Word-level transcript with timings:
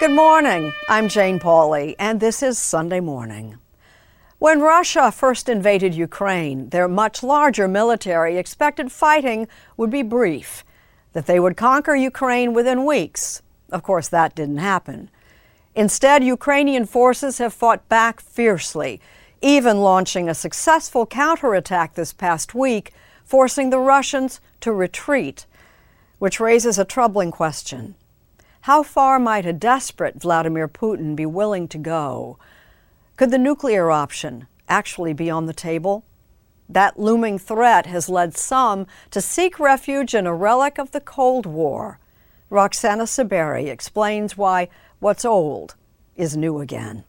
Good 0.00 0.12
morning. 0.12 0.72
I'm 0.88 1.08
Jane 1.08 1.38
Pauley, 1.38 1.94
and 1.98 2.20
this 2.20 2.42
is 2.42 2.58
Sunday 2.58 3.00
Morning. 3.00 3.58
When 4.38 4.62
Russia 4.62 5.12
first 5.12 5.46
invaded 5.46 5.94
Ukraine, 5.94 6.70
their 6.70 6.88
much 6.88 7.22
larger 7.22 7.68
military 7.68 8.38
expected 8.38 8.90
fighting 8.90 9.46
would 9.76 9.90
be 9.90 10.02
brief, 10.02 10.64
that 11.12 11.26
they 11.26 11.38
would 11.38 11.54
conquer 11.54 11.94
Ukraine 11.94 12.54
within 12.54 12.86
weeks. 12.86 13.42
Of 13.70 13.82
course, 13.82 14.08
that 14.08 14.34
didn't 14.34 14.56
happen. 14.56 15.10
Instead, 15.74 16.24
Ukrainian 16.24 16.86
forces 16.86 17.36
have 17.36 17.52
fought 17.52 17.86
back 17.90 18.20
fiercely, 18.20 19.02
even 19.42 19.82
launching 19.82 20.30
a 20.30 20.34
successful 20.34 21.04
counterattack 21.04 21.92
this 21.92 22.14
past 22.14 22.54
week, 22.54 22.94
forcing 23.22 23.68
the 23.68 23.78
Russians 23.78 24.40
to 24.60 24.72
retreat, 24.72 25.44
which 26.18 26.40
raises 26.40 26.78
a 26.78 26.86
troubling 26.86 27.30
question. 27.30 27.96
How 28.64 28.82
far 28.82 29.18
might 29.18 29.46
a 29.46 29.54
desperate 29.54 30.20
Vladimir 30.20 30.68
Putin 30.68 31.16
be 31.16 31.24
willing 31.24 31.66
to 31.68 31.78
go? 31.78 32.38
Could 33.16 33.30
the 33.30 33.38
nuclear 33.38 33.90
option 33.90 34.48
actually 34.68 35.14
be 35.14 35.30
on 35.30 35.46
the 35.46 35.54
table? 35.54 36.04
That 36.68 36.98
looming 36.98 37.38
threat 37.38 37.86
has 37.86 38.10
led 38.10 38.36
some 38.36 38.86
to 39.12 39.22
seek 39.22 39.58
refuge 39.58 40.14
in 40.14 40.26
a 40.26 40.34
relic 40.34 40.78
of 40.78 40.90
the 40.90 41.00
Cold 41.00 41.46
War. 41.46 41.98
Roxana 42.50 43.04
Saberi 43.04 43.68
explains 43.68 44.36
why 44.36 44.68
what's 44.98 45.24
old 45.24 45.74
is 46.14 46.36
new 46.36 46.60
again. 46.60 47.04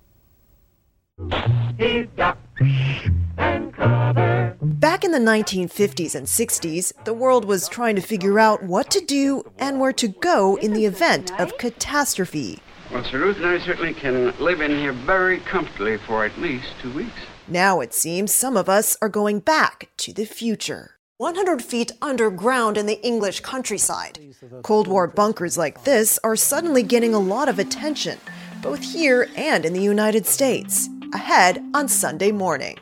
Back 3.81 5.03
in 5.03 5.11
the 5.11 5.17
1950s 5.17 6.13
and 6.13 6.27
60s, 6.27 6.93
the 7.03 7.13
world 7.13 7.45
was 7.45 7.67
trying 7.67 7.95
to 7.95 8.01
figure 8.01 8.37
out 8.39 8.61
what 8.61 8.91
to 8.91 8.99
do 8.99 9.43
and 9.57 9.79
where 9.79 9.93
to 9.93 10.07
go 10.07 10.55
in 10.57 10.73
the 10.73 10.85
event 10.85 11.31
of 11.39 11.57
catastrophe. 11.57 12.59
Well, 12.91 13.03
Sir 13.03 13.19
Ruth 13.19 13.37
and 13.37 13.47
I 13.47 13.57
certainly 13.59 13.93
can 13.93 14.37
live 14.39 14.61
in 14.61 14.71
here 14.71 14.93
very 14.93 15.39
comfortably 15.39 15.97
for 15.97 16.25
at 16.25 16.37
least 16.37 16.67
two 16.81 16.91
weeks. 16.93 17.19
Now 17.47 17.79
it 17.79 17.93
seems 17.93 18.33
some 18.33 18.55
of 18.55 18.69
us 18.69 18.97
are 19.01 19.09
going 19.09 19.39
back 19.39 19.89
to 19.97 20.13
the 20.13 20.25
future. 20.25 20.97
100 21.17 21.63
feet 21.63 21.91
underground 22.01 22.77
in 22.77 22.85
the 22.85 23.01
English 23.05 23.39
countryside. 23.39 24.19
Cold 24.61 24.87
War 24.87 25.07
bunkers 25.07 25.57
like 25.57 25.83
this 25.85 26.19
are 26.23 26.35
suddenly 26.35 26.83
getting 26.83 27.13
a 27.13 27.19
lot 27.19 27.49
of 27.49 27.59
attention, 27.59 28.19
both 28.61 28.83
here 28.83 29.27
and 29.35 29.65
in 29.65 29.73
the 29.73 29.81
United 29.81 30.25
States. 30.25 30.87
Ahead 31.13 31.63
on 31.73 31.87
Sunday 31.87 32.31
morning. 32.31 32.77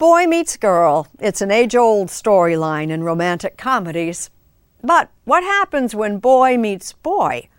Boy 0.00 0.24
meets 0.24 0.56
girl. 0.56 1.08
It's 1.18 1.42
an 1.42 1.50
age 1.50 1.76
old 1.76 2.08
storyline 2.08 2.88
in 2.88 3.04
romantic 3.04 3.58
comedies. 3.58 4.30
But 4.82 5.10
what 5.24 5.42
happens 5.42 5.94
when 5.94 6.20
boy 6.20 6.56
meets 6.56 6.94
boy? 6.94 7.50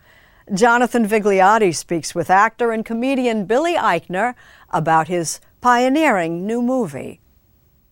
Jonathan 0.52 1.07
Vigliotti 1.07 1.75
speaks 1.75 2.16
with 2.16 2.31
actor 2.31 2.72
and 2.72 2.84
comedian 2.84 3.46
Billy 3.46 3.75
Eichner 3.75 4.34
about 4.72 5.07
his 5.07 5.40
pioneering 5.62 6.47
new 6.47 6.63
movie. 6.63 7.22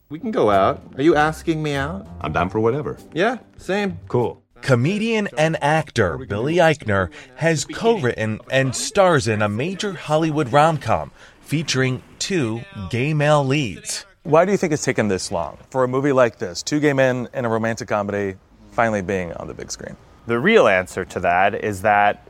We 0.10 0.18
can 0.18 0.32
go 0.32 0.50
out. 0.50 0.81
Are 0.98 1.04
you 1.04 1.16
asking 1.16 1.62
me 1.62 1.76
out? 1.76 2.08
I'm 2.20 2.34
down 2.34 2.50
for 2.50 2.60
whatever. 2.60 2.98
Yeah, 3.14 3.38
same. 3.58 4.00
Cool. 4.08 4.42
Comedian 4.62 5.30
and 5.38 5.62
actor 5.62 6.18
Billy 6.18 6.56
Eichner 6.56 7.12
has 7.36 7.66
co 7.66 8.00
written 8.00 8.40
and 8.50 8.76
stars 8.76 9.28
in 9.28 9.44
a 9.44 9.48
major 9.48 9.94
Hollywood 9.94 10.52
rom 10.52 10.80
com 10.80 11.12
featuring 11.40 12.02
two 12.18 12.62
gay 12.90 13.14
male 13.14 13.46
leads. 13.46 14.08
Why 14.24 14.44
do 14.44 14.52
you 14.52 14.57
think 14.57 14.74
it's 14.74 14.84
taken 14.84 15.07
this 15.07 15.31
long 15.31 15.57
for 15.69 15.85
a 15.85 15.88
movie 15.88 16.12
like 16.12 16.40
this, 16.40 16.62
two 16.62 16.81
gay 16.81 16.91
men 16.91 17.30
in 17.34 17.46
a 17.46 17.50
romantic 17.50 17.88
comedy, 17.88 18.35
finally 18.72 19.02
being 19.02 19.31
on 19.34 19.47
the 19.47 19.53
big 19.53 19.72
screen? 19.72 19.96
The 20.28 20.38
real 20.38 20.68
answer 20.68 21.06
to 21.06 21.22
that 21.22 21.56
is 21.63 21.81
that 21.84 22.28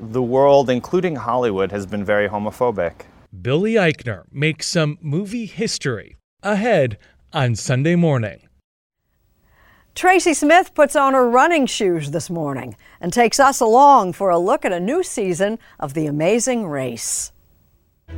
the 0.00 0.20
world, 0.20 0.68
including 0.68 1.14
Hollywood, 1.14 1.70
has 1.70 1.86
been 1.86 2.04
very 2.04 2.28
homophobic. 2.28 3.06
Billy 3.40 3.74
Eichner 3.74 4.24
makes 4.32 4.66
some 4.66 4.98
movie 5.00 5.46
history 5.46 6.16
ahead 6.42 6.98
on 7.32 7.54
Sunday 7.54 7.94
morning. 7.94 8.48
Tracy 9.94 10.34
Smith 10.34 10.74
puts 10.74 10.96
on 10.96 11.14
her 11.14 11.30
running 11.30 11.66
shoes 11.66 12.10
this 12.10 12.30
morning 12.30 12.74
and 13.00 13.12
takes 13.12 13.38
us 13.38 13.60
along 13.60 14.14
for 14.14 14.30
a 14.30 14.38
look 14.38 14.64
at 14.64 14.72
a 14.72 14.80
new 14.80 15.04
season 15.04 15.60
of 15.78 15.94
The 15.94 16.06
Amazing 16.06 16.66
Race. 16.66 17.30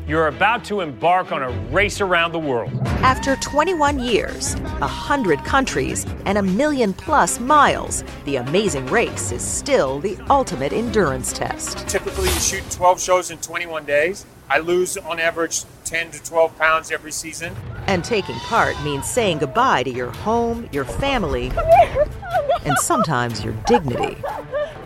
You're 0.07 0.29
about 0.29 0.65
to 0.67 0.81
embark 0.81 1.33
on 1.33 1.43
a 1.43 1.51
race 1.71 2.03
around 2.03 2.33
the 2.33 2.39
world. 2.39 2.71
After 3.03 3.37
21 3.37 3.99
years, 4.01 4.55
100 4.57 5.39
countries, 5.45 6.05
and 6.27 6.37
a 6.37 6.43
million 6.43 6.93
plus 6.93 7.41
miles, 7.41 8.05
the 8.27 8.37
amazing 8.37 8.87
race 8.87 9.33
is 9.33 9.43
still 9.43 10.01
the 10.01 10.19
ultimate 10.29 10.75
endurance 10.75 11.33
test. 11.33 11.89
Typically, 11.89 12.29
you 12.29 12.39
shoot 12.39 12.71
12 12.71 13.01
shows 13.01 13.31
in 13.31 13.39
21 13.39 13.87
days. 13.87 14.27
I 14.51 14.59
lose 14.59 14.99
on 14.99 15.19
average 15.19 15.65
10 15.85 16.11
to 16.11 16.23
12 16.23 16.59
pounds 16.59 16.91
every 16.91 17.13
season. 17.13 17.55
And 17.87 18.05
taking 18.05 18.37
part 18.37 18.81
means 18.85 19.09
saying 19.09 19.39
goodbye 19.39 19.85
to 19.85 19.91
your 19.91 20.11
home, 20.11 20.69
your 20.71 20.85
family, 20.85 21.51
and 22.65 22.77
sometimes 22.79 23.43
your 23.43 23.55
dignity. 23.67 24.23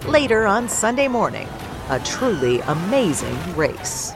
Later 0.06 0.46
on 0.46 0.68
Sunday 0.68 1.08
morning, 1.08 1.48
a 1.90 1.98
truly 2.00 2.60
amazing 2.60 3.36
race. 3.56 4.12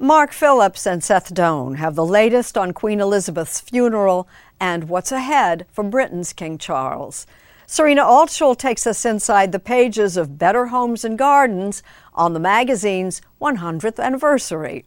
Mark 0.00 0.30
Phillips 0.30 0.86
and 0.86 1.02
Seth 1.02 1.34
Doane 1.34 1.78
have 1.78 1.96
the 1.96 2.06
latest 2.06 2.56
on 2.56 2.72
Queen 2.72 3.00
Elizabeth's 3.00 3.58
funeral 3.58 4.28
and 4.60 4.88
what's 4.88 5.10
ahead 5.10 5.66
for 5.72 5.82
Britain's 5.82 6.32
King 6.32 6.56
Charles. 6.56 7.26
Serena 7.66 8.02
Altschul 8.02 8.56
takes 8.56 8.86
us 8.86 9.04
inside 9.04 9.50
the 9.50 9.58
pages 9.58 10.16
of 10.16 10.38
Better 10.38 10.66
Homes 10.66 11.04
and 11.04 11.18
Gardens 11.18 11.82
on 12.14 12.32
the 12.32 12.38
magazine's 12.38 13.20
100th 13.40 13.98
anniversary. 13.98 14.84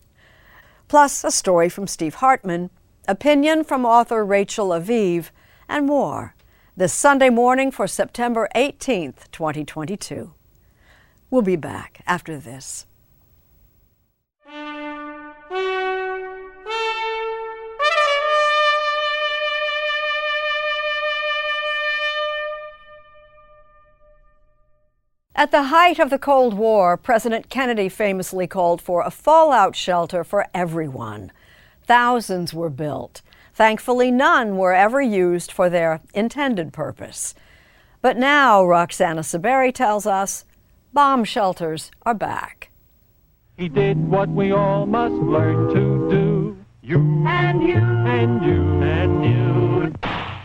Plus, 0.87 1.25
a 1.25 1.31
story 1.31 1.67
from 1.67 1.87
Steve 1.87 2.15
Hartman, 2.15 2.69
opinion 3.05 3.65
from 3.65 3.85
author 3.85 4.23
Rachel 4.23 4.69
Aviv, 4.69 5.31
and 5.67 5.85
more 5.85 6.35
this 6.77 6.93
Sunday 6.93 7.29
morning 7.29 7.69
for 7.69 7.85
September 7.85 8.47
18th, 8.55 9.29
2022. 9.33 10.33
We'll 11.29 11.41
be 11.41 11.57
back 11.57 12.01
after 12.07 12.37
this. 12.37 12.85
At 25.36 25.51
the 25.51 25.63
height 25.63 25.98
of 25.98 26.10
the 26.10 26.19
Cold 26.19 26.54
War, 26.54 26.98
President 26.98 27.50
Kennedy 27.50 27.88
famously 27.88 28.48
called 28.48 28.81
for 28.81 29.01
a 29.01 29.12
fallout 29.12 29.75
shelter 29.75 30.24
for 30.24 30.48
everyone. 30.54 31.31
Thousands 31.83 32.54
were 32.54 32.69
built. 32.69 33.22
Thankfully, 33.54 34.12
none 34.12 34.57
were 34.57 34.74
ever 34.74 35.01
used 35.01 35.51
for 35.51 35.69
their 35.69 36.01
intended 36.13 36.74
purpose. 36.74 37.33
But 38.01 38.18
now, 38.18 38.63
Roxana 38.66 39.22
Saberi 39.22 39.74
tells 39.74 40.06
us, 40.06 40.44
bomb 40.94 41.24
shelters 41.24 41.92
are 42.04 42.13
back. 42.13 42.69
He 43.57 43.69
did 43.69 44.10
what 44.10 44.30
we 44.30 44.51
all 44.51 44.86
must 44.86 45.13
learn 45.13 45.74
to 45.74 46.10
do. 46.10 46.57
You 46.81 47.00
and 47.28 47.62
you 47.62 47.78
and 47.78 48.44
you 48.44 48.81
and 48.81 49.24
you. 49.24 49.94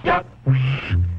Duck 0.05 0.27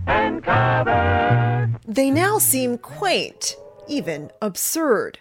and 0.06 0.44
cover. 0.44 1.57
They 1.90 2.12
now 2.12 2.38
seem 2.38 2.78
quaint, 2.80 3.56
even 3.88 4.30
absurd. 4.42 5.20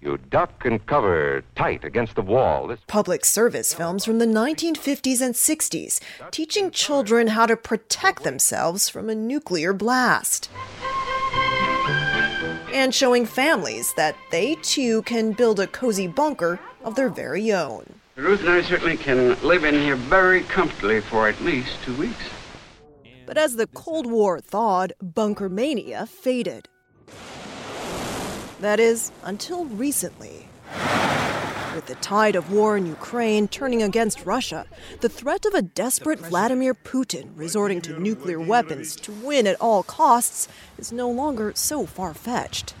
You 0.00 0.16
duck 0.16 0.64
and 0.64 0.84
cover 0.84 1.44
tight 1.54 1.84
against 1.84 2.16
the 2.16 2.22
wall. 2.22 2.66
This 2.66 2.80
Public 2.88 3.24
service 3.24 3.72
films 3.72 4.04
from 4.04 4.18
the 4.18 4.26
1950s 4.26 5.20
and 5.20 5.36
60s, 5.36 6.00
teaching 6.32 6.72
children 6.72 7.28
how 7.28 7.46
to 7.46 7.56
protect 7.56 8.24
themselves 8.24 8.88
from 8.88 9.08
a 9.08 9.14
nuclear 9.14 9.72
blast. 9.72 10.50
And 12.72 12.92
showing 12.92 13.24
families 13.24 13.94
that 13.94 14.16
they 14.32 14.56
too 14.56 15.02
can 15.02 15.30
build 15.30 15.60
a 15.60 15.68
cozy 15.68 16.08
bunker 16.08 16.58
of 16.82 16.96
their 16.96 17.08
very 17.08 17.52
own. 17.52 18.00
Ruth 18.16 18.40
and 18.40 18.50
I 18.50 18.62
certainly 18.62 18.96
can 18.96 19.40
live 19.42 19.62
in 19.62 19.74
here 19.76 19.94
very 19.94 20.40
comfortably 20.42 21.00
for 21.00 21.28
at 21.28 21.40
least 21.40 21.70
two 21.84 21.94
weeks. 21.94 22.24
But 23.28 23.36
as 23.36 23.56
the 23.56 23.66
Cold 23.66 24.06
War 24.06 24.40
thawed, 24.40 24.94
bunker 25.02 25.50
mania 25.50 26.06
faded. 26.06 26.66
That 28.62 28.80
is, 28.80 29.12
until 29.22 29.66
recently. 29.66 30.48
With 31.74 31.84
the 31.84 31.96
tide 31.96 32.36
of 32.36 32.50
war 32.50 32.78
in 32.78 32.86
Ukraine 32.86 33.46
turning 33.46 33.82
against 33.82 34.24
Russia, 34.24 34.64
the 35.02 35.10
threat 35.10 35.44
of 35.44 35.52
a 35.52 35.60
desperate 35.60 36.20
Vladimir 36.20 36.72
Putin 36.72 37.28
resorting 37.36 37.82
to 37.82 38.00
nuclear 38.00 38.40
weapons 38.40 38.96
to 38.96 39.12
win 39.12 39.46
at 39.46 39.60
all 39.60 39.82
costs 39.82 40.48
is 40.78 40.90
no 40.90 41.10
longer 41.10 41.52
so 41.54 41.84
far 41.84 42.14
fetched. 42.14 42.72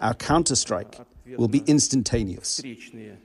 Our 0.00 0.14
counterstrike 0.14 1.04
will 1.36 1.48
be 1.48 1.62
instantaneous. 1.66 2.62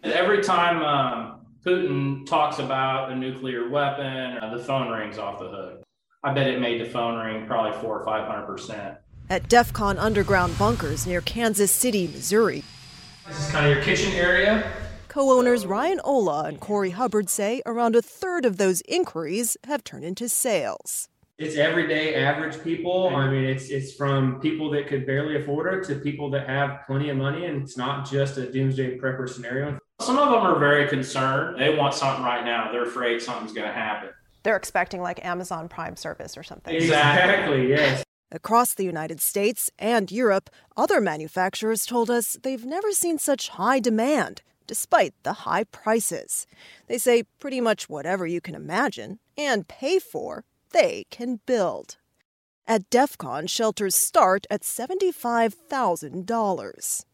Every 0.03 0.43
time 0.43 0.83
um, 0.83 1.39
Putin 1.65 2.25
talks 2.25 2.59
about 2.59 3.13
a 3.13 3.15
nuclear 3.15 3.69
weapon, 3.69 4.37
uh, 4.39 4.57
the 4.57 4.61
phone 4.61 4.89
rings 4.91 5.17
off 5.17 5.39
the 5.39 5.47
hook. 5.47 5.83
I 6.23 6.33
bet 6.33 6.47
it 6.47 6.59
made 6.59 6.81
the 6.81 6.89
phone 6.89 7.17
ring 7.17 7.45
probably 7.47 7.79
four 7.79 7.99
or 7.99 8.05
five 8.05 8.27
hundred 8.27 8.45
percent. 8.45 8.97
At 9.29 9.47
DEF 9.47 9.71
CON 9.71 9.97
underground 9.97 10.57
bunkers 10.57 11.07
near 11.07 11.21
Kansas 11.21 11.71
City, 11.71 12.07
Missouri, 12.07 12.63
This 13.27 13.45
is 13.45 13.51
kind 13.51 13.65
of 13.67 13.73
your 13.75 13.83
kitchen 13.83 14.11
area. 14.13 14.69
co 15.07 15.31
owners 15.37 15.65
Ryan 15.65 16.01
Ola 16.03 16.43
and 16.45 16.59
Corey 16.59 16.89
Hubbard 16.89 17.29
say 17.29 17.61
around 17.65 17.95
a 17.95 18.01
third 18.01 18.43
of 18.43 18.57
those 18.57 18.81
inquiries 18.81 19.55
have 19.65 19.83
turned 19.83 20.03
into 20.03 20.27
sales. 20.27 21.07
It's 21.37 21.55
everyday 21.55 22.15
average 22.15 22.61
people. 22.65 23.15
I 23.15 23.29
mean, 23.29 23.45
it's 23.45 23.69
it's 23.69 23.93
from 23.93 24.41
people 24.41 24.69
that 24.71 24.87
could 24.87 25.05
barely 25.05 25.41
afford 25.41 25.73
it 25.73 25.85
to 25.87 25.95
people 25.95 26.29
that 26.31 26.49
have 26.49 26.81
plenty 26.85 27.07
of 27.09 27.15
money, 27.15 27.45
and 27.45 27.61
it's 27.63 27.77
not 27.77 28.09
just 28.11 28.35
a 28.37 28.51
doomsday 28.51 28.97
prepper 28.97 29.29
scenario. 29.29 29.79
Some 30.01 30.17
of 30.17 30.29
them 30.31 30.41
are 30.41 30.59
very 30.59 30.85
concerned. 30.89 31.57
They 31.57 31.77
want 31.77 31.93
something 31.93 32.25
right 32.25 32.43
now. 32.43 32.71
They're 32.73 32.83
afraid 32.83 33.21
something's 33.21 33.53
going 33.53 33.67
to 33.67 33.73
happen. 33.73 34.09
They're 34.43 34.55
expecting 34.55 35.01
like 35.01 35.25
Amazon 35.25 35.69
Prime 35.69 35.95
service 35.95 36.37
or 36.37 36.43
something. 36.43 36.75
Exactly. 36.75 37.69
Yes. 37.69 38.03
Across 38.31 38.75
the 38.75 38.83
United 38.83 39.19
States 39.19 39.71
and 39.79 40.11
Europe, 40.11 40.51
other 40.77 41.01
manufacturers 41.01 41.83
told 41.85 42.11
us 42.11 42.37
they've 42.43 42.65
never 42.65 42.91
seen 42.91 43.17
such 43.17 43.49
high 43.49 43.79
demand, 43.79 44.43
despite 44.67 45.15
the 45.23 45.33
high 45.33 45.63
prices. 45.63 46.45
They 46.87 46.99
say 46.99 47.23
pretty 47.39 47.59
much 47.59 47.89
whatever 47.89 48.27
you 48.27 48.39
can 48.39 48.53
imagine 48.53 49.17
and 49.35 49.67
pay 49.67 49.97
for, 49.97 50.43
they 50.71 51.07
can 51.09 51.39
build. 51.47 51.97
At 52.67 52.87
DEF 52.91 53.17
CON, 53.17 53.47
shelters 53.47 53.95
start 53.95 54.45
at 54.51 54.61
$75,000. 54.61 57.05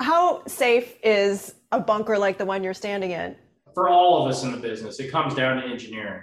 How 0.00 0.44
safe 0.46 0.96
is 1.02 1.54
a 1.70 1.78
bunker 1.78 2.18
like 2.18 2.38
the 2.38 2.44
one 2.44 2.64
you're 2.64 2.74
standing 2.74 3.12
in? 3.12 3.36
For 3.72 3.88
all 3.88 4.24
of 4.24 4.28
us 4.28 4.42
in 4.42 4.50
the 4.50 4.58
business, 4.58 4.98
it 4.98 5.12
comes 5.12 5.34
down 5.34 5.58
to 5.58 5.62
engineering. 5.68 6.22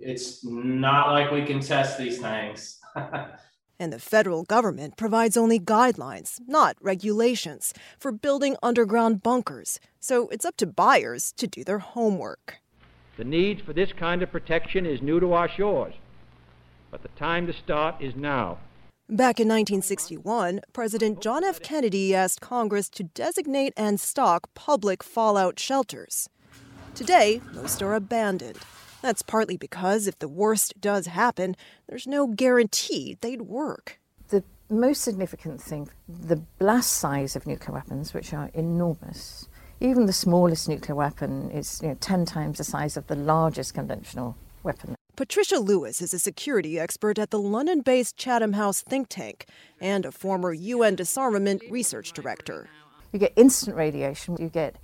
It's 0.00 0.44
not 0.44 1.10
like 1.10 1.30
we 1.30 1.44
can 1.44 1.60
test 1.60 1.98
these 1.98 2.18
things. 2.18 2.78
And 3.80 3.92
the 3.92 4.00
federal 4.00 4.42
government 4.42 4.96
provides 4.96 5.36
only 5.36 5.60
guidelines, 5.60 6.40
not 6.48 6.76
regulations, 6.80 7.72
for 7.96 8.10
building 8.10 8.56
underground 8.60 9.22
bunkers. 9.22 9.78
So 10.00 10.28
it's 10.30 10.44
up 10.44 10.56
to 10.56 10.66
buyers 10.66 11.32
to 11.36 11.46
do 11.46 11.62
their 11.62 11.78
homework. 11.78 12.56
The 13.16 13.24
need 13.24 13.62
for 13.64 13.72
this 13.72 13.92
kind 13.92 14.22
of 14.22 14.32
protection 14.32 14.84
is 14.84 15.00
new 15.00 15.20
to 15.20 15.32
our 15.32 15.48
shores, 15.48 15.94
but 16.90 17.02
the 17.02 17.08
time 17.10 17.46
to 17.46 17.52
start 17.52 18.00
is 18.00 18.16
now. 18.16 18.58
Back 19.08 19.40
in 19.40 19.48
1961, 19.48 20.60
President 20.72 21.22
John 21.22 21.42
F. 21.42 21.60
Kennedy 21.60 22.14
asked 22.14 22.40
Congress 22.40 22.88
to 22.90 23.04
designate 23.04 23.72
and 23.76 23.98
stock 23.98 24.50
public 24.54 25.02
fallout 25.02 25.58
shelters. 25.58 26.28
Today, 26.94 27.40
most 27.54 27.82
are 27.82 27.94
abandoned. 27.94 28.58
That's 29.02 29.22
partly 29.22 29.56
because 29.56 30.06
if 30.06 30.18
the 30.18 30.28
worst 30.28 30.80
does 30.80 31.06
happen, 31.06 31.56
there's 31.88 32.06
no 32.06 32.26
guarantee 32.26 33.16
they'd 33.20 33.42
work. 33.42 34.00
The 34.28 34.42
most 34.68 35.02
significant 35.02 35.62
thing, 35.62 35.88
the 36.08 36.36
blast 36.58 36.92
size 36.92 37.36
of 37.36 37.46
nuclear 37.46 37.74
weapons, 37.74 38.12
which 38.12 38.32
are 38.32 38.50
enormous. 38.54 39.48
Even 39.80 40.06
the 40.06 40.12
smallest 40.12 40.68
nuclear 40.68 40.96
weapon 40.96 41.50
is 41.50 41.80
you 41.82 41.88
know, 41.88 41.96
10 42.00 42.24
times 42.24 42.58
the 42.58 42.64
size 42.64 42.96
of 42.96 43.06
the 43.06 43.14
largest 43.14 43.74
conventional 43.74 44.36
weapon. 44.64 44.96
Patricia 45.14 45.58
Lewis 45.58 46.00
is 46.00 46.14
a 46.14 46.18
security 46.18 46.78
expert 46.78 47.18
at 47.18 47.30
the 47.30 47.40
London 47.40 47.80
based 47.80 48.16
Chatham 48.16 48.52
House 48.52 48.82
think 48.82 49.08
tank 49.08 49.46
and 49.80 50.06
a 50.06 50.12
former 50.12 50.52
UN 50.52 50.94
disarmament 50.94 51.62
research 51.70 52.12
director. 52.12 52.68
You 53.12 53.18
get 53.18 53.32
instant 53.36 53.76
radiation, 53.76 54.36
you 54.38 54.48
get 54.48 54.76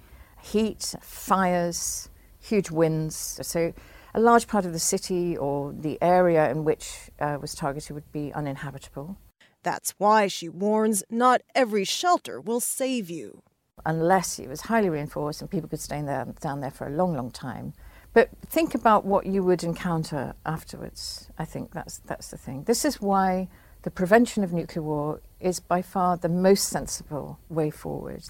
heat, 0.43 0.95
fires, 1.01 2.09
huge 2.41 2.71
winds. 2.71 3.39
So, 3.43 3.73
a 4.15 4.21
large 4.21 4.47
part 4.47 4.65
of 4.65 4.73
the 4.73 4.79
city 4.79 5.37
or 5.37 5.73
the 5.73 5.99
area 6.01 6.49
in 6.51 6.65
which 6.65 7.11
uh, 7.21 7.37
was 7.41 7.55
targeted 7.55 7.95
would 7.95 8.13
be 8.13 8.33
uninhabitable. 8.33 9.19
That's 9.65 9.95
why 9.99 10.29
she 10.29 10.49
warns 10.49 11.03
not 11.11 11.43
every 11.55 11.85
shelter 11.85 12.41
will 12.41 12.61
save 12.61 13.11
you. 13.11 13.43
Unless 13.85 14.39
it 14.39 14.49
was 14.49 14.63
highly 14.63 14.89
reinforced 14.89 15.41
and 15.41 15.51
people 15.51 15.69
could 15.69 15.81
stay 15.81 16.01
there, 16.01 16.27
down 16.41 16.61
there 16.61 16.71
for 16.71 16.87
a 16.87 16.91
long, 16.91 17.15
long 17.15 17.31
time. 17.31 17.73
But 18.13 18.31
think 18.47 18.75
about 18.75 19.05
what 19.05 19.27
you 19.27 19.43
would 19.43 19.65
encounter 19.65 20.35
afterwards. 20.47 21.29
I 21.37 21.45
think 21.45 21.73
that's, 21.73 21.99
that's 22.07 22.29
the 22.29 22.39
thing. 22.39 22.65
This 22.65 22.85
is 22.85 23.01
why 23.01 23.49
the 23.83 23.91
prevention 23.91 24.45
of 24.45 24.53
nuclear 24.53 24.83
war 24.83 25.21
is 25.41 25.59
by 25.59 25.83
far 25.83 26.17
the 26.17 26.29
most 26.29 26.69
sensible 26.69 27.41
way 27.49 27.71
forward. 27.71 28.23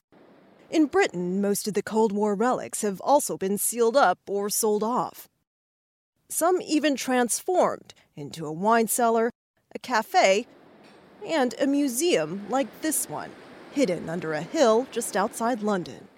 In 0.71 0.87
Britain, 0.87 1.43
most 1.43 1.69
of 1.69 1.75
the 1.75 1.83
Cold 1.83 2.11
War 2.11 2.35
relics 2.35 2.81
have 2.81 3.01
also 3.03 3.37
been 3.37 3.59
sealed 3.59 3.97
up 3.97 4.19
or 4.27 4.49
sold 4.49 4.83
off. 4.83 5.29
Some 6.29 6.61
even 6.63 6.97
transformed 6.97 7.95
into 8.17 8.47
a 8.47 8.53
wine 8.53 8.89
cellar, 8.89 9.31
a 9.75 9.79
cafe, 9.79 10.47
and 11.27 11.55
a 11.61 11.67
museum 11.67 12.47
like 12.49 12.69
this 12.81 13.09
one, 13.09 13.31
hidden 13.73 14.09
under 14.09 14.33
a 14.33 14.43
hill 14.43 14.87
just 14.91 15.17
outside 15.17 15.63
London. 15.63 16.09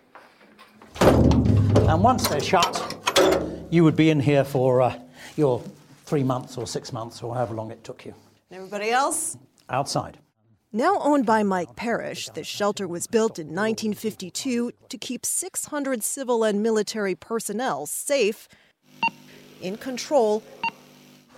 And 1.01 2.03
once 2.03 2.29
they're 2.29 2.41
shut, 2.41 3.67
you 3.71 3.85
would 3.85 3.97
be 3.97 4.11
in 4.11 4.21
here 4.21 4.45
for 4.45 4.83
uh, 4.83 4.99
your 5.37 5.63
three 6.05 6.25
months 6.25 6.57
or 6.57 6.67
six 6.67 6.93
months 6.93 7.23
or 7.23 7.35
however 7.35 7.55
long 7.55 7.71
it 7.71 7.85
took 7.85 8.05
you. 8.05 8.15
And 8.51 8.59
everybody 8.59 8.91
else? 8.91 9.37
Outside. 9.69 10.19
Now 10.73 10.99
owned 11.01 11.27
by 11.27 11.43
Mike 11.43 11.75
Parrish, 11.75 12.29
this 12.31 12.47
shelter 12.47 12.87
was 12.87 13.07
built 13.07 13.39
in 13.39 13.47
1952 13.47 14.73
to 14.89 14.99
keep 14.99 15.25
600 15.25 16.03
civil 16.03 16.45
and 16.45 16.63
military 16.63 17.15
personnel 17.15 17.87
safe, 17.87 18.49
in 19.61 19.77
control, 19.77 20.43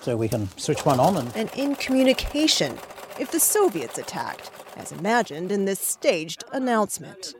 So 0.00 0.16
we 0.16 0.28
can 0.28 0.48
switch 0.56 0.84
one 0.84 1.00
on 1.00 1.16
and 1.16 1.36
and 1.36 1.50
in 1.56 1.74
communication 1.74 2.78
if 3.18 3.30
the 3.30 3.40
Soviets 3.40 3.98
attacked, 3.98 4.50
as 4.76 4.92
imagined 4.92 5.50
in 5.50 5.64
this 5.64 5.80
staged 5.80 6.44
announcement. 6.52 7.34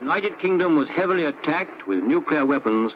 United 0.00 0.38
Kingdom 0.40 0.76
was 0.76 0.88
heavily 0.88 1.26
attacked 1.26 1.86
with 1.86 2.02
nuclear 2.02 2.46
weapons. 2.46 2.92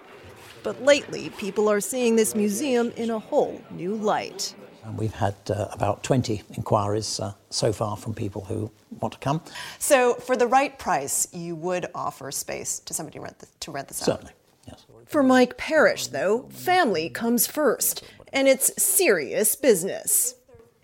But 0.62 0.82
lately, 0.82 1.28
people 1.36 1.70
are 1.70 1.80
seeing 1.80 2.16
this 2.16 2.34
museum 2.34 2.92
in 2.96 3.10
a 3.10 3.18
whole 3.18 3.60
new 3.70 3.94
light. 3.94 4.54
And 4.84 4.96
we've 4.96 5.12
had 5.12 5.34
uh, 5.50 5.68
about 5.72 6.02
20 6.02 6.42
inquiries 6.56 7.20
uh, 7.20 7.34
so 7.50 7.72
far 7.72 7.96
from 7.98 8.14
people 8.14 8.44
who 8.44 8.70
want 9.00 9.12
to 9.12 9.20
come. 9.20 9.42
So, 9.78 10.14
for 10.14 10.36
the 10.36 10.46
right 10.46 10.78
price, 10.78 11.28
you 11.32 11.54
would 11.56 11.86
offer 11.94 12.30
space 12.30 12.78
to 12.80 12.94
somebody 12.94 13.18
rent 13.18 13.38
the, 13.38 13.46
to 13.60 13.70
rent 13.70 13.88
this 13.88 14.00
out? 14.02 14.06
Certainly. 14.06 14.32
For 15.14 15.22
Mike 15.22 15.56
Parrish, 15.56 16.08
though, 16.08 16.48
family 16.48 17.08
comes 17.08 17.46
first, 17.46 18.02
and 18.32 18.48
it's 18.48 18.82
serious 18.82 19.54
business. 19.54 20.34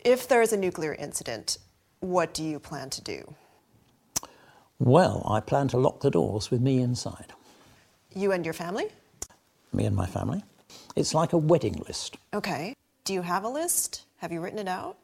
If 0.04 0.28
there 0.28 0.40
is 0.40 0.52
a 0.52 0.56
nuclear 0.56 0.94
incident, 0.94 1.58
what 1.98 2.32
do 2.32 2.44
you 2.44 2.60
plan 2.60 2.90
to 2.90 3.02
do? 3.02 3.34
Well, 4.78 5.26
I 5.28 5.40
plan 5.40 5.66
to 5.66 5.78
lock 5.78 5.98
the 5.98 6.12
doors 6.12 6.48
with 6.48 6.60
me 6.60 6.78
inside. 6.78 7.32
You 8.14 8.30
and 8.30 8.44
your 8.44 8.54
family? 8.54 8.84
Me 9.72 9.84
and 9.84 9.96
my 9.96 10.06
family. 10.06 10.44
It's 10.94 11.12
like 11.12 11.32
a 11.32 11.36
wedding 11.36 11.82
list. 11.88 12.16
Okay. 12.32 12.76
Do 13.02 13.12
you 13.12 13.22
have 13.22 13.42
a 13.42 13.48
list? 13.48 14.04
Have 14.18 14.30
you 14.30 14.40
written 14.40 14.60
it 14.60 14.68
out? 14.68 14.96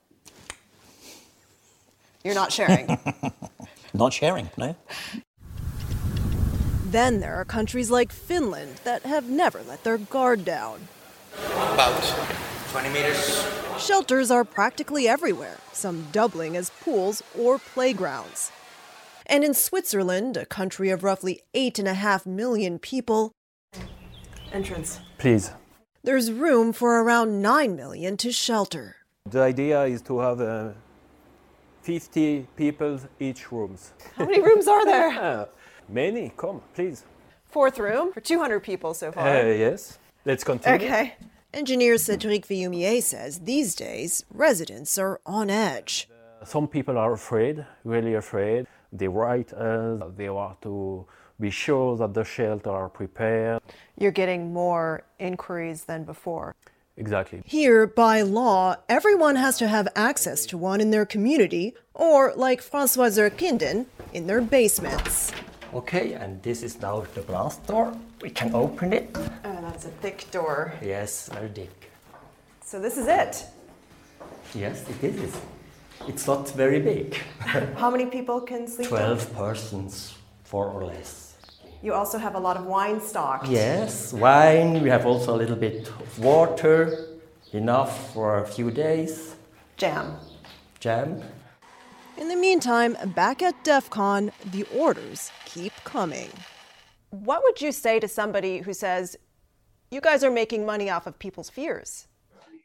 You're 2.23 2.37
not 2.37 2.52
sharing. 2.52 2.97
Not 3.95 4.12
sharing, 4.12 4.50
no. 4.59 4.76
Then 6.93 7.21
there 7.21 7.35
are 7.35 7.45
countries 7.45 7.90
like 7.90 8.12
Finland 8.12 8.81
that 8.85 9.02
have 9.02 9.28
never 9.28 9.62
let 9.62 9.83
their 9.85 9.99
guard 9.99 10.45
down. 10.45 10.88
About 11.75 12.02
20 12.71 12.88
meters. 12.90 13.47
Shelters 13.78 14.31
are 14.31 14.45
practically 14.45 15.09
everywhere, 15.09 15.59
some 15.73 16.07
doubling 16.12 16.57
as 16.57 16.71
pools 16.81 17.23
or 17.38 17.59
playgrounds. 17.59 18.52
And 19.26 19.43
in 19.43 19.55
Switzerland, 19.55 20.37
a 20.37 20.47
country 20.47 20.90
of 20.90 21.02
roughly 21.02 21.43
8.5 21.55 22.26
million 22.26 22.78
people, 22.78 23.33
entrance. 24.52 25.00
Please. 25.19 25.50
There's 26.05 26.31
room 26.31 26.73
for 26.73 27.02
around 27.02 27.43
9 27.43 27.75
million 27.75 28.16
to 28.19 28.31
shelter. 28.31 28.97
The 29.28 29.43
idea 29.43 29.83
is 29.85 30.02
to 30.02 30.21
have 30.21 30.40
uh, 30.40 30.71
50 31.83 32.47
people 32.57 33.00
each 33.19 33.50
rooms. 33.50 33.93
How 34.16 34.25
many 34.25 34.40
rooms 34.40 34.69
are 34.69 34.85
there? 34.85 35.49
Many, 35.88 36.33
come, 36.37 36.61
please. 36.75 37.05
Fourth 37.49 37.78
room 37.78 38.12
for 38.12 38.21
200 38.21 38.61
people 38.61 38.93
so 38.95 39.12
far. 39.12 39.28
Uh, 39.28 39.45
yes, 39.47 39.99
let's 40.25 40.45
continue. 40.45 40.85
Okay. 40.85 41.14
Engineer 41.55 41.97
Cedric 41.97 42.47
Villumier 42.47 43.02
says 43.02 43.40
these 43.40 43.75
days 43.75 44.25
residents 44.31 44.99
are 44.99 45.21
on 45.25 45.49
edge. 45.49 46.09
Some 46.45 46.69
people 46.69 46.99
are 46.99 47.12
afraid, 47.12 47.64
really 47.85 48.14
afraid. 48.14 48.66
They 48.93 49.09
write 49.09 49.52
us, 49.52 50.02
they 50.16 50.28
want 50.28 50.61
to 50.62 51.07
be 51.40 51.50
sure 51.50 51.97
that 51.97 52.14
the 52.14 52.25
shelter 52.25 52.71
are 52.71 52.88
prepared. 52.88 53.62
You're 53.99 54.11
getting 54.11 54.52
more 54.52 55.05
inquiries 55.19 55.85
than 55.85 56.05
before. 56.05 56.55
Exactly. 56.97 57.43
Here, 57.45 57.87
by 57.87 58.23
law, 58.23 58.76
everyone 58.88 59.37
has 59.37 59.59
to 59.59 59.69
have 59.69 59.87
access 59.95 60.47
to 60.47 60.57
one 60.57 60.81
in 60.81 60.90
their 60.90 61.05
community, 61.05 61.75
or, 61.93 62.33
like 62.37 62.62
Francois 62.62 63.09
Zerkinden, 63.09 63.87
in 64.14 64.26
their 64.26 64.40
basements. 64.40 65.31
Okay, 65.76 66.14
and 66.14 66.42
this 66.42 66.62
is 66.62 66.80
now 66.80 67.04
the 67.14 67.21
glass 67.21 67.59
door. 67.59 67.92
We 68.23 68.30
can 68.30 68.54
open 68.54 68.95
it. 68.95 69.11
Oh, 69.45 69.61
that's 69.61 69.85
a 69.85 69.90
thick 70.00 70.25
door. 70.30 70.73
Yes, 70.80 71.28
very 71.30 71.50
thick. 71.50 71.90
So 72.64 72.80
this 72.80 72.97
is 72.97 73.06
it. 73.06 73.45
Yes, 74.54 74.88
it 74.88 75.04
is. 75.04 75.37
It's 76.09 76.26
not 76.26 76.49
very 76.52 76.80
big. 76.80 77.14
How 77.76 77.90
many 77.90 78.06
people 78.06 78.40
can 78.40 78.66
sleep? 78.66 78.88
12 78.88 79.35
persons, 79.35 80.14
four 80.45 80.64
or 80.64 80.87
less. 80.87 81.37
You 81.83 81.92
also 81.92 82.16
have 82.16 82.37
a 82.37 82.40
lot 82.40 82.56
of 82.56 82.64
wine 82.64 82.99
stocked. 82.99 83.49
Yes, 83.49 84.14
wine. 84.14 84.83
We 84.83 84.88
have 84.88 85.04
also 85.04 85.35
a 85.35 85.38
little 85.42 85.56
bit 85.56 85.88
of 85.88 86.18
water, 86.18 87.18
enough 87.52 88.14
for 88.14 88.38
a 88.38 88.47
few 88.47 88.71
days. 88.71 89.37
Jam. 89.76 90.16
Jam. 90.80 91.23
In 92.17 92.29
the 92.29 92.37
meantime, 92.37 92.97
back 93.15 93.43
at 93.43 93.63
DEF 93.63 93.91
CON, 93.91 94.33
the 94.51 94.63
orders 94.75 95.31
keep 95.45 95.73
coming. 95.85 96.31
What 97.11 97.43
would 97.43 97.61
you 97.61 97.73
say 97.73 98.01
to 98.01 98.09
somebody 98.09 98.59
who 98.59 98.73
says, 98.73 99.17
you 99.91 100.01
guys 100.01 100.25
are 100.25 100.31
making 100.31 100.65
money 100.65 100.89
off 100.89 101.07
of 101.07 101.19
people's 101.19 101.51
fears? 101.51 102.09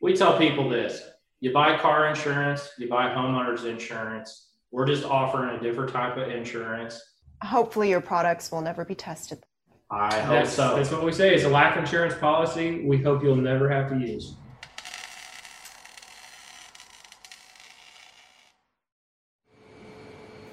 We 0.02 0.16
tell 0.16 0.38
people 0.38 0.70
this 0.70 1.02
you 1.42 1.52
buy 1.52 1.78
car 1.78 2.08
insurance, 2.08 2.70
you 2.78 2.88
buy 2.88 3.10
homeowners 3.10 3.66
insurance. 3.66 4.48
We're 4.72 4.88
just 4.88 5.04
offering 5.04 5.58
a 5.58 5.62
different 5.62 5.92
type 5.92 6.16
of 6.16 6.30
insurance. 6.30 7.02
Hopefully, 7.44 7.90
your 7.90 8.00
products 8.00 8.52
will 8.52 8.62
never 8.62 8.86
be 8.86 8.96
tested. 8.96 9.44
I 9.90 10.18
hope 10.22 10.30
That's, 10.30 10.54
so. 10.54 10.78
that's 10.78 10.92
what 10.92 11.04
we 11.04 11.12
say. 11.12 11.36
It's 11.36 11.44
a 11.44 11.50
life 11.50 11.76
insurance 11.76 12.14
policy 12.16 12.86
we 12.86 13.02
hope 13.02 13.22
you'll 13.22 13.36
never 13.36 13.70
have 13.70 13.90
to 13.90 13.98
use. 13.98 14.36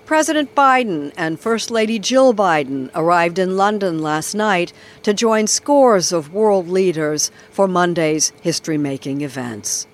President 0.08 0.54
Biden 0.54 1.12
and 1.18 1.38
First 1.38 1.70
Lady 1.70 1.98
Jill 1.98 2.32
Biden 2.32 2.90
arrived 2.94 3.38
in 3.38 3.58
London 3.58 3.98
last 3.98 4.34
night 4.34 4.72
to 5.02 5.12
join 5.12 5.46
scores 5.46 6.12
of 6.12 6.32
world 6.32 6.66
leaders 6.66 7.30
for 7.50 7.68
Monday's 7.68 8.32
history 8.40 8.78
making 8.78 9.20
events. 9.20 9.86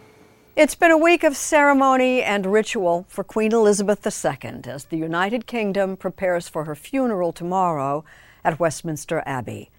It's 0.55 0.77
been 0.77 0.93
a 0.93 0.97
week 0.97 1.25
of 1.25 1.37
ceremony 1.37 2.23
and 2.23 2.47
ritual 2.47 3.07
for 3.09 3.25
Queen 3.25 3.51
Elizabeth 3.53 4.07
II 4.07 4.61
as 4.67 4.85
the 4.85 4.97
United 4.97 5.49
Kingdom 5.49 5.97
prepares 5.97 6.49
for 6.49 6.63
her 6.63 6.77
funeral 6.77 7.33
tomorrow 7.33 8.05
at 8.45 8.61
Westminster 8.61 9.21
Abbey. 9.27 9.73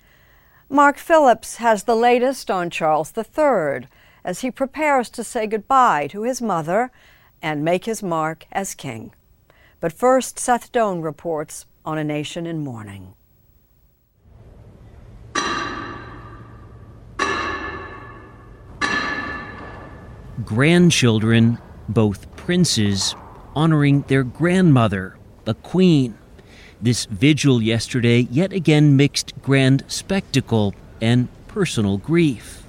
Mark 0.67 0.97
Phillips 0.97 1.55
has 1.63 1.85
the 1.85 1.95
latest 1.95 2.51
on 2.51 2.69
Charles 2.69 3.13
III 3.17 3.87
as 4.25 4.41
he 4.41 4.51
prepares 4.51 5.09
to 5.11 5.23
say 5.23 5.47
goodbye 5.47 6.07
to 6.07 6.23
his 6.23 6.41
mother 6.41 6.91
and 7.41 7.63
make 7.63 7.85
his 7.85 8.03
mark 8.03 8.45
as 8.51 8.75
king. 8.75 9.13
But 9.85 9.93
first, 9.93 10.39
Seth 10.39 10.71
Doane 10.71 11.03
reports 11.03 11.67
on 11.85 11.99
a 11.99 12.03
nation 12.03 12.47
in 12.47 12.57
mourning. 12.57 13.13
grandchildren, 20.43 21.59
both 21.87 22.35
princes, 22.35 23.13
honoring 23.55 24.01
their 24.07 24.23
grandmother, 24.23 25.17
the 25.43 25.53
Queen. 25.53 26.17
This 26.81 27.05
vigil 27.05 27.61
yesterday 27.61 28.21
yet 28.31 28.53
again 28.53 28.97
mixed 28.97 29.39
grand 29.43 29.83
spectacle 29.87 30.73
and 30.99 31.27
personal 31.47 31.99
grief. 31.99 32.64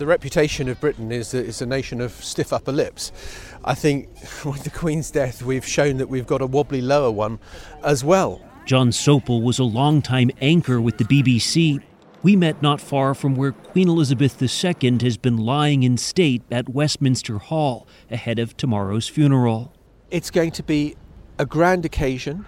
The 0.00 0.06
reputation 0.06 0.70
of 0.70 0.80
Britain 0.80 1.12
is 1.12 1.32
that 1.32 1.44
it's 1.46 1.60
a 1.60 1.66
nation 1.66 2.00
of 2.00 2.12
stiff 2.12 2.54
upper 2.54 2.72
lips. 2.72 3.12
I 3.66 3.74
think 3.74 4.08
with 4.46 4.64
the 4.64 4.70
Queen's 4.70 5.10
death, 5.10 5.42
we've 5.42 5.66
shown 5.66 5.98
that 5.98 6.08
we've 6.08 6.26
got 6.26 6.40
a 6.40 6.46
wobbly 6.46 6.80
lower 6.80 7.10
one 7.10 7.38
as 7.84 8.02
well. 8.02 8.40
Jon 8.64 8.92
Sopel 8.92 9.42
was 9.42 9.58
a 9.58 9.64
longtime 9.64 10.30
anchor 10.40 10.80
with 10.80 10.96
the 10.96 11.04
BBC. 11.04 11.82
We 12.22 12.34
met 12.34 12.62
not 12.62 12.80
far 12.80 13.14
from 13.14 13.34
where 13.34 13.52
Queen 13.52 13.90
Elizabeth 13.90 14.40
II 14.40 15.00
has 15.02 15.18
been 15.18 15.36
lying 15.36 15.82
in 15.82 15.98
state 15.98 16.44
at 16.50 16.70
Westminster 16.70 17.36
Hall 17.36 17.86
ahead 18.10 18.38
of 18.38 18.56
tomorrow's 18.56 19.06
funeral. 19.06 19.74
It's 20.10 20.30
going 20.30 20.52
to 20.52 20.62
be 20.62 20.96
a 21.38 21.44
grand 21.44 21.84
occasion, 21.84 22.46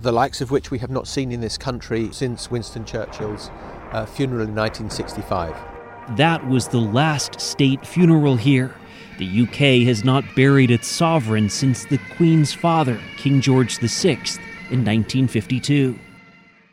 the 0.00 0.10
likes 0.10 0.40
of 0.40 0.50
which 0.50 0.70
we 0.70 0.78
have 0.78 0.90
not 0.90 1.06
seen 1.06 1.32
in 1.32 1.42
this 1.42 1.58
country 1.58 2.08
since 2.12 2.50
Winston 2.50 2.86
Churchill's 2.86 3.50
uh, 3.90 4.06
funeral 4.06 4.48
in 4.48 4.54
1965. 4.54 5.71
That 6.16 6.46
was 6.46 6.68
the 6.68 6.78
last 6.78 7.40
state 7.40 7.86
funeral 7.86 8.36
here. 8.36 8.74
The 9.16 9.42
UK 9.42 9.86
has 9.86 10.04
not 10.04 10.24
buried 10.36 10.70
its 10.70 10.86
sovereign 10.86 11.48
since 11.48 11.86
the 11.86 11.98
Queen's 12.16 12.52
father, 12.52 13.00
King 13.16 13.40
George 13.40 13.78
VI, 13.78 14.18
in 14.70 14.84
1952. 14.84 15.98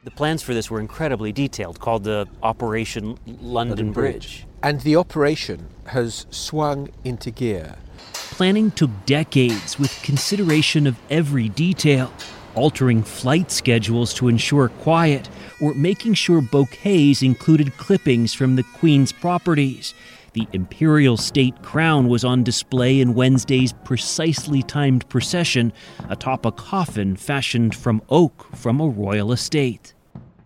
The 0.04 0.12
plans 0.12 0.42
for 0.42 0.54
this 0.54 0.70
were 0.70 0.82
incredibly 0.82 1.32
detailed, 1.32 1.80
called 1.80 2.04
the 2.04 2.28
Operation 2.44 3.18
London, 3.26 3.40
London 3.42 3.92
Bridge. 3.94 4.46
And 4.62 4.82
the 4.82 4.98
operation 4.98 5.70
has 5.86 6.26
swung 6.32 6.90
into 7.06 7.32
gear. 7.32 7.78
Planning 8.14 8.72
took 8.72 8.92
decades 9.06 9.80
with 9.80 10.02
consideration 10.02 10.86
of 10.86 10.98
every 11.10 11.48
detail, 11.48 12.12
altering 12.60 13.02
flight 13.02 13.50
schedules 13.50 14.14
to 14.16 14.28
ensure 14.28 14.70
quiet, 14.70 15.30
or 15.62 15.74
making 15.74 16.14
sure 16.14 16.42
bouquets 16.42 17.24
included 17.24 17.76
clippings 17.78 18.34
from 18.34 18.56
the 18.56 18.64
Queen's 18.64 19.12
properties. 19.12 19.94
The 20.34 20.48
imperial 20.54 21.18
state 21.18 21.64
crown 21.64 22.08
was 22.08 22.24
on 22.24 22.44
display 22.44 23.02
in 23.02 23.16
Wednesday's 23.16 23.74
precisely 23.84 24.62
timed 24.62 25.10
procession 25.10 25.74
atop 26.08 26.46
a 26.46 26.52
coffin 26.52 27.16
fashioned 27.16 27.74
from 27.74 28.02
oak 28.10 28.46
from 28.56 28.80
a 28.80 28.88
royal 28.88 29.32
estate. 29.32 29.96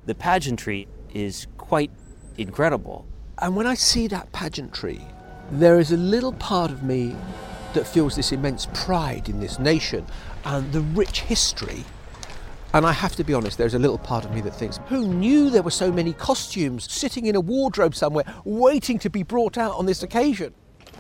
The 0.06 0.16
pageantry 0.16 0.88
is 1.14 1.48
quite 1.58 1.92
incredible. 2.38 3.06
And 3.40 3.56
when 3.56 3.68
I 3.68 3.74
see 3.74 4.08
that 4.08 4.32
pageantry, 4.32 5.02
there 5.52 5.80
is 5.80 5.92
a 5.92 5.98
little 5.98 6.34
part 6.34 6.72
of 6.72 6.84
me 6.84 7.16
that 7.74 7.86
feels 7.86 8.16
this 8.16 8.32
immense 8.32 8.68
pride 8.74 9.28
in 9.28 9.40
this 9.40 9.60
nation 9.60 10.06
and 10.46 10.72
the 10.72 10.82
rich 10.82 11.22
history. 11.22 11.84
And 12.74 12.86
I 12.86 12.92
have 12.92 13.16
to 13.18 13.24
be 13.24 13.34
honest, 13.34 13.58
there's 13.58 13.76
a 13.76 13.80
little 13.80 14.00
part 14.00 14.26
of 14.26 14.32
me 14.32 14.42
that 14.42 14.56
thinks, 14.56 14.80
who 14.88 15.08
knew 15.08 15.50
there 15.50 15.62
were 15.62 15.72
so 15.72 15.92
many 15.92 16.14
costumes 16.14 16.92
sitting 16.92 17.28
in 17.28 17.36
a 17.36 17.42
wardrobe 17.42 17.94
somewhere 17.94 18.26
waiting 18.46 18.98
to 19.00 19.10
be 19.10 19.22
brought 19.24 19.58
out 19.58 19.76
on 19.76 19.86
this 19.86 20.02
occasion? 20.02 20.54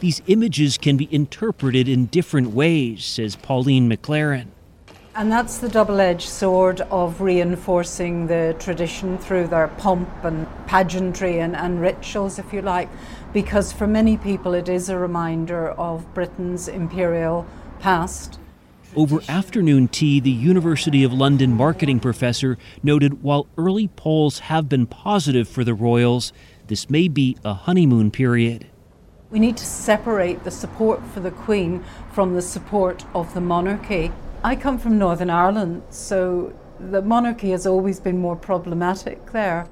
these 0.03 0.21
images 0.27 0.77
can 0.77 0.97
be 0.97 1.07
interpreted 1.15 1.87
in 1.87 2.07
different 2.07 2.49
ways, 2.49 3.05
says 3.05 3.37
Pauline 3.37 3.89
Maclaran. 3.89 4.47
And 5.15 5.31
that's 5.31 5.59
the 5.59 5.69
double 5.69 6.01
edged 6.01 6.27
sword 6.27 6.81
of 6.81 7.21
reinforcing 7.21 8.27
the 8.27 8.53
tradition 8.59 9.17
through 9.17 9.47
their 9.47 9.69
pomp 9.69 10.09
and 10.25 10.45
pageantry 10.67 11.39
and, 11.39 11.55
and, 11.55 11.79
rituals, 11.79 12.37
if 12.37 12.51
you 12.51 12.61
like, 12.61 12.89
because 13.31 13.71
for 13.71 13.87
many 13.87 14.17
people 14.17 14.53
it 14.53 14.67
is 14.67 14.89
a 14.89 14.97
reminder 14.97 15.69
of 15.69 16.13
Britain's 16.13 16.67
imperial 16.67 17.45
past. 17.79 18.39
Over 18.95 19.21
afternoon 19.27 19.87
tea, 19.87 20.19
the 20.19 20.29
University 20.29 21.03
of 21.03 21.11
London 21.11 21.53
marketing 21.53 21.99
professor 21.99 22.59
noted 22.83 23.23
while 23.23 23.47
early 23.57 23.87
polls 23.87 24.37
have 24.37 24.69
been 24.69 24.85
positive 24.85 25.47
for 25.47 25.63
the 25.63 25.73
royals, 25.73 26.31
this 26.67 26.91
may 26.91 27.07
be 27.07 27.35
a 27.43 27.55
honeymoon 27.55 28.11
period. 28.11 28.67
We 29.31 29.39
need 29.39 29.57
to 29.57 29.65
separate 29.65 30.43
the 30.43 30.51
support 30.51 31.03
for 31.07 31.21
the 31.21 31.31
Queen 31.31 31.83
from 32.11 32.35
the 32.35 32.41
support 32.43 33.03
of 33.15 33.33
the 33.33 33.41
monarchy. 33.41 34.11
I 34.43 34.55
come 34.55 34.77
from 34.77 34.99
Northern 34.99 35.31
Ireland, 35.31 35.81
so 35.89 36.53
the 36.79 37.01
monarchy 37.01 37.49
has 37.49 37.65
always 37.65 37.99
been 37.99 38.19
more 38.19 38.35
problematic 38.35 39.31
there. 39.31 39.67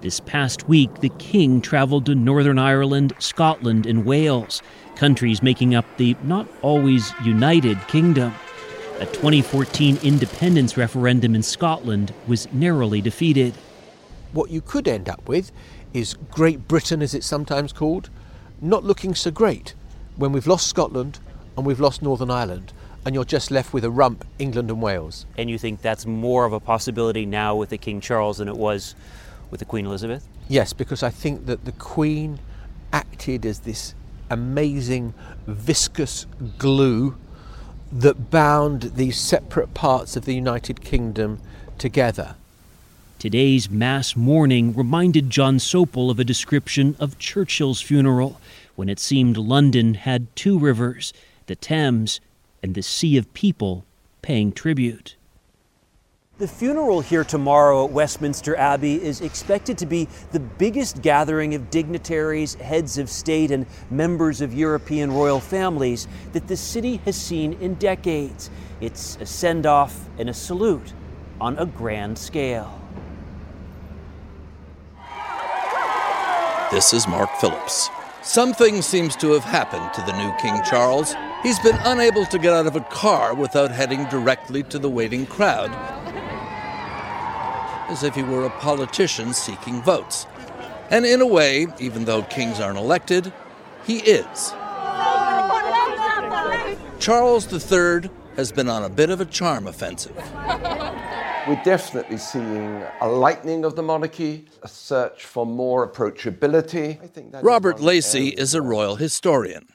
This 0.00 0.20
past 0.20 0.68
week, 0.68 1.00
the 1.00 1.10
King 1.18 1.60
traveled 1.60 2.06
to 2.06 2.14
Northern 2.14 2.58
Ireland, 2.58 3.12
Scotland, 3.18 3.84
and 3.84 4.06
Wales, 4.06 4.62
countries 4.96 5.42
making 5.42 5.74
up 5.74 5.84
the 5.98 6.16
not 6.22 6.48
always 6.62 7.12
united 7.22 7.78
kingdom. 7.88 8.32
A 9.00 9.06
2014 9.06 9.98
independence 10.04 10.76
referendum 10.76 11.34
in 11.34 11.42
Scotland 11.42 12.14
was 12.28 12.50
narrowly 12.52 13.00
defeated. 13.00 13.52
What 14.32 14.50
you 14.50 14.60
could 14.60 14.86
end 14.86 15.08
up 15.08 15.28
with 15.28 15.50
is 15.92 16.14
Great 16.30 16.68
Britain, 16.68 17.02
as 17.02 17.12
it's 17.12 17.26
sometimes 17.26 17.72
called, 17.72 18.08
not 18.60 18.84
looking 18.84 19.16
so 19.16 19.32
great 19.32 19.74
when 20.14 20.30
we've 20.30 20.46
lost 20.46 20.68
Scotland 20.68 21.18
and 21.56 21.66
we've 21.66 21.80
lost 21.80 22.02
Northern 22.02 22.30
Ireland 22.30 22.72
and 23.04 23.16
you're 23.16 23.24
just 23.24 23.50
left 23.50 23.72
with 23.72 23.84
a 23.84 23.90
rump 23.90 24.24
England 24.38 24.70
and 24.70 24.80
Wales. 24.80 25.26
And 25.36 25.50
you 25.50 25.58
think 25.58 25.82
that's 25.82 26.06
more 26.06 26.44
of 26.44 26.52
a 26.52 26.60
possibility 26.60 27.26
now 27.26 27.56
with 27.56 27.70
the 27.70 27.78
King 27.78 28.00
Charles 28.00 28.38
than 28.38 28.46
it 28.46 28.56
was 28.56 28.94
with 29.50 29.58
the 29.58 29.66
Queen 29.66 29.86
Elizabeth? 29.86 30.28
Yes, 30.48 30.72
because 30.72 31.02
I 31.02 31.10
think 31.10 31.46
that 31.46 31.64
the 31.64 31.72
Queen 31.72 32.38
acted 32.92 33.44
as 33.44 33.58
this 33.60 33.96
amazing 34.30 35.14
viscous 35.48 36.26
glue 36.58 37.16
that 37.94 38.28
bound 38.28 38.82
these 38.96 39.16
separate 39.18 39.72
parts 39.72 40.16
of 40.16 40.24
the 40.24 40.34
United 40.34 40.82
Kingdom 40.82 41.38
together. 41.78 42.34
Today's 43.20 43.70
mass 43.70 44.16
mourning 44.16 44.74
reminded 44.74 45.30
Jon 45.30 45.58
Sopel 45.58 46.10
of 46.10 46.18
a 46.18 46.24
description 46.24 46.96
of 46.98 47.18
Churchill's 47.18 47.80
funeral 47.80 48.40
when 48.74 48.88
it 48.88 48.98
seemed 48.98 49.36
London 49.36 49.94
had 49.94 50.26
two 50.34 50.58
rivers, 50.58 51.12
the 51.46 51.54
Thames 51.54 52.20
and 52.64 52.74
the 52.74 52.82
sea 52.82 53.16
of 53.16 53.32
people 53.32 53.84
paying 54.22 54.50
tribute. 54.50 55.14
The 56.36 56.48
funeral 56.48 57.00
here 57.00 57.22
tomorrow 57.22 57.84
at 57.84 57.92
Westminster 57.92 58.56
Abbey 58.56 59.00
is 59.00 59.20
expected 59.20 59.78
to 59.78 59.86
be 59.86 60.08
the 60.32 60.40
biggest 60.40 61.00
gathering 61.00 61.54
of 61.54 61.70
dignitaries, 61.70 62.54
heads 62.54 62.98
of 62.98 63.08
state, 63.08 63.52
and 63.52 63.66
members 63.88 64.40
of 64.40 64.52
European 64.52 65.12
royal 65.12 65.38
families 65.38 66.08
that 66.32 66.48
the 66.48 66.56
city 66.56 66.96
has 67.04 67.14
seen 67.14 67.52
in 67.60 67.74
decades. 67.74 68.50
It's 68.80 69.16
a 69.20 69.26
send 69.26 69.64
off 69.64 70.08
and 70.18 70.28
a 70.28 70.34
salute 70.34 70.92
on 71.40 71.56
a 71.56 71.66
grand 71.66 72.18
scale. 72.18 72.80
This 76.72 76.92
is 76.92 77.06
Mark 77.06 77.30
Phillips. 77.36 77.90
Something 78.22 78.82
seems 78.82 79.14
to 79.16 79.30
have 79.32 79.44
happened 79.44 79.92
to 79.94 80.00
the 80.00 80.18
new 80.18 80.34
King 80.38 80.60
Charles. 80.64 81.14
He's 81.44 81.60
been 81.60 81.78
unable 81.84 82.26
to 82.26 82.38
get 82.38 82.54
out 82.54 82.66
of 82.66 82.74
a 82.74 82.80
car 82.80 83.34
without 83.34 83.70
heading 83.70 84.06
directly 84.06 84.64
to 84.64 84.80
the 84.80 84.88
waiting 84.88 85.26
crowd, 85.26 85.70
as 87.88 88.02
if 88.02 88.14
he 88.14 88.22
were 88.22 88.44
a 88.44 88.50
politician 88.50 89.32
seeking 89.32 89.82
votes. 89.82 90.26
And 90.90 91.04
in 91.04 91.20
a 91.20 91.26
way, 91.26 91.66
even 91.78 92.04
though 92.04 92.22
kings 92.22 92.60
aren't 92.60 92.78
elected, 92.78 93.32
he 93.84 93.98
is. 93.98 94.52
Charles 96.98 97.52
III 97.52 98.10
has 98.36 98.50
been 98.50 98.68
on 98.68 98.84
a 98.84 98.88
bit 98.88 99.10
of 99.10 99.20
a 99.20 99.24
charm 99.24 99.66
offensive. 99.66 100.16
We're 101.46 101.60
definitely 101.62 102.16
seeing 102.16 102.82
a 103.02 103.08
lightening 103.08 103.66
of 103.66 103.76
the 103.76 103.82
monarchy, 103.82 104.46
a 104.62 104.68
search 104.68 105.26
for 105.26 105.44
more 105.44 105.86
approachability. 105.86 106.98
Robert 107.42 107.80
Lacey 107.80 108.28
is 108.28 108.54
a 108.54 108.62
royal 108.62 108.96
historian. 108.96 109.66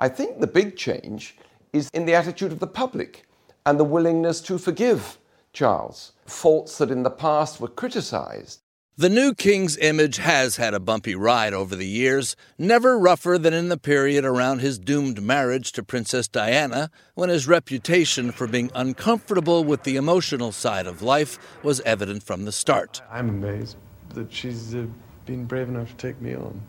I 0.00 0.08
think 0.08 0.40
the 0.40 0.46
big 0.46 0.76
change 0.76 1.36
is 1.74 1.90
in 1.92 2.06
the 2.06 2.14
attitude 2.14 2.52
of 2.52 2.58
the 2.58 2.66
public 2.66 3.26
and 3.66 3.78
the 3.78 3.84
willingness 3.84 4.40
to 4.42 4.56
forgive 4.56 5.18
Charles, 5.52 6.12
faults 6.26 6.78
that 6.78 6.90
in 6.90 7.02
the 7.02 7.10
past 7.10 7.60
were 7.60 7.68
criticized. 7.68 8.60
The 8.96 9.08
new 9.08 9.34
king's 9.34 9.78
image 9.78 10.18
has 10.18 10.56
had 10.56 10.74
a 10.74 10.80
bumpy 10.80 11.14
ride 11.14 11.54
over 11.54 11.74
the 11.74 11.86
years, 11.86 12.36
never 12.58 12.98
rougher 12.98 13.38
than 13.38 13.54
in 13.54 13.70
the 13.70 13.78
period 13.78 14.26
around 14.26 14.58
his 14.58 14.78
doomed 14.78 15.22
marriage 15.22 15.72
to 15.72 15.82
Princess 15.82 16.28
Diana, 16.28 16.90
when 17.14 17.30
his 17.30 17.48
reputation 17.48 18.30
for 18.30 18.46
being 18.46 18.70
uncomfortable 18.74 19.64
with 19.64 19.84
the 19.84 19.96
emotional 19.96 20.52
side 20.52 20.86
of 20.86 21.00
life 21.00 21.38
was 21.62 21.80
evident 21.80 22.22
from 22.22 22.44
the 22.44 22.52
start. 22.52 23.00
I'm 23.10 23.30
amazed 23.30 23.78
that 24.10 24.30
she's 24.30 24.74
uh, 24.74 24.84
been 25.24 25.46
brave 25.46 25.70
enough 25.70 25.88
to 25.88 25.96
take 25.96 26.20
me 26.20 26.34
on. 26.34 26.60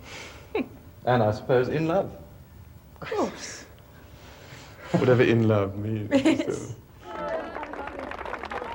and 1.06 1.22
I 1.22 1.32
suppose 1.32 1.68
in 1.68 1.88
love. 1.88 2.16
Of 3.02 3.10
course. 3.10 3.66
Whatever 4.92 5.24
in 5.24 5.50
love 5.50 5.78
means. 5.78 6.76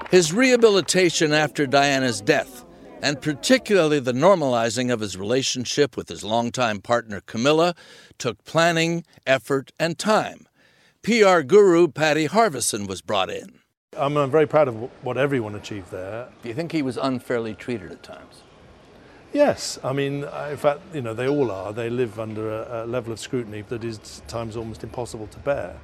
So. 0.06 0.16
His 0.16 0.32
rehabilitation 0.32 1.32
after 1.32 1.66
Diana's 1.66 2.20
death 2.20 2.66
and 3.02 3.20
particularly 3.20 4.00
the 4.00 4.12
normalizing 4.12 4.92
of 4.92 5.00
his 5.00 5.16
relationship 5.16 5.96
with 5.96 6.08
his 6.08 6.24
longtime 6.24 6.80
partner 6.80 7.20
Camilla, 7.20 7.74
took 8.18 8.42
planning, 8.44 9.04
effort, 9.26 9.72
and 9.78 9.98
time. 9.98 10.46
PR 11.02 11.40
guru 11.40 11.88
Paddy 11.88 12.26
Harverson 12.26 12.86
was 12.86 13.02
brought 13.02 13.30
in. 13.30 13.60
I'm, 13.96 14.16
I'm 14.16 14.30
very 14.30 14.46
proud 14.46 14.68
of 14.68 14.74
what 15.04 15.16
everyone 15.16 15.54
achieved 15.54 15.90
there. 15.90 16.28
Do 16.42 16.48
you 16.48 16.54
think 16.54 16.72
he 16.72 16.82
was 16.82 16.96
unfairly 16.96 17.54
treated 17.54 17.92
at 17.92 18.02
times? 18.02 18.42
Yes, 19.32 19.78
I 19.84 19.92
mean, 19.92 20.24
uh, 20.24 20.48
in 20.50 20.56
fact, 20.56 20.80
you 20.94 21.02
know, 21.02 21.14
they 21.14 21.28
all 21.28 21.50
are. 21.50 21.72
They 21.72 21.90
live 21.90 22.18
under 22.18 22.50
a, 22.50 22.84
a 22.84 22.86
level 22.86 23.12
of 23.12 23.20
scrutiny 23.20 23.62
that 23.68 23.84
is 23.84 23.98
at 23.98 24.28
times 24.28 24.56
almost 24.56 24.82
impossible 24.82 25.26
to 25.28 25.38
bear. 25.38 25.78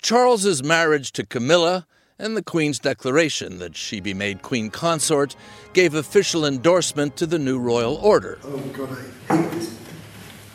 Charles's 0.00 0.62
marriage 0.62 1.12
to 1.12 1.26
Camilla 1.26 1.86
and 2.20 2.36
the 2.36 2.42
Queen's 2.42 2.78
declaration 2.78 3.58
that 3.58 3.76
she 3.76 4.00
be 4.00 4.14
made 4.14 4.42
Queen 4.42 4.70
Consort 4.70 5.34
gave 5.72 5.94
official 5.94 6.44
endorsement 6.44 7.16
to 7.16 7.26
the 7.26 7.38
new 7.38 7.58
royal 7.58 7.96
order. 7.96 8.38
Oh 8.44 8.58
God, 8.58 8.96
I 9.28 9.36
hate 9.36 9.50
this. 9.52 9.76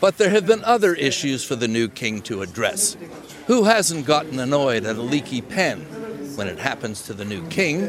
But 0.00 0.18
there 0.18 0.30
have 0.30 0.46
been 0.46 0.62
other 0.64 0.94
issues 0.94 1.44
for 1.44 1.56
the 1.56 1.68
new 1.68 1.88
king 1.88 2.22
to 2.22 2.42
address. 2.42 2.96
Who 3.46 3.64
hasn't 3.64 4.06
gotten 4.06 4.38
annoyed 4.38 4.84
at 4.84 4.96
a 4.96 5.02
leaky 5.02 5.40
pen? 5.40 5.80
When 6.36 6.48
it 6.48 6.58
happens 6.58 7.02
to 7.02 7.14
the 7.14 7.24
new 7.24 7.46
king, 7.48 7.82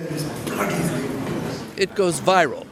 it 1.76 1.96
goes 1.96 2.22
viral, 2.22 2.66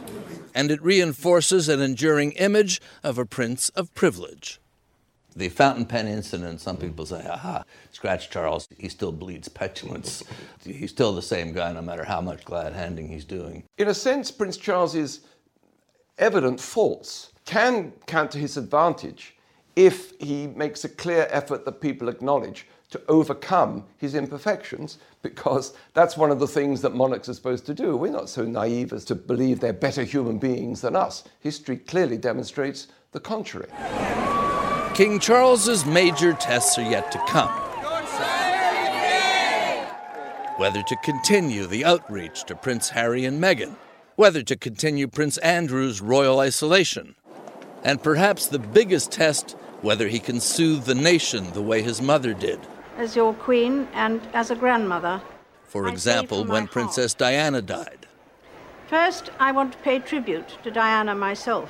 and 0.54 0.72
it 0.72 0.82
reinforces 0.82 1.68
an 1.68 1.82
enduring 1.82 2.32
image 2.34 2.82
of 3.04 3.18
a 3.18 3.26
prince 3.26 3.70
of 3.70 3.94
privilege. 3.94 4.60
The 5.36 5.50
fountain 5.50 5.86
pen 5.86 6.08
incident, 6.08 6.62
some 6.62 6.78
mm. 6.78 6.82
people 6.82 7.06
say, 7.06 7.26
aha, 7.28 7.64
scratch 7.92 8.30
Charles, 8.30 8.68
he 8.78 8.88
still 8.88 9.12
bleeds 9.12 9.50
petulance. 9.50 10.24
He's 10.64 10.92
still 10.92 11.14
the 11.14 11.22
same 11.22 11.52
guy 11.52 11.74
no 11.74 11.82
matter 11.82 12.06
how 12.06 12.22
much 12.22 12.46
glad 12.46 12.74
handing 12.74 13.10
he's 13.10 13.26
doing. 13.26 13.64
In 13.78 13.90
a 13.90 13.94
sense, 13.94 14.32
Prince 14.32 14.58
Charles's 14.58 15.22
evident 16.18 16.60
faults 16.60 17.34
can 17.46 17.92
count 18.08 18.32
to 18.32 18.38
his 18.38 18.58
advantage 18.58 19.36
if 19.76 20.14
he 20.20 20.48
makes 20.48 20.86
a 20.86 20.90
clear 20.90 21.28
effort 21.30 21.66
that 21.66 21.82
people 21.82 22.08
acknowledge 22.08 22.66
to 22.90 23.02
overcome 23.08 23.84
his 23.98 24.16
imperfections, 24.16 25.00
because 25.22 25.74
that's 25.94 26.16
one 26.16 26.32
of 26.32 26.40
the 26.40 26.48
things 26.48 26.82
that 26.82 26.96
monarchs 26.96 27.28
are 27.28 27.34
supposed 27.34 27.66
to 27.66 27.74
do. 27.74 27.98
We're 27.98 28.12
not 28.12 28.30
so 28.30 28.44
naive 28.44 28.94
as 28.94 29.04
to 29.06 29.16
believe 29.16 29.60
they're 29.60 29.74
better 29.74 30.04
human 30.04 30.38
beings 30.38 30.82
than 30.82 30.96
us. 30.96 31.26
History 31.42 31.78
clearly 31.78 32.18
demonstrates 32.18 32.88
the 33.12 33.20
contrary. 33.20 33.68
King 34.96 35.20
Charles's 35.20 35.86
major 35.86 36.32
tests 36.32 36.78
are 36.78 36.90
yet 36.90 37.12
to 37.12 37.18
come. 37.28 37.50
Whether 40.56 40.82
to 40.84 40.96
continue 41.04 41.66
the 41.66 41.84
outreach 41.84 42.46
to 42.46 42.56
Prince 42.56 42.92
Harry 42.92 43.26
and 43.26 43.44
Meghan, 43.44 43.76
whether 44.16 44.42
to 44.44 44.56
continue 44.56 45.10
Prince 45.10 45.38
Andrew's 45.40 46.00
royal 46.00 46.40
isolation, 46.40 47.16
and 47.84 48.02
perhaps 48.02 48.48
the 48.48 48.58
biggest 48.58 49.12
test, 49.12 49.58
whether 49.82 50.08
he 50.08 50.18
can 50.18 50.40
soothe 50.40 50.86
the 50.86 50.96
nation 50.96 51.52
the 51.52 51.62
way 51.62 51.82
his 51.82 52.02
mother 52.02 52.34
did. 52.34 52.62
As 52.96 53.18
your 53.18 53.34
queen 53.34 53.90
and 53.94 54.22
as 54.34 54.50
a 54.50 54.56
grandmother. 54.56 55.22
For 55.66 55.90
example, 55.90 56.46
when 56.46 56.68
Princess 56.68 57.14
Diana 57.14 57.62
died. 57.62 58.08
First, 58.88 59.30
I 59.42 59.52
want 59.52 59.74
to 59.74 59.78
pay 59.80 60.00
tribute 60.00 60.58
to 60.64 60.72
Diana 60.72 61.16
myself. 61.16 61.70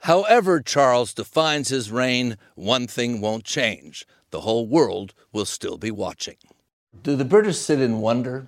However, 0.00 0.60
Charles 0.60 1.12
defines 1.12 1.68
his 1.68 1.90
reign, 1.90 2.36
one 2.54 2.86
thing 2.86 3.20
won't 3.20 3.44
change 3.44 4.06
the 4.30 4.40
whole 4.40 4.66
world 4.66 5.14
will 5.32 5.44
still 5.44 5.78
be 5.78 5.90
watching. 5.90 6.36
Do 7.02 7.16
the 7.16 7.24
British 7.24 7.58
sit 7.58 7.80
in 7.80 8.00
wonder 8.00 8.46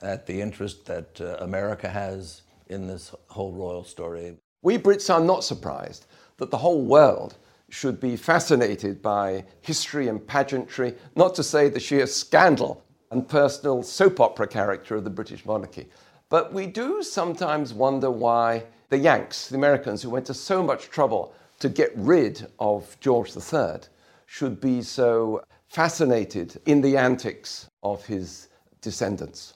at 0.00 0.26
the 0.26 0.40
interest 0.40 0.86
that 0.86 1.20
uh, 1.20 1.36
America 1.40 1.88
has 1.88 2.42
in 2.68 2.86
this 2.86 3.14
whole 3.28 3.52
royal 3.52 3.84
story? 3.84 4.36
We 4.62 4.78
Brits 4.78 5.12
are 5.12 5.20
not 5.20 5.44
surprised 5.44 6.06
that 6.38 6.50
the 6.50 6.58
whole 6.58 6.82
world 6.82 7.36
should 7.68 8.00
be 8.00 8.16
fascinated 8.16 9.00
by 9.00 9.44
history 9.62 10.08
and 10.08 10.24
pageantry, 10.26 10.94
not 11.16 11.34
to 11.34 11.42
say 11.42 11.68
the 11.68 11.80
sheer 11.80 12.06
scandal 12.06 12.84
and 13.10 13.28
personal 13.28 13.82
soap 13.82 14.20
opera 14.20 14.46
character 14.46 14.96
of 14.96 15.04
the 15.04 15.10
British 15.10 15.44
monarchy. 15.46 15.88
But 16.28 16.52
we 16.52 16.66
do 16.66 17.02
sometimes 17.02 17.72
wonder 17.72 18.10
why 18.10 18.64
the 18.92 18.98
Yanks, 18.98 19.48
the 19.48 19.56
Americans, 19.56 20.02
who 20.02 20.10
went 20.10 20.26
to 20.26 20.34
so 20.34 20.62
much 20.62 20.90
trouble 20.90 21.32
to 21.60 21.70
get 21.70 21.90
rid 21.96 22.46
of 22.58 22.94
George 23.00 23.34
III, 23.34 23.80
should 24.26 24.60
be 24.60 24.82
so 24.82 25.42
fascinated 25.66 26.60
in 26.66 26.82
the 26.82 26.98
antics 26.98 27.70
of 27.82 28.04
his 28.04 28.48
descendants. 28.82 29.54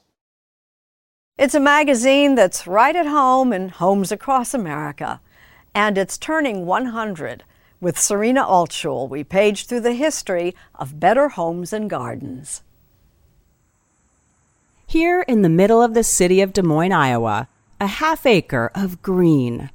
It's 1.36 1.54
a 1.54 1.60
magazine 1.60 2.34
that's 2.34 2.66
right 2.66 2.96
at 2.96 3.04
home 3.04 3.52
in 3.52 3.68
homes 3.68 4.10
across 4.10 4.54
America, 4.54 5.20
and 5.74 5.98
it's 5.98 6.16
turning 6.16 6.64
100. 6.64 7.44
With 7.78 7.98
Serena 7.98 8.42
Altschul, 8.42 9.06
we 9.06 9.22
page 9.22 9.66
through 9.66 9.80
the 9.80 9.92
history 9.92 10.54
of 10.74 10.98
better 10.98 11.28
homes 11.28 11.74
and 11.74 11.90
gardens. 11.90 12.62
Here 14.86 15.20
in 15.28 15.42
the 15.42 15.50
middle 15.50 15.82
of 15.82 15.92
the 15.92 16.04
city 16.04 16.40
of 16.40 16.54
Des 16.54 16.62
Moines, 16.62 16.92
Iowa, 16.92 17.48
a 17.78 17.86
half 17.86 18.24
acre 18.24 18.70
of 18.74 19.02
green, 19.02 19.70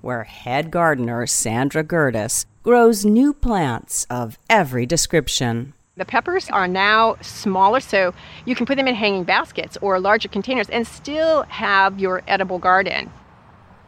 where 0.00 0.24
head 0.24 0.70
gardener 0.70 1.26
Sandra 1.26 1.84
Gerdes 1.84 2.46
grows 2.62 3.04
new 3.04 3.34
plants 3.34 4.06
of 4.08 4.38
every 4.48 4.86
description. 4.86 5.74
The 5.96 6.06
peppers 6.06 6.48
are 6.48 6.66
now 6.66 7.16
smaller, 7.20 7.80
so 7.80 8.14
you 8.46 8.54
can 8.54 8.64
put 8.64 8.76
them 8.76 8.88
in 8.88 8.94
hanging 8.94 9.24
baskets 9.24 9.76
or 9.82 10.00
larger 10.00 10.28
containers 10.28 10.70
and 10.70 10.86
still 10.86 11.42
have 11.42 11.98
your 11.98 12.22
edible 12.26 12.58
garden. 12.58 13.10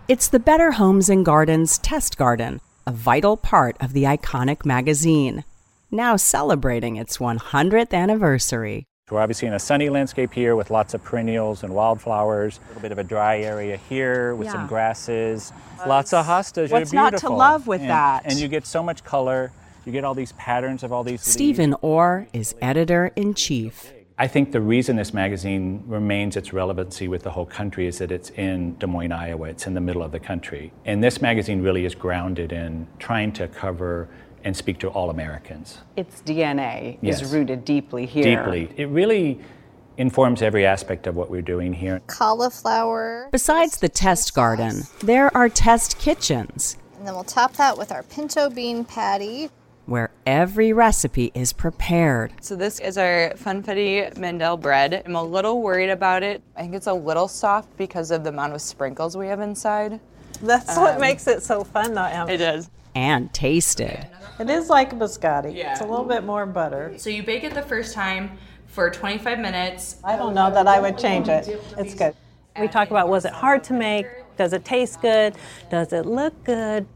It's 0.09 0.29
the 0.29 0.39
Better 0.39 0.73
Homes 0.73 1.09
and 1.09 1.25
Gardens 1.25 1.79
Test 1.79 2.19
Garden, 2.19 2.61
a 2.87 2.93
vital 2.93 3.39
part 3.39 3.77
of 3.81 3.95
the 3.95 4.03
iconic 4.03 4.67
magazine, 4.67 5.45
now 5.91 6.17
celebrating 6.17 6.97
its 6.97 7.17
100th 7.17 7.95
anniversary. 7.95 8.85
We're 9.13 9.21
obviously 9.21 9.47
in 9.47 9.53
a 9.53 9.59
sunny 9.59 9.91
landscape 9.91 10.33
here 10.33 10.57
with 10.57 10.71
lots 10.71 10.95
of 10.95 11.05
perennials 11.05 11.63
and 11.65 11.75
wildflowers. 11.75 12.59
A 12.65 12.69
little 12.69 12.81
bit 12.81 12.93
of 12.93 12.99
a 12.99 13.05
dry 13.05 13.41
area 13.41 13.77
here 13.77 14.35
with 14.35 14.47
Yeah. 14.47 14.53
some 14.53 14.67
grasses. 14.67 15.53
Lots 15.87 16.15
of 16.15 16.25
hostas. 16.25 16.71
What's 16.71 16.91
They're 16.93 17.03
not 17.03 17.19
to 17.19 17.29
love 17.29 17.67
with 17.67 17.83
And- 17.83 17.91
that? 17.91 18.23
And 18.25 18.41
you 18.41 18.49
get 18.49 18.65
so 18.65 18.83
much 18.83 19.05
color. 19.05 19.51
You 19.85 19.93
get 19.93 20.03
all 20.05 20.15
these 20.15 20.33
patterns 20.33 20.83
of 20.83 20.93
all 20.95 21.05
these 21.05 21.21
leaves. 21.27 21.31
Stephen 21.31 21.75
Orr 21.83 22.27
is 22.33 22.55
editor 22.63 23.11
in 23.15 23.35
chief. 23.35 23.93
I 24.19 24.29
think 24.29 24.53
the 24.53 24.61
reason 24.61 24.97
this 24.97 25.13
magazine 25.13 25.83
remains 25.87 26.35
its 26.37 26.55
relevancy 26.55 27.07
with 27.09 27.23
the 27.23 27.31
whole 27.31 27.47
country 27.47 27.87
is 27.87 27.99
that 27.99 28.11
it's 28.13 28.31
in 28.31 28.77
Des 28.79 28.87
Moines, 28.87 29.13
Iowa. 29.13 29.49
It's 29.49 29.67
in 29.67 29.75
the 29.75 29.81
middle 29.81 30.03
of 30.03 30.13
the 30.13 30.21
country. 30.21 30.73
And 30.87 31.05
this 31.05 31.21
magazine 31.21 31.61
really 31.63 31.85
is 31.85 31.95
grounded 31.95 32.53
in 32.53 32.87
trying 32.99 33.33
to 33.33 33.49
cover 33.49 34.09
and 34.45 34.57
speak 34.57 34.79
to 34.81 34.89
all 34.89 35.11
Americans. 35.11 35.79
Its 35.97 36.21
DNA 36.23 36.99
Yes. 37.01 37.23
is 37.23 37.33
rooted 37.33 37.65
deeply 37.65 38.07
here. 38.07 38.25
Deeply. 38.25 38.71
It 38.77 38.89
really 38.89 39.41
informs 39.99 40.43
every 40.43 40.65
aspect 40.67 41.07
of 41.07 41.15
what 41.17 41.31
we're 41.31 41.43
doing 41.43 41.73
here. 41.73 42.01
cauliflower. 42.07 43.29
Besides 43.31 43.79
the 43.79 43.89
test 43.89 44.35
garden, 44.35 44.83
there 45.03 45.35
are 45.37 45.49
test 45.49 45.99
kitchens 45.99 46.77
And 46.99 47.07
then 47.07 47.15
we'll 47.15 47.25
top 47.25 47.53
that 47.55 47.77
with 47.77 47.91
our 47.93 48.03
pinto 48.03 48.49
bean 48.51 48.85
patty. 48.85 49.51
where 49.87 50.11
every 50.27 50.73
recipe 50.73 51.33
is 51.35 51.53
prepared. 51.53 52.33
So 52.41 52.55
this 52.57 52.79
is 52.79 52.97
our 52.97 53.33
Funfetti 53.37 54.17
Mandel 54.17 54.57
bread. 54.57 55.03
I'm 55.05 55.17
a 55.17 55.23
little 55.23 55.61
worried 55.61 55.91
about 55.91 56.23
it. 56.23 56.41
I 56.57 56.61
think 56.63 56.75
it's 56.75 56.87
a 56.87 56.93
little 56.95 57.27
soft 57.27 57.77
because 57.77 58.13
of 58.13 58.23
the 58.23 58.31
amount 58.31 58.55
of 58.55 58.61
sprinkles 58.63 59.17
we 59.17 59.27
have 59.27 59.41
inside. 59.41 59.99
That's 60.41 60.77
what 60.77 60.95
Um, 60.95 61.01
makes 61.01 61.27
it 61.27 61.43
so 61.43 61.65
fun, 61.65 61.95
though, 61.95 62.05
Em. 62.05 62.29
It 62.29 62.41
is. 62.41 62.71
And 62.95 63.33
tasted. 63.33 64.07
It 64.39 64.51
is 64.51 64.69
like 64.69 64.93
a 64.93 64.97
biscotti. 64.97 65.55
Yeah. 65.55 65.73
It's 65.73 65.81
a 65.81 65.87
little 65.87 66.05
bit 66.05 66.25
more 66.25 66.47
butter. 66.47 66.95
So 66.97 67.11
you 67.11 67.23
bake 67.23 67.45
it 67.45 67.55
the 67.55 67.63
first 67.63 67.95
time 67.95 68.39
for 68.67 68.91
25 68.91 69.39
minutes. 69.39 69.97
I 70.03 70.17
don't 70.17 70.35
know 70.35 70.51
that 70.51 70.67
I 70.67 70.81
would 70.81 70.99
change 70.99 71.29
it. 71.29 71.49
It's 71.79 71.95
good. 71.95 72.15
We 72.59 72.69
talk 72.69 72.91
about 72.91 73.09
was 73.09 73.25
it 73.25 73.33
hard 73.33 73.65
to 73.65 73.73
make? 73.73 74.07
Does 74.37 74.53
it 74.53 74.65
taste 74.65 75.01
good? 75.03 75.35
Does 75.71 75.93
it 75.93 76.07
look 76.07 76.45
good? 76.45 76.87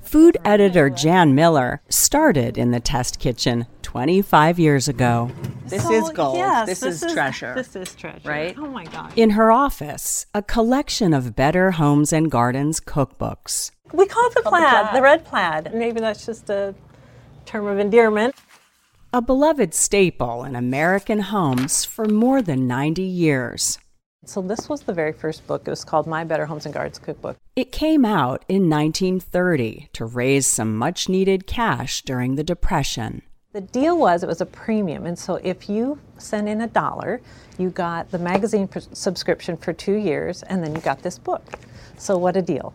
Food 0.00 0.38
editor 0.44 0.88
Jan 0.88 1.34
Miller 1.34 1.82
started 1.90 2.56
in 2.56 2.70
the 2.70 2.80
test 2.80 3.18
kitchen 3.18 3.66
25 3.82 4.58
years 4.58 4.88
ago. 4.88 5.30
This 5.66 5.82
So, 5.82 5.92
is 5.92 6.10
gold. 6.10 6.36
yes, 6.36 6.66
this, 6.66 6.80
this 6.80 6.94
is 6.96 7.02
is- 7.04 7.12
treasure. 7.12 7.54
This 7.54 7.76
is 7.76 7.94
treasure. 7.94 8.26
right? 8.28 8.54
Oh 8.58 8.66
my 8.68 8.84
gosh. 8.86 9.12
In 9.16 9.30
her 9.30 9.52
office, 9.52 10.24
a 10.34 10.42
collection 10.42 11.12
of 11.12 11.36
Better 11.36 11.72
Homes 11.72 12.12
and 12.12 12.30
Gardens 12.30 12.80
cookbooks. 12.80 13.70
We 13.92 14.06
call 14.06 14.26
it 14.26 14.34
the 14.34 14.42
Called 14.42 14.54
the 14.54 14.58
plaid, 14.58 14.70
plaid. 14.84 14.94
the 14.96 15.02
red 15.02 15.24
plaid. 15.24 15.74
Maybe 15.74 16.00
that's 16.00 16.26
just 16.26 16.50
a 16.50 16.74
term 17.46 17.66
of 17.66 17.78
endearment. 17.78 18.34
A 19.12 19.22
beloved 19.22 19.72
staple 19.72 20.44
in 20.44 20.54
American 20.54 21.20
homes 21.20 21.84
for 21.84 22.04
more 22.04 22.42
than 22.42 22.66
90 22.66 23.02
years. 23.02 23.78
So 24.26 24.42
this 24.42 24.68
was 24.68 24.82
the 24.82 24.92
very 24.92 25.14
first 25.14 25.46
book. 25.46 25.62
It 25.66 25.70
was 25.70 25.84
called 25.84 26.06
My 26.06 26.22
Better 26.24 26.44
Homes 26.44 26.66
and 26.66 26.74
Gardens 26.74 26.98
Cookbook. 26.98 27.38
It 27.56 27.72
came 27.72 28.04
out 28.04 28.44
in 28.48 28.68
1930 28.68 29.88
to 29.94 30.04
raise 30.04 30.46
some 30.46 30.76
much 30.76 31.08
needed 31.08 31.46
cash 31.46 32.02
during 32.02 32.34
the 32.34 32.44
Depression. 32.44 33.22
The 33.54 33.62
deal 33.62 33.96
was 33.98 34.22
it 34.22 34.26
was 34.26 34.42
a 34.42 34.46
premium, 34.46 35.06
and 35.06 35.18
so 35.18 35.36
if 35.36 35.70
you 35.70 35.98
sent 36.18 36.46
in 36.48 36.60
a 36.60 36.66
dollar, 36.66 37.22
you 37.56 37.70
got 37.70 38.10
the 38.10 38.18
magazine 38.18 38.68
pr- 38.68 38.80
subscription 38.92 39.56
for 39.56 39.72
two 39.72 39.94
years, 39.94 40.42
and 40.42 40.62
then 40.62 40.74
you 40.74 40.82
got 40.82 41.02
this 41.02 41.18
book. 41.18 41.42
So 41.96 42.18
what 42.18 42.36
a 42.36 42.42
deal! 42.42 42.74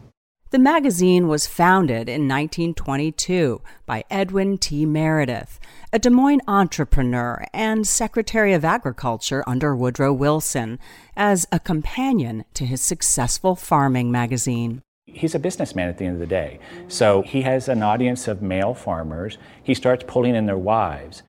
The 0.53 0.59
magazine 0.59 1.27
was 1.27 1.47
founded 1.47 2.07
in 2.07 2.27
1922 2.27 3.63
by 3.87 4.03
Edwin 4.11 4.59
T. 4.59 4.85
Meredith, 4.85 5.59
a 5.91 5.97
Des 5.97 6.11
Moines 6.11 6.43
entrepreneur 6.47 7.43
and 7.51 7.87
Secretary 7.87 8.53
of 8.53 8.63
Agriculture 8.63 9.43
under 9.47 9.75
Woodrow 9.75 10.13
Wilson, 10.13 10.77
as 11.17 11.47
a 11.51 11.59
companion 11.59 12.45
to 12.53 12.67
his 12.67 12.83
successful 12.83 13.55
farming 13.55 14.11
magazine. 14.11 14.83
He's 15.07 15.33
a 15.33 15.39
businessman 15.39 15.89
at 15.89 15.97
the 15.97 16.05
end 16.05 16.17
of 16.17 16.19
the 16.19 16.27
day. 16.27 16.59
So 16.87 17.23
he 17.23 17.41
has 17.41 17.67
an 17.67 17.81
audience 17.81 18.27
of 18.27 18.43
male 18.43 18.75
farmers. 18.75 19.39
He 19.63 19.73
starts 19.73 20.03
pulling 20.07 20.35
in 20.35 20.45
their 20.45 20.55
wives. 20.55 21.23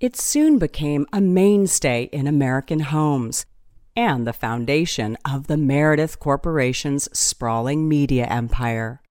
It 0.00 0.16
soon 0.16 0.58
became 0.58 1.06
a 1.12 1.20
mainstay 1.20 2.08
in 2.10 2.26
American 2.26 2.80
homes 2.80 3.46
and 3.98 4.24
the 4.24 4.32
foundation 4.32 5.18
of 5.28 5.48
the 5.48 5.56
Meredith 5.56 6.20
Corporation's 6.20 7.08
sprawling 7.18 7.88
media 7.88 8.26
empire. 8.26 9.02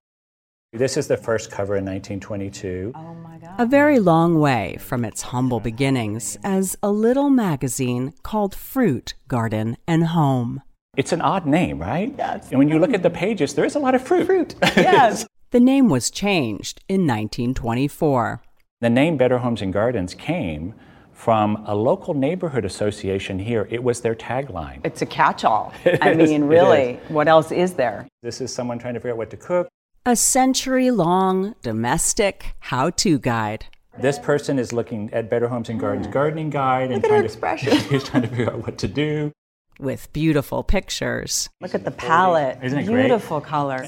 This 0.71 0.95
is 0.95 1.07
the 1.09 1.17
first 1.17 1.51
cover 1.51 1.75
in 1.75 1.83
1922. 1.83 2.93
Oh 2.95 3.13
my 3.15 3.37
God. 3.37 3.55
A 3.57 3.65
very 3.65 3.99
long 3.99 4.39
way 4.39 4.77
from 4.79 5.03
its 5.03 5.23
humble 5.23 5.59
beginnings 5.59 6.37
as 6.41 6.77
a 6.81 6.89
little 6.89 7.29
magazine 7.29 8.13
called 8.23 8.55
Fruit, 8.55 9.13
Garden, 9.27 9.75
and 9.87 10.05
Home. 10.07 10.61
It's 10.95 11.11
an 11.11 11.21
odd 11.21 11.45
name, 11.45 11.79
right? 11.79 12.13
Yes. 12.17 12.49
And 12.49 12.57
when 12.57 12.69
you 12.69 12.79
look 12.79 12.93
at 12.93 13.03
the 13.03 13.09
pages, 13.09 13.55
there 13.55 13.65
is 13.65 13.75
a 13.75 13.79
lot 13.79 13.93
of 13.93 14.01
fruit. 14.01 14.25
Fruit, 14.25 14.55
Yes. 14.77 15.27
the 15.51 15.59
name 15.59 15.89
was 15.89 16.09
changed 16.09 16.81
in 16.87 17.01
1924. 17.05 18.41
the 18.79 18.89
name 18.89 19.17
Better 19.17 19.39
Homes 19.39 19.61
and 19.61 19.73
Gardens 19.73 20.13
came 20.13 20.73
from 21.17 21.63
a 21.65 21.75
local 21.75 22.13
neighborhood 22.13 22.63
association 22.63 23.39
here. 23.39 23.67
It 23.71 23.83
was 23.83 24.01
their 24.01 24.13
tagline. 24.13 24.85
It's 24.85 25.01
a 25.01 25.05
catch-all. 25.05 25.73
I 26.01 26.11
is, 26.11 26.29
mean, 26.29 26.43
really, 26.43 26.99
what 27.07 27.27
else 27.27 27.51
is 27.51 27.73
there? 27.73 28.07
This 28.21 28.39
is 28.39 28.53
someone 28.53 28.77
trying 28.77 28.93
to 28.93 28.99
figure 28.99 29.11
out 29.13 29.17
what 29.17 29.31
to 29.31 29.37
cook. 29.37 29.67
A 30.05 30.15
century 30.15 30.91
long 30.91 31.55
domestic 31.63 32.53
how 32.59 32.91
to 32.91 33.17
guide. 33.17 33.65
This 33.99 34.19
person 34.19 34.59
is 34.59 34.71
looking 34.71 35.11
at 35.11 35.27
Better 35.27 35.47
Homes 35.47 35.69
and 35.69 35.79
Gardens 35.79 36.05
gardening 36.05 36.51
guide 36.51 36.91
and 36.91 37.01
Look 37.01 37.05
at 37.05 37.09
her 37.09 37.15
trying 37.15 37.25
expression. 37.31 37.71
to 37.71 37.77
he's 37.89 38.03
trying 38.03 38.21
to 38.21 38.29
figure 38.29 38.51
out 38.53 38.63
what 38.63 38.77
to 38.77 38.87
do. 38.87 39.31
With 39.79 40.13
beautiful 40.13 40.63
pictures. 40.63 41.49
Look 41.61 41.73
at 41.73 41.83
the 41.83 41.91
palette. 41.91 42.59
Isn't 42.61 42.77
it 42.77 42.85
great? 42.85 43.07
Beautiful 43.07 43.41
color. 43.41 43.87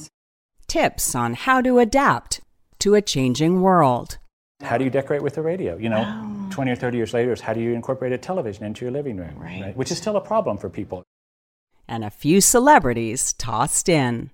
Tips 0.67 1.13
on 1.13 1.35
how 1.35 1.61
to 1.61 1.77
adapt 1.77 2.41
to 2.79 2.95
a 2.95 3.03
changing 3.03 3.61
world. 3.61 4.17
How 4.61 4.77
do 4.77 4.83
you 4.83 4.89
decorate 4.89 5.21
with 5.21 5.35
the 5.35 5.41
radio? 5.41 5.77
You 5.77 5.89
know, 5.89 6.47
20 6.51 6.71
or 6.71 6.75
30 6.75 6.97
years 6.97 7.13
later, 7.13 7.31
is 7.31 7.41
how 7.41 7.53
do 7.53 7.61
you 7.61 7.73
incorporate 7.73 8.11
a 8.11 8.17
television 8.17 8.65
into 8.65 8.83
your 8.83 8.91
living 8.91 9.17
room? 9.17 9.37
Right. 9.37 9.75
Which 9.75 9.91
is 9.91 9.97
still 9.97 10.17
a 10.17 10.21
problem 10.21 10.57
for 10.57 10.69
people. 10.69 11.03
And 11.87 12.03
a 12.03 12.09
few 12.09 12.41
celebrities 12.41 13.33
tossed 13.33 13.89
in. 13.89 14.31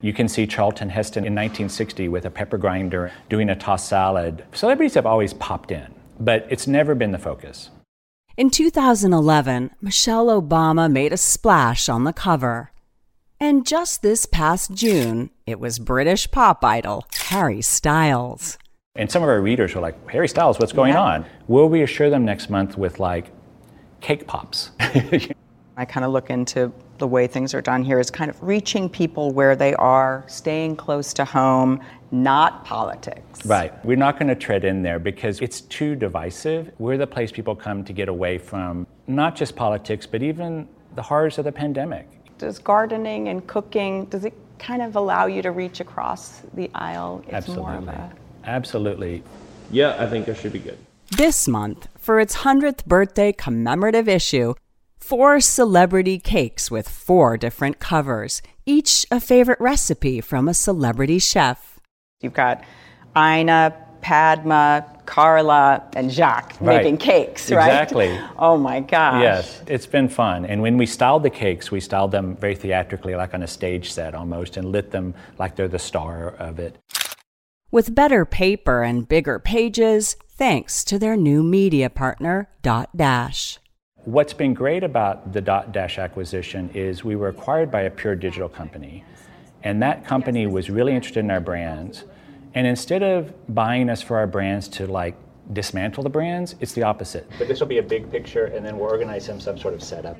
You 0.00 0.12
can 0.12 0.26
see 0.26 0.46
Charlton 0.46 0.88
Heston 0.88 1.24
in 1.24 1.32
1960 1.34 2.08
with 2.08 2.24
a 2.24 2.30
pepper 2.30 2.58
grinder 2.58 3.12
doing 3.28 3.50
a 3.50 3.54
tossed 3.54 3.88
salad. 3.88 4.44
Celebrities 4.52 4.94
have 4.94 5.06
always 5.06 5.32
popped 5.32 5.70
in, 5.70 5.94
but 6.18 6.46
it's 6.50 6.66
never 6.66 6.94
been 6.94 7.12
the 7.12 7.18
focus. 7.18 7.70
In 8.36 8.50
2011, 8.50 9.70
Michelle 9.80 10.26
Obama 10.26 10.90
made 10.90 11.12
a 11.12 11.18
splash 11.18 11.88
on 11.88 12.04
the 12.04 12.12
cover. 12.12 12.72
And 13.38 13.66
just 13.66 14.02
this 14.02 14.24
past 14.24 14.72
June, 14.72 15.30
it 15.46 15.60
was 15.60 15.78
British 15.78 16.30
pop 16.30 16.64
idol 16.64 17.04
Harry 17.28 17.60
Styles. 17.60 18.58
And 18.94 19.10
some 19.10 19.22
of 19.22 19.28
our 19.30 19.40
readers 19.40 19.74
were 19.74 19.80
like, 19.80 20.06
Harry 20.10 20.28
Styles, 20.28 20.58
what's 20.58 20.72
going 20.72 20.92
Yeah. 20.92 21.00
on? 21.00 21.24
We'll 21.48 21.70
reassure 21.70 22.10
them 22.10 22.26
next 22.26 22.50
month 22.50 22.76
with 22.76 23.00
like 23.00 23.30
cake 24.02 24.26
pops. 24.26 24.72
I 24.80 25.86
kind 25.86 26.04
of 26.04 26.12
look 26.12 26.28
into 26.28 26.70
the 26.98 27.08
way 27.08 27.26
things 27.26 27.54
are 27.54 27.62
done 27.62 27.82
here 27.82 27.98
is 27.98 28.10
kind 28.10 28.28
of 28.30 28.40
reaching 28.42 28.90
people 28.90 29.30
where 29.32 29.56
they 29.56 29.74
are, 29.76 30.24
staying 30.26 30.76
close 30.76 31.14
to 31.14 31.24
home, 31.24 31.80
not 32.10 32.66
politics. 32.66 33.46
Right. 33.46 33.72
We're 33.82 33.96
not 33.96 34.18
going 34.18 34.28
to 34.28 34.34
tread 34.34 34.62
in 34.66 34.82
there 34.82 34.98
because 34.98 35.40
it's 35.40 35.62
too 35.62 35.96
divisive. 35.96 36.70
We're 36.78 36.98
the 36.98 37.06
place 37.06 37.32
people 37.32 37.56
come 37.56 37.84
to 37.84 37.94
get 37.94 38.10
away 38.10 38.36
from 38.36 38.86
not 39.06 39.34
just 39.34 39.56
politics, 39.56 40.04
but 40.06 40.22
even 40.22 40.68
the 40.96 41.02
horrors 41.02 41.38
of 41.38 41.46
the 41.46 41.52
pandemic. 41.52 42.06
Does 42.36 42.58
gardening 42.58 43.28
and 43.28 43.46
cooking, 43.46 44.04
does 44.06 44.26
it 44.26 44.34
kind 44.58 44.82
of 44.82 44.96
allow 44.96 45.24
you 45.24 45.40
to 45.40 45.50
reach 45.50 45.80
across 45.80 46.42
the 46.52 46.70
aisle? 46.74 47.24
It's 47.28 47.48
more 47.48 47.70
of 47.72 47.88
Absolutely. 47.88 47.94
a 47.94 48.21
Absolutely. 48.44 49.22
Yeah, 49.70 49.96
I 49.98 50.06
think 50.06 50.28
I 50.28 50.34
should 50.34 50.52
be 50.52 50.58
good. 50.58 50.78
This 51.10 51.46
month, 51.46 51.88
for 51.98 52.20
its 52.20 52.38
100th 52.38 52.84
birthday 52.86 53.32
commemorative 53.32 54.08
issue, 54.08 54.54
four 54.98 55.40
celebrity 55.40 56.18
cakes 56.18 56.70
with 56.70 56.88
four 56.88 57.36
different 57.36 57.78
covers, 57.78 58.42
each 58.66 59.06
a 59.10 59.20
favorite 59.20 59.60
recipe 59.60 60.20
from 60.20 60.48
a 60.48 60.54
celebrity 60.54 61.18
chef. 61.18 61.78
You've 62.20 62.32
got 62.32 62.62
Ina, 63.16 63.74
Padma, 64.00 64.86
Carla, 65.06 65.82
and 65.94 66.10
Jacques 66.10 66.54
Right. 66.60 66.76
making 66.76 66.96
cakes, 66.98 67.50
right? 67.50 67.66
Exactly. 67.66 68.18
Oh 68.38 68.56
my 68.56 68.80
gosh. 68.80 69.22
Yes, 69.22 69.62
it's 69.66 69.86
been 69.86 70.08
fun. 70.08 70.44
And 70.46 70.62
when 70.62 70.76
we 70.76 70.86
styled 70.86 71.22
the 71.22 71.30
cakes, 71.30 71.70
we 71.70 71.80
styled 71.80 72.10
them 72.10 72.36
very 72.36 72.54
theatrically, 72.56 73.14
like 73.14 73.34
on 73.34 73.42
a 73.42 73.46
stage 73.46 73.92
set 73.92 74.14
almost, 74.14 74.56
and 74.56 74.72
lit 74.72 74.90
them 74.90 75.14
like 75.38 75.54
they're 75.56 75.68
the 75.68 75.78
star 75.78 76.30
of 76.38 76.58
it. 76.58 76.76
With 77.72 77.94
better 77.94 78.26
paper 78.26 78.82
and 78.82 79.08
bigger 79.08 79.38
pages, 79.38 80.16
thanks 80.28 80.84
to 80.84 80.98
their 80.98 81.16
new 81.16 81.42
media 81.42 81.88
partner, 81.88 82.50
Dotdash. 82.62 83.56
What's 84.04 84.34
been 84.34 84.52
great 84.52 84.84
about 84.84 85.32
the 85.32 85.40
Dotdash 85.40 85.98
acquisition 85.98 86.68
is 86.74 87.02
we 87.02 87.16
were 87.16 87.28
acquired 87.28 87.70
by 87.70 87.80
a 87.80 87.90
pure 87.90 88.14
digital 88.14 88.50
company. 88.50 89.06
And 89.62 89.82
that 89.82 90.04
company 90.04 90.46
was 90.46 90.68
really 90.68 90.94
interested 90.94 91.20
in 91.20 91.30
our 91.30 91.40
brands. 91.40 92.04
And 92.54 92.66
instead 92.66 93.02
of 93.02 93.32
buying 93.48 93.88
us 93.88 94.02
for 94.02 94.18
our 94.18 94.26
brands 94.26 94.68
to 94.68 94.86
like 94.86 95.16
dismantle 95.52 96.02
the 96.02 96.10
brands, 96.10 96.54
it's 96.60 96.72
the 96.72 96.82
opposite. 96.82 97.28
But 97.38 97.48
this 97.48 97.60
will 97.60 97.66
be 97.66 97.78
a 97.78 97.82
big 97.82 98.10
picture, 98.10 98.46
and 98.46 98.64
then 98.64 98.78
we'll 98.78 98.90
organize 98.90 99.26
them 99.26 99.40
some 99.40 99.58
sort 99.58 99.74
of 99.74 99.82
setup. 99.82 100.16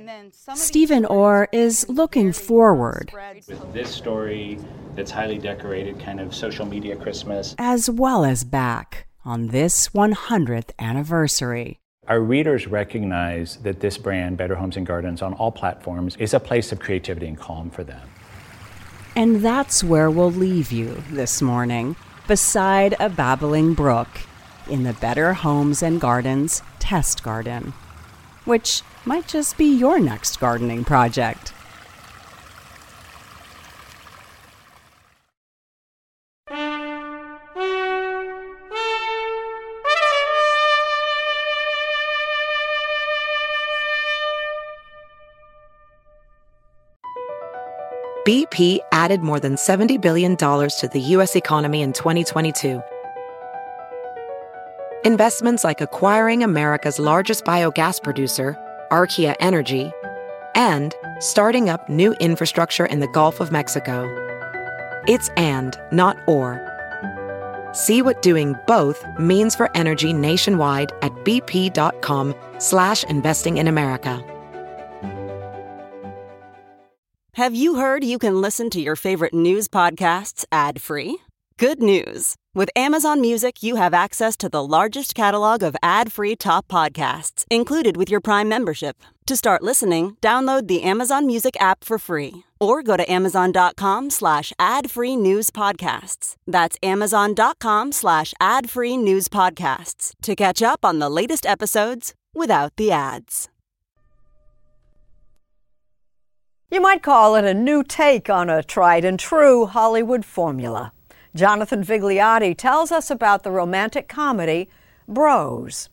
Stephen 0.54 1.04
Orr 1.04 1.48
is 1.52 1.88
looking 1.88 2.32
forward, 2.32 3.12
With 3.48 3.72
this 3.72 3.90
story 3.90 4.58
that's 4.94 5.10
highly 5.10 5.38
decorated, 5.38 6.00
kind 6.00 6.20
of 6.20 6.34
social 6.34 6.66
media 6.66 6.96
Christmas. 6.96 7.54
as 7.58 7.88
well 7.88 8.24
as 8.24 8.44
back, 8.44 9.06
on 9.24 9.48
this 9.48 9.88
100th 9.90 10.70
anniversary. 10.78 11.78
Our 12.08 12.20
readers 12.20 12.66
recognize 12.66 13.58
that 13.58 13.78
this 13.78 13.96
brand, 13.96 14.36
Better 14.36 14.56
Homes 14.56 14.76
and 14.76 14.84
Gardens, 14.84 15.22
on 15.22 15.34
all 15.34 15.52
platforms, 15.52 16.16
is 16.16 16.34
a 16.34 16.40
place 16.40 16.72
of 16.72 16.80
creativity 16.80 17.28
and 17.28 17.38
calm 17.38 17.70
for 17.70 17.84
them. 17.84 18.00
And 19.14 19.42
that's 19.42 19.84
where 19.84 20.10
we'll 20.10 20.32
leave 20.32 20.72
you 20.72 21.02
this 21.10 21.40
morning, 21.40 21.94
beside 22.26 22.96
a 22.98 23.08
babbling 23.08 23.74
brook, 23.74 24.08
in 24.68 24.82
the 24.82 24.94
Better 24.94 25.32
Homes 25.34 25.82
and 25.82 26.00
Gardens 26.00 26.62
test 26.78 27.22
garden, 27.22 27.72
which 28.44 28.82
might 29.04 29.26
just 29.28 29.56
be 29.56 29.76
your 29.76 29.98
next 29.98 30.40
gardening 30.40 30.84
project. 30.84 31.52
BP 48.24 48.78
added 48.92 49.20
more 49.20 49.40
than 49.40 49.56
$70 49.56 50.00
billion 50.00 50.36
to 50.36 50.90
the 50.92 51.00
U.S. 51.00 51.34
economy 51.34 51.82
in 51.82 51.92
2022. 51.92 52.80
Investments 55.04 55.64
like 55.64 55.80
acquiring 55.80 56.44
America's 56.44 57.00
largest 57.00 57.44
biogas 57.44 58.00
producer, 58.00 58.56
Archaea 58.92 59.34
Energy, 59.40 59.90
and 60.54 60.94
starting 61.18 61.68
up 61.68 61.88
new 61.88 62.12
infrastructure 62.20 62.86
in 62.86 63.00
the 63.00 63.08
Gulf 63.08 63.40
of 63.40 63.50
Mexico. 63.50 64.06
It's 65.08 65.28
and, 65.30 65.76
not 65.90 66.16
or. 66.28 66.60
See 67.72 68.00
what 68.00 68.22
doing 68.22 68.54
both 68.68 69.04
means 69.18 69.56
for 69.56 69.76
energy 69.76 70.12
nationwide 70.12 70.92
at 71.02 71.10
bp.com 71.24 72.32
slash 72.58 73.02
investing 73.04 73.56
in 73.56 73.66
America. 73.66 74.24
Have 77.32 77.56
you 77.56 77.74
heard 77.74 78.04
you 78.04 78.20
can 78.20 78.40
listen 78.40 78.70
to 78.70 78.80
your 78.80 78.94
favorite 78.94 79.34
news 79.34 79.66
podcasts 79.66 80.44
ad 80.52 80.80
free? 80.80 81.18
Good 81.58 81.82
news! 81.82 82.36
With 82.54 82.70
Amazon 82.74 83.20
Music, 83.20 83.62
you 83.62 83.76
have 83.76 83.92
access 83.94 84.36
to 84.38 84.48
the 84.48 84.64
largest 84.64 85.14
catalog 85.14 85.62
of 85.62 85.76
ad 85.82 86.12
free 86.12 86.36
top 86.36 86.66
podcasts 86.68 87.44
included 87.50 87.96
with 87.96 88.10
your 88.10 88.20
Prime 88.20 88.48
membership. 88.48 88.96
To 89.26 89.36
start 89.36 89.62
listening, 89.62 90.16
download 90.20 90.66
the 90.66 90.82
Amazon 90.82 91.26
Music 91.26 91.56
app 91.60 91.84
for 91.84 91.98
free 91.98 92.44
or 92.60 92.82
go 92.82 92.96
to 92.96 93.10
amazon.com 93.10 94.10
slash 94.10 94.52
ad 94.58 94.90
free 94.90 95.16
news 95.16 95.50
podcasts. 95.50 96.36
That's 96.46 96.76
amazon.com 96.82 97.92
slash 97.92 98.34
ad 98.40 98.70
free 98.70 98.96
news 98.96 99.28
podcasts 99.28 100.12
to 100.22 100.34
catch 100.34 100.62
up 100.62 100.84
on 100.84 101.00
the 101.00 101.10
latest 101.10 101.44
episodes 101.44 102.14
without 102.34 102.76
the 102.76 102.92
ads. 102.92 103.48
You 106.70 106.80
might 106.80 107.02
call 107.02 107.34
it 107.36 107.44
a 107.44 107.52
new 107.52 107.84
take 107.84 108.30
on 108.30 108.48
a 108.48 108.62
tried 108.62 109.04
and 109.04 109.18
true 109.18 109.66
Hollywood 109.66 110.24
formula. 110.24 110.92
Jonathan 111.34 111.82
Vigliotti 111.82 112.54
tells 112.54 112.92
us 112.92 113.10
about 113.10 113.42
the 113.42 113.50
romantic 113.50 114.06
comedy 114.06 114.68
Bros. 115.08 115.88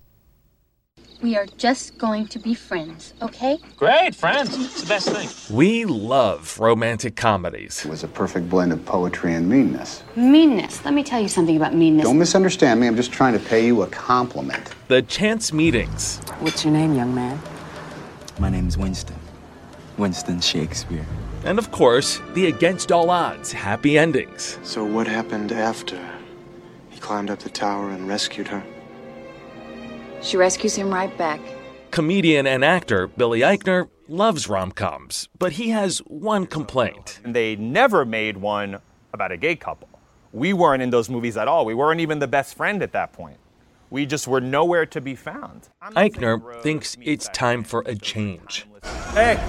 We 1.22 1.36
are 1.38 1.46
just 1.58 1.98
going 1.98 2.28
to 2.28 2.40
be 2.40 2.54
friends, 2.54 3.14
okay? 3.22 3.58
Great, 3.78 4.16
friends. 4.16 4.56
It's 4.58 4.82
the 4.82 4.88
best 4.88 5.10
thing. 5.10 5.56
We 5.56 5.84
love 5.86 6.58
romantic 6.60 7.16
comedies. 7.16 7.84
It 7.86 7.90
was 7.90 8.04
a 8.04 8.08
perfect 8.08 8.50
blend 8.50 8.72
of 8.72 8.86
poetry 8.86 9.34
and 9.34 9.50
meanness. 9.50 10.04
Meanness. 10.16 10.84
Let 10.86 10.94
me 10.94 11.04
tell 11.04 11.20
you 11.20 11.28
something 11.28 11.58
about 11.58 11.74
meanness. 11.74 12.06
Don't 12.06 12.20
misunderstand 12.20 12.80
me. 12.80 12.88
I'm 12.88 12.96
just 12.96 13.12
trying 13.12 13.34
to 13.34 13.40
pay 13.40 13.66
you 13.66 13.82
a 13.82 13.88
compliment. 13.88 14.74
The 14.88 15.02
chance 15.02 15.52
meetings. 15.52 16.20
What's 16.40 16.64
your 16.64 16.74
name, 16.74 16.94
young 16.96 17.14
man? 17.14 17.42
My 18.40 18.50
name's 18.50 18.78
Winston. 18.78 19.20
Winston 19.98 20.40
Shakespeare. 20.40 21.06
And 21.46 21.58
of 21.58 21.72
course, 21.72 22.22
the 22.34 22.48
against 22.48 22.92
all 22.92 23.10
odds 23.10 23.52
happy 23.52 23.98
endings. 23.98 24.60
So, 24.64 24.84
what 24.84 25.08
happened 25.08 25.52
after 25.52 26.00
he 26.90 27.00
climbed 27.00 27.30
up 27.30 27.40
the 27.40 27.50
tower 27.50 27.90
and 27.90 28.08
rescued 28.08 28.48
her? 28.50 28.64
She 30.22 30.36
rescues 30.36 30.76
him 30.76 30.94
right 30.94 31.16
back. 31.18 31.40
Comedian 31.92 32.46
and 32.46 32.64
actor 32.64 33.08
Billy 33.08 33.40
Eichner 33.40 33.90
loves 34.08 34.50
rom 34.50 34.72
coms, 34.72 35.30
but 35.40 35.54
he 35.54 35.70
has 35.70 36.00
one 36.00 36.46
complaint. 36.46 37.20
They 37.24 37.56
never 37.56 38.06
made 38.06 38.38
one 38.38 38.80
about 39.14 39.32
a 39.32 39.38
gay 39.38 39.56
couple. 39.56 39.88
We 40.34 40.54
weren't 40.54 40.84
in 40.84 40.90
those 40.90 41.10
movies 41.10 41.38
at 41.38 41.48
all. 41.48 41.66
We 41.66 41.74
weren't 41.74 42.02
even 42.02 42.20
the 42.20 42.28
best 42.28 42.56
friend 42.56 42.84
at 42.84 42.92
that 42.92 43.14
point. 43.14 43.38
We 43.90 44.06
just 44.06 44.28
were 44.28 44.42
nowhere 44.42 44.86
to 44.88 45.02
be 45.02 45.16
found. 45.16 45.70
Eichner 45.82 46.62
thinks 46.62 46.96
it's 47.02 47.28
time 47.30 47.64
for 47.64 47.82
a 47.88 47.96
change. 47.96 48.68
Hey. 49.14 49.40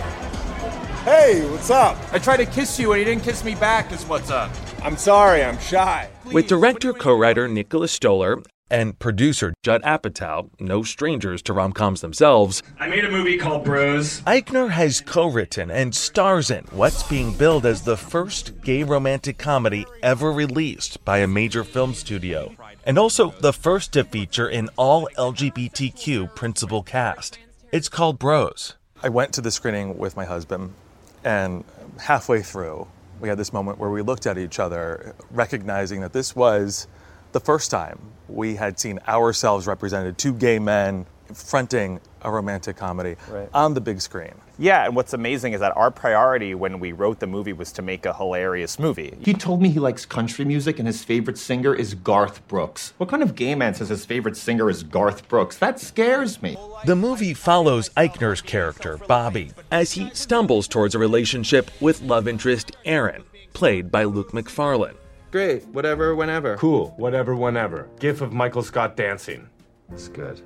Hey, 1.04 1.48
what's 1.50 1.70
up? 1.70 1.96
I 2.12 2.18
tried 2.18 2.36
to 2.38 2.46
kiss 2.46 2.78
you 2.78 2.92
and 2.92 2.98
you 2.98 3.06
didn't 3.06 3.22
kiss 3.24 3.42
me 3.42 3.54
back, 3.54 3.90
is 3.90 4.04
what's 4.04 4.30
up. 4.30 4.50
I'm 4.82 4.98
sorry, 4.98 5.42
I'm 5.42 5.58
shy. 5.58 6.10
With 6.26 6.46
director 6.46 6.92
co 6.92 7.16
writer 7.16 7.48
Nicholas 7.48 7.90
Stoller 7.90 8.42
and 8.68 8.98
producer 8.98 9.54
Judd 9.62 9.82
Apatow, 9.82 10.50
no 10.60 10.82
strangers 10.82 11.40
to 11.42 11.54
rom 11.54 11.72
coms 11.72 12.02
themselves, 12.02 12.62
I 12.78 12.86
made 12.86 13.06
a 13.06 13.10
movie 13.10 13.38
called 13.38 13.64
Bros. 13.64 14.20
Eichner 14.26 14.68
has 14.68 15.00
co 15.00 15.26
written 15.26 15.70
and 15.70 15.94
stars 15.94 16.50
in 16.50 16.64
what's 16.70 17.02
being 17.04 17.32
billed 17.32 17.64
as 17.64 17.80
the 17.80 17.96
first 17.96 18.60
gay 18.60 18.82
romantic 18.82 19.38
comedy 19.38 19.86
ever 20.02 20.30
released 20.30 21.02
by 21.06 21.20
a 21.20 21.26
major 21.26 21.64
film 21.64 21.94
studio, 21.94 22.54
and 22.84 22.98
also 22.98 23.30
the 23.40 23.54
first 23.54 23.94
to 23.94 24.04
feature 24.04 24.48
an 24.48 24.68
all 24.76 25.08
LGBTQ 25.16 26.34
principal 26.34 26.82
cast. 26.82 27.38
It's 27.72 27.88
called 27.88 28.18
Bros. 28.18 28.76
I 29.02 29.08
went 29.08 29.32
to 29.32 29.40
the 29.40 29.50
screening 29.50 29.96
with 29.96 30.14
my 30.14 30.26
husband, 30.26 30.74
and 31.24 31.64
halfway 31.98 32.42
through, 32.42 32.86
we 33.20 33.28
had 33.28 33.38
this 33.38 33.52
moment 33.52 33.78
where 33.78 33.90
we 33.90 34.02
looked 34.02 34.26
at 34.26 34.38
each 34.38 34.58
other, 34.58 35.14
recognizing 35.30 36.00
that 36.00 36.12
this 36.12 36.34
was 36.34 36.86
the 37.32 37.40
first 37.40 37.70
time 37.70 37.98
we 38.28 38.56
had 38.56 38.78
seen 38.78 38.98
ourselves 39.06 39.66
represented 39.66 40.16
two 40.16 40.32
gay 40.32 40.58
men 40.58 41.06
fronting 41.34 42.00
a 42.22 42.30
romantic 42.30 42.76
comedy 42.76 43.16
Right. 43.30 43.48
on 43.54 43.74
the 43.74 43.80
big 43.80 44.00
screen. 44.00 44.32
Yeah, 44.58 44.84
and 44.84 44.94
what's 44.94 45.14
amazing 45.14 45.54
is 45.54 45.60
that 45.60 45.74
our 45.74 45.90
priority 45.90 46.54
when 46.54 46.80
we 46.80 46.92
wrote 46.92 47.18
the 47.18 47.26
movie 47.26 47.54
was 47.54 47.72
to 47.72 47.82
make 47.82 48.04
a 48.04 48.12
hilarious 48.12 48.78
movie. 48.78 49.16
He 49.22 49.32
told 49.32 49.62
me 49.62 49.70
he 49.70 49.80
likes 49.80 50.04
country 50.04 50.44
music 50.44 50.78
and 50.78 50.86
his 50.86 51.02
favorite 51.02 51.38
singer 51.38 51.74
is 51.74 51.94
Garth 51.94 52.46
Brooks. 52.46 52.92
What 52.98 53.08
kind 53.08 53.22
of 53.22 53.34
gay 53.34 53.54
man 53.54 53.72
says 53.74 53.88
his 53.88 54.04
favorite 54.04 54.36
singer 54.36 54.68
is 54.68 54.82
Garth 54.82 55.26
Brooks? 55.28 55.56
That 55.56 55.80
scares 55.80 56.42
me. 56.42 56.58
The 56.84 56.94
movie 56.96 57.32
follows 57.32 57.88
Eichner's 57.96 58.42
character, 58.42 58.98
Bobby, 59.08 59.52
as 59.70 59.92
he 59.92 60.10
stumbles 60.12 60.68
towards 60.68 60.94
a 60.94 60.98
relationship 60.98 61.70
with 61.80 62.02
love 62.02 62.28
interest 62.28 62.72
Aaron, 62.84 63.22
played 63.54 63.90
by 63.90 64.04
Luke 64.04 64.34
Macfarlane. 64.34 64.94
Great, 65.30 65.64
whatever, 65.68 66.14
whenever. 66.14 66.56
Cool, 66.56 66.92
whatever, 66.98 67.34
whenever. 67.34 67.88
GIF 67.98 68.20
of 68.20 68.32
Michael 68.32 68.62
Scott 68.62 68.94
dancing. 68.96 69.48
It's 69.92 70.08
good. 70.08 70.40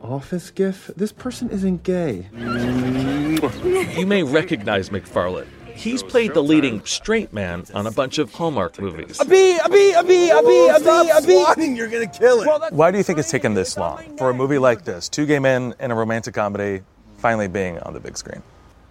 Office 0.00 0.50
GIF? 0.50 0.90
This 0.96 1.12
person 1.12 1.50
isn't 1.50 1.82
gay. 1.82 2.28
You 2.32 4.06
may 4.06 4.22
recognize 4.22 4.90
Macfarlane. 4.90 5.46
He's 5.74 6.02
played 6.02 6.34
the 6.34 6.42
leading 6.42 6.84
straight 6.84 7.32
man 7.32 7.64
on 7.74 7.86
a 7.86 7.90
bunch 7.90 8.18
of 8.18 8.32
Hallmark 8.34 8.78
movies. 8.80 9.18
A 9.20 9.24
bee, 9.24 9.58
a 9.58 9.68
bee, 9.68 9.92
a 9.92 10.02
bee, 10.02 10.30
a 10.30 10.42
bee, 10.42 10.68
a 10.68 10.78
bee, 10.80 11.10
a 11.10 11.22
bee. 11.22 11.42
swatting, 11.42 11.76
you're 11.76 11.88
gonna 11.88 12.06
kill 12.06 12.42
it. 12.42 12.72
Why 12.72 12.90
do 12.90 12.98
you 12.98 13.04
think 13.04 13.18
it's 13.18 13.30
taken 13.30 13.54
this 13.54 13.78
long 13.78 14.16
for 14.18 14.30
a 14.30 14.34
movie 14.34 14.58
like 14.58 14.84
this, 14.84 15.08
two 15.08 15.24
gay 15.26 15.38
men 15.38 15.74
in 15.80 15.90
a 15.90 15.94
romantic 15.94 16.34
comedy, 16.34 16.82
finally 17.18 17.48
being 17.48 17.78
on 17.80 17.94
the 17.94 18.00
big 18.00 18.18
screen? 18.18 18.42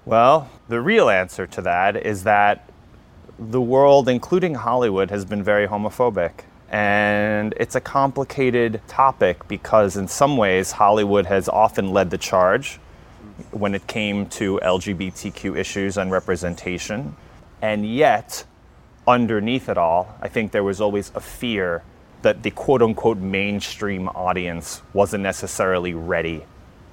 Well, 0.06 0.50
the 0.68 0.82
real 0.82 1.10
answer 1.10 1.46
to 1.48 1.62
that 1.62 1.96
is 1.96 2.24
that 2.24 2.70
the 3.38 3.62
world, 3.62 4.10
including 4.10 4.56
Hollywood, 4.56 5.12
has 5.12 5.26
been 5.26 5.44
very 5.44 5.68
homophobic. 5.68 6.32
And 6.70 7.54
it's 7.58 7.76
a 7.76 7.82
complicated 7.82 8.82
topic 8.88 9.48
because, 9.48 9.98
in 9.98 10.08
some 10.08 10.38
ways, 10.38 10.72
Hollywood 10.72 11.26
has 11.26 11.50
often 11.50 11.92
led 11.92 12.12
the 12.12 12.18
charge 12.18 12.80
when 13.52 13.74
it 13.74 13.88
came 13.88 14.28
to 14.28 14.60
LGBTQ 14.62 15.58
issues 15.58 15.98
and 15.98 16.12
representation. 16.12 17.16
And 17.62 17.86
yet, 17.86 18.46
underneath 19.08 19.68
it 19.68 19.78
all, 19.78 20.16
I 20.22 20.28
think 20.28 20.52
there 20.52 20.64
was 20.64 20.80
always 20.80 21.12
a 21.16 21.20
fear 21.20 21.84
that 22.22 22.44
the 22.44 22.52
quote 22.52 22.82
unquote 22.82 23.18
mainstream 23.18 24.08
audience 24.10 24.82
wasn't 24.94 25.24
necessarily 25.24 25.94
ready 25.94 26.44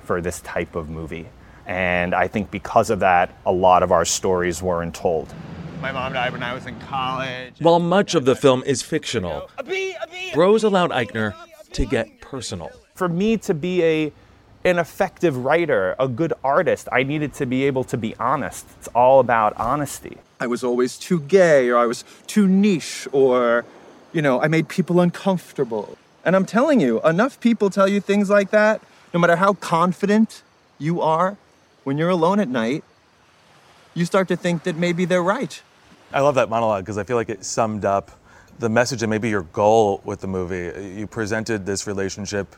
for 0.05 0.21
this 0.21 0.41
type 0.41 0.75
of 0.75 0.89
movie. 0.89 1.29
And 1.67 2.15
I 2.15 2.29
think 2.29 2.51
because 2.51 2.91
of 2.91 3.01
that, 3.01 3.37
a 3.45 3.53
lot 3.53 3.83
of 3.83 3.91
our 3.91 4.05
stories 4.05 4.63
weren't 4.63 4.95
told. 4.95 5.35
My 5.87 5.93
mom 5.93 6.15
died 6.15 6.33
when 6.33 6.43
I 6.43 6.53
was 6.53 6.67
in 6.67 6.77
college. 6.81 7.55
While 7.61 7.79
much 7.79 8.17
of 8.17 8.25
the 8.25 8.35
film 8.35 8.65
is 8.67 8.83
fictional, 8.83 9.49
Bros 10.35 10.65
allowed 10.65 10.91
Eichner 10.91 11.33
to 11.75 11.87
get 11.87 12.21
personal. 12.21 12.73
For 12.97 13.09
me 13.09 13.37
to 13.37 13.55
be 13.55 13.85
a 13.85 14.13
an 14.65 14.81
effective 14.81 15.37
writer, 15.37 15.95
a 16.01 16.09
good 16.09 16.33
artist, 16.43 16.89
I 16.91 17.05
needed 17.05 17.35
to 17.35 17.47
be 17.47 17.63
able 17.67 17.85
to 17.85 17.97
be 17.97 18.17
honest. 18.17 18.67
It's 18.81 18.89
all 18.97 19.21
about 19.21 19.57
honesty. 19.59 20.17
I 20.41 20.49
was 20.49 20.65
always 20.65 20.99
too 20.99 21.21
gay, 21.21 21.69
or 21.69 21.77
I 21.77 21.87
was 21.87 22.03
too 22.27 22.49
niche, 22.49 23.07
or, 23.13 23.65
you 24.13 24.21
know, 24.21 24.43
I 24.43 24.49
made 24.49 24.67
people 24.69 24.99
uncomfortable. 24.99 25.97
And 26.25 26.35
I'm 26.35 26.47
telling 26.47 26.81
you, 26.81 27.01
enough 27.03 27.39
people 27.39 27.71
tell 27.71 27.87
you 27.87 28.01
things 28.01 28.29
like 28.29 28.51
that, 28.51 28.83
no 29.15 29.21
matter 29.21 29.37
how 29.37 29.53
confident 29.53 30.43
you 30.81 31.01
are, 31.01 31.37
when 31.85 31.97
you're 31.97 32.11
alone 32.11 32.41
at 32.41 32.49
night, 32.49 32.83
you 33.95 34.05
start 34.05 34.27
to 34.27 34.37
think 34.37 34.65
that 34.65 34.75
maybe 34.75 35.05
they're 35.05 35.23
right. 35.23 35.63
I 36.17 36.21
love 36.21 36.37
that 36.37 36.49
monologue 36.49 36.83
because 36.83 36.97
I 36.97 37.05
feel 37.05 37.19
like 37.19 37.29
it 37.29 37.45
summed 37.45 37.85
up 37.85 38.11
the 38.59 38.71
message 38.71 39.03
and 39.03 39.11
maybe 39.11 39.29
your 39.29 39.43
goal 39.43 40.01
with 40.03 40.23
the 40.23 40.27
movie. 40.27 40.97
You 40.99 41.07
presented 41.07 41.67
this 41.67 41.87
relationship 41.87 42.57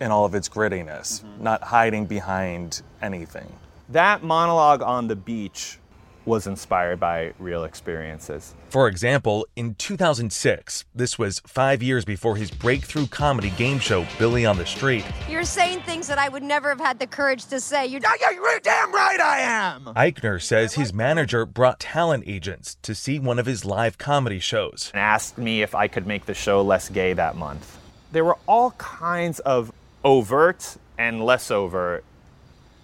in 0.00 0.12
all 0.12 0.24
of 0.24 0.36
its 0.36 0.48
grittiness, 0.48 1.24
mm-hmm. 1.24 1.42
not 1.42 1.64
hiding 1.64 2.06
behind 2.06 2.80
anything. 3.02 3.52
That 3.88 4.22
monologue 4.22 4.82
on 4.82 5.08
the 5.08 5.16
beach 5.16 5.80
was 6.24 6.46
inspired 6.46 7.00
by 7.00 7.32
real 7.38 7.64
experiences. 7.64 8.54
For 8.68 8.88
example, 8.88 9.46
in 9.56 9.74
2006, 9.74 10.84
this 10.94 11.18
was 11.18 11.40
five 11.46 11.82
years 11.82 12.04
before 12.04 12.36
his 12.36 12.50
breakthrough 12.50 13.06
comedy 13.06 13.50
game 13.50 13.78
show, 13.78 14.06
Billy 14.18 14.46
on 14.46 14.56
the 14.56 14.66
Street, 14.66 15.04
You're 15.28 15.44
saying 15.44 15.80
things 15.82 16.06
that 16.08 16.18
I 16.18 16.28
would 16.28 16.42
never 16.42 16.68
have 16.68 16.80
had 16.80 16.98
the 16.98 17.06
courage 17.06 17.46
to 17.46 17.60
say. 17.60 17.86
You're, 17.86 18.00
you're 18.32 18.60
damn 18.60 18.92
right 18.92 19.20
I 19.20 19.40
am. 19.40 19.84
Eichner 19.96 20.40
says 20.40 20.74
his 20.74 20.92
manager 20.92 21.44
brought 21.44 21.80
talent 21.80 22.24
agents 22.26 22.76
to 22.82 22.94
see 22.94 23.18
one 23.18 23.38
of 23.38 23.46
his 23.46 23.64
live 23.64 23.98
comedy 23.98 24.38
shows. 24.38 24.90
and 24.94 25.00
asked 25.00 25.38
me 25.38 25.62
if 25.62 25.74
I 25.74 25.88
could 25.88 26.06
make 26.06 26.26
the 26.26 26.34
show 26.34 26.62
less 26.62 26.88
gay 26.88 27.12
that 27.14 27.36
month. 27.36 27.78
There 28.12 28.24
were 28.24 28.38
all 28.46 28.72
kinds 28.72 29.40
of 29.40 29.72
overt 30.04 30.76
and 30.98 31.24
less 31.24 31.50
overt 31.50 32.04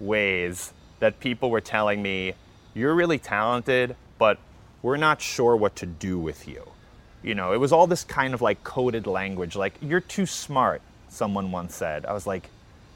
ways 0.01 0.73
that 1.01 1.21
people 1.21 1.51
were 1.51 1.61
telling 1.61 2.03
me, 2.03 2.35
You're 2.75 2.95
really 2.95 3.19
talented, 3.19 3.97
but 4.19 4.39
we're 4.83 4.97
not 4.97 5.21
sure 5.21 5.57
what 5.57 5.77
to 5.77 5.87
do 5.87 6.19
with 6.19 6.47
you. 6.47 6.63
You 7.23 7.35
know, 7.35 7.53
it 7.53 7.59
was 7.59 7.73
all 7.73 7.87
this 7.87 8.05
kind 8.05 8.35
of 8.35 8.43
like 8.43 8.63
coded 8.63 9.07
language, 9.07 9.57
like, 9.57 9.75
You're 9.81 10.01
too 10.01 10.27
smart, 10.27 10.81
someone 11.09 11.51
once 11.51 11.75
said. 11.75 12.07
I 12.07 12.13
was 12.13 12.27
like, 12.27 12.49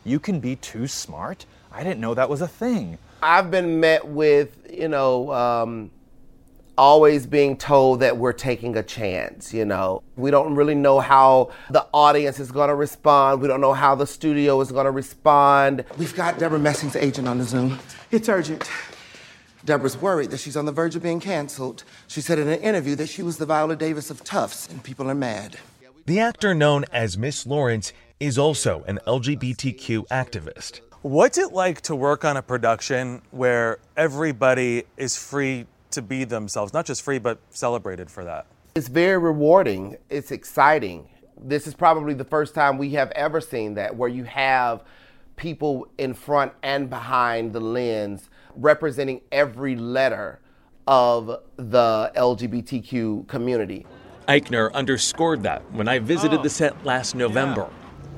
You 0.04 0.20
can 0.20 0.40
be 0.40 0.56
too 0.56 0.87
smart? 0.87 1.46
I 1.72 1.82
didn't 1.82 2.00
know 2.00 2.14
that 2.14 2.28
was 2.28 2.42
a 2.42 2.48
thing. 2.48 2.98
I've 3.22 3.50
been 3.50 3.80
met 3.80 4.06
with, 4.06 4.56
you 4.70 4.88
know, 4.88 5.32
um, 5.32 5.90
always 6.76 7.26
being 7.26 7.56
told 7.56 8.00
that 8.00 8.16
we're 8.16 8.32
taking 8.32 8.76
a 8.76 8.82
chance, 8.82 9.52
you 9.52 9.64
know. 9.64 10.02
We 10.16 10.30
don't 10.30 10.54
really 10.54 10.74
know 10.74 11.00
how 11.00 11.50
the 11.70 11.87
audience 11.92 12.40
is 12.40 12.50
going 12.50 12.68
to 12.68 12.74
respond. 12.74 13.40
We 13.40 13.48
don't 13.48 13.61
know 13.61 13.74
how 13.74 13.94
the 13.94 14.06
studio 14.06 14.61
is 14.61 14.72
going 14.72 14.87
to 14.87 14.90
respond. 14.90 15.85
We've 15.98 16.14
got 16.14 16.38
Debra 16.38 16.58
Messing's 16.58 16.96
agent 16.96 17.28
on 17.28 17.38
the 17.38 17.44
Zoom. 17.44 17.78
It's 18.11 18.28
urgent. 18.28 18.68
Debra's 19.64 19.96
worried 19.96 20.31
that 20.33 20.40
she's 20.40 20.57
on 20.57 20.64
the 20.64 20.72
verge 20.72 20.96
of 20.96 21.03
being 21.03 21.20
canceled. 21.20 21.85
She 22.09 22.20
said 22.20 22.38
in 22.38 22.48
an 22.48 22.61
interview 22.61 22.96
that 22.96 23.09
she 23.09 23.22
was 23.22 23.37
the 23.37 23.46
Viola 23.46 23.77
Davis 23.77 24.11
of 24.11 24.25
Tufts, 24.25 24.68
and 24.68 24.83
people 24.83 25.09
are 25.09 25.14
mad. 25.14 25.59
The 26.07 26.18
actor 26.18 26.53
known 26.53 26.85
as 26.92 27.16
Miss 27.16 27.46
Lawrence 27.46 27.92
is 28.18 28.38
also 28.38 28.83
an 28.88 28.98
LGBTQ 29.07 30.09
activist. 30.09 30.81
What's 31.03 31.38
it 31.38 31.53
like 31.53 31.81
to 31.83 31.94
work 31.94 32.25
on 32.25 32.37
a 32.37 32.42
production 32.42 33.22
where 33.31 33.79
everybody 33.96 34.85
is 34.96 35.16
free 35.16 35.66
to 35.92 36.03
be 36.03 36.25
themselves? 36.25 36.72
Not 36.72 36.87
just 36.87 37.03
free, 37.03 37.20
but 37.20 37.38
celebrated 37.51 38.11
for 38.11 38.25
that. 38.25 38.46
It's 38.75 38.88
very 38.88 39.18
rewarding. 39.18 39.96
It's 40.11 40.33
exciting. 40.33 41.09
This 41.40 41.68
is 41.68 41.75
probably 41.75 42.14
the 42.14 42.25
first 42.25 42.55
time 42.55 42.79
we 42.79 42.90
have 42.90 43.12
ever 43.12 43.40
seen 43.40 43.75
that, 43.75 43.94
where 43.94 44.09
you 44.09 44.25
have 44.25 44.83
people 45.37 45.87
in 45.98 46.14
front 46.14 46.53
and 46.62 46.90
behind 46.90 47.53
the 47.53 47.61
lens 47.61 48.29
representing 48.56 49.20
every 49.30 49.76
letter 49.76 50.40
of 50.86 51.40
the 51.56 52.12
LGBTQ 52.16 53.26
community. 53.28 53.86
Eichner 54.28 54.72
underscored 54.72 55.42
that 55.42 55.62
when 55.72 55.88
I 55.88 55.98
visited 55.98 56.40
oh. 56.40 56.42
the 56.42 56.50
set 56.50 56.84
last 56.84 57.14
November. 57.14 57.68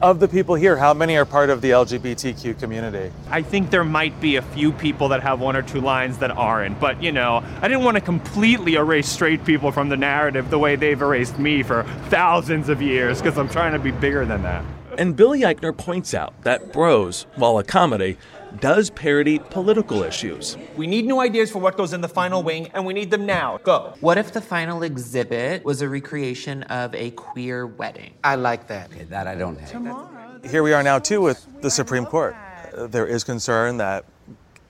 Of 0.02 0.20
the 0.20 0.28
people 0.28 0.54
here, 0.54 0.76
how 0.76 0.92
many 0.92 1.16
are 1.16 1.24
part 1.24 1.50
of 1.50 1.60
the 1.60 1.70
LGBTQ 1.70 2.58
community? 2.58 3.12
I 3.30 3.42
think 3.42 3.70
there 3.70 3.84
might 3.84 4.20
be 4.20 4.36
a 4.36 4.42
few 4.42 4.72
people 4.72 5.08
that 5.08 5.22
have 5.22 5.40
one 5.40 5.56
or 5.56 5.62
two 5.62 5.80
lines 5.80 6.18
that 6.18 6.30
aren't, 6.30 6.78
but 6.80 7.02
you 7.02 7.12
know, 7.12 7.42
I 7.62 7.68
didn't 7.68 7.84
want 7.84 7.96
to 7.96 8.00
completely 8.00 8.74
erase 8.74 9.08
straight 9.08 9.44
people 9.44 9.70
from 9.70 9.88
the 9.88 9.96
narrative 9.96 10.50
the 10.50 10.58
way 10.58 10.76
they've 10.76 11.00
erased 11.00 11.38
me 11.38 11.62
for 11.62 11.84
thousands 12.08 12.68
of 12.68 12.82
years 12.82 13.22
because 13.22 13.38
I'm 13.38 13.48
trying 13.48 13.72
to 13.72 13.78
be 13.78 13.92
bigger 13.92 14.26
than 14.26 14.42
that. 14.42 14.64
And 14.98 15.16
Billy 15.16 15.40
Eichner 15.40 15.76
points 15.76 16.12
out 16.12 16.34
that 16.42 16.72
Bros, 16.72 17.26
while 17.36 17.58
a 17.58 17.64
comedy, 17.64 18.16
does 18.60 18.90
parody 18.90 19.38
political 19.38 20.02
issues. 20.02 20.56
We 20.76 20.86
need 20.86 21.04
new 21.06 21.20
ideas 21.20 21.50
for 21.50 21.58
what 21.58 21.76
goes 21.76 21.92
in 21.92 22.00
the 22.00 22.08
final 22.08 22.42
wing, 22.42 22.68
and 22.74 22.84
we 22.86 22.92
need 22.94 23.10
them 23.10 23.26
now. 23.26 23.58
Go. 23.62 23.94
What 24.00 24.18
if 24.18 24.32
the 24.32 24.40
final 24.40 24.82
exhibit 24.82 25.64
was 25.64 25.82
a 25.82 25.88
recreation 25.88 26.62
of 26.64 26.94
a 26.94 27.10
queer 27.12 27.66
wedding? 27.66 28.14
I 28.22 28.36
like 28.36 28.66
that. 28.68 28.90
Okay, 28.92 29.04
that 29.04 29.26
I 29.26 29.34
don't 29.34 29.58
have. 29.58 30.50
Here 30.50 30.62
we 30.62 30.72
are 30.72 30.82
now, 30.82 30.98
too, 30.98 31.20
with 31.20 31.46
the 31.62 31.70
Supreme 31.70 32.04
Court. 32.06 32.36
Uh, 32.76 32.86
There 32.86 33.06
is 33.06 33.24
concern 33.24 33.76
that 33.78 34.04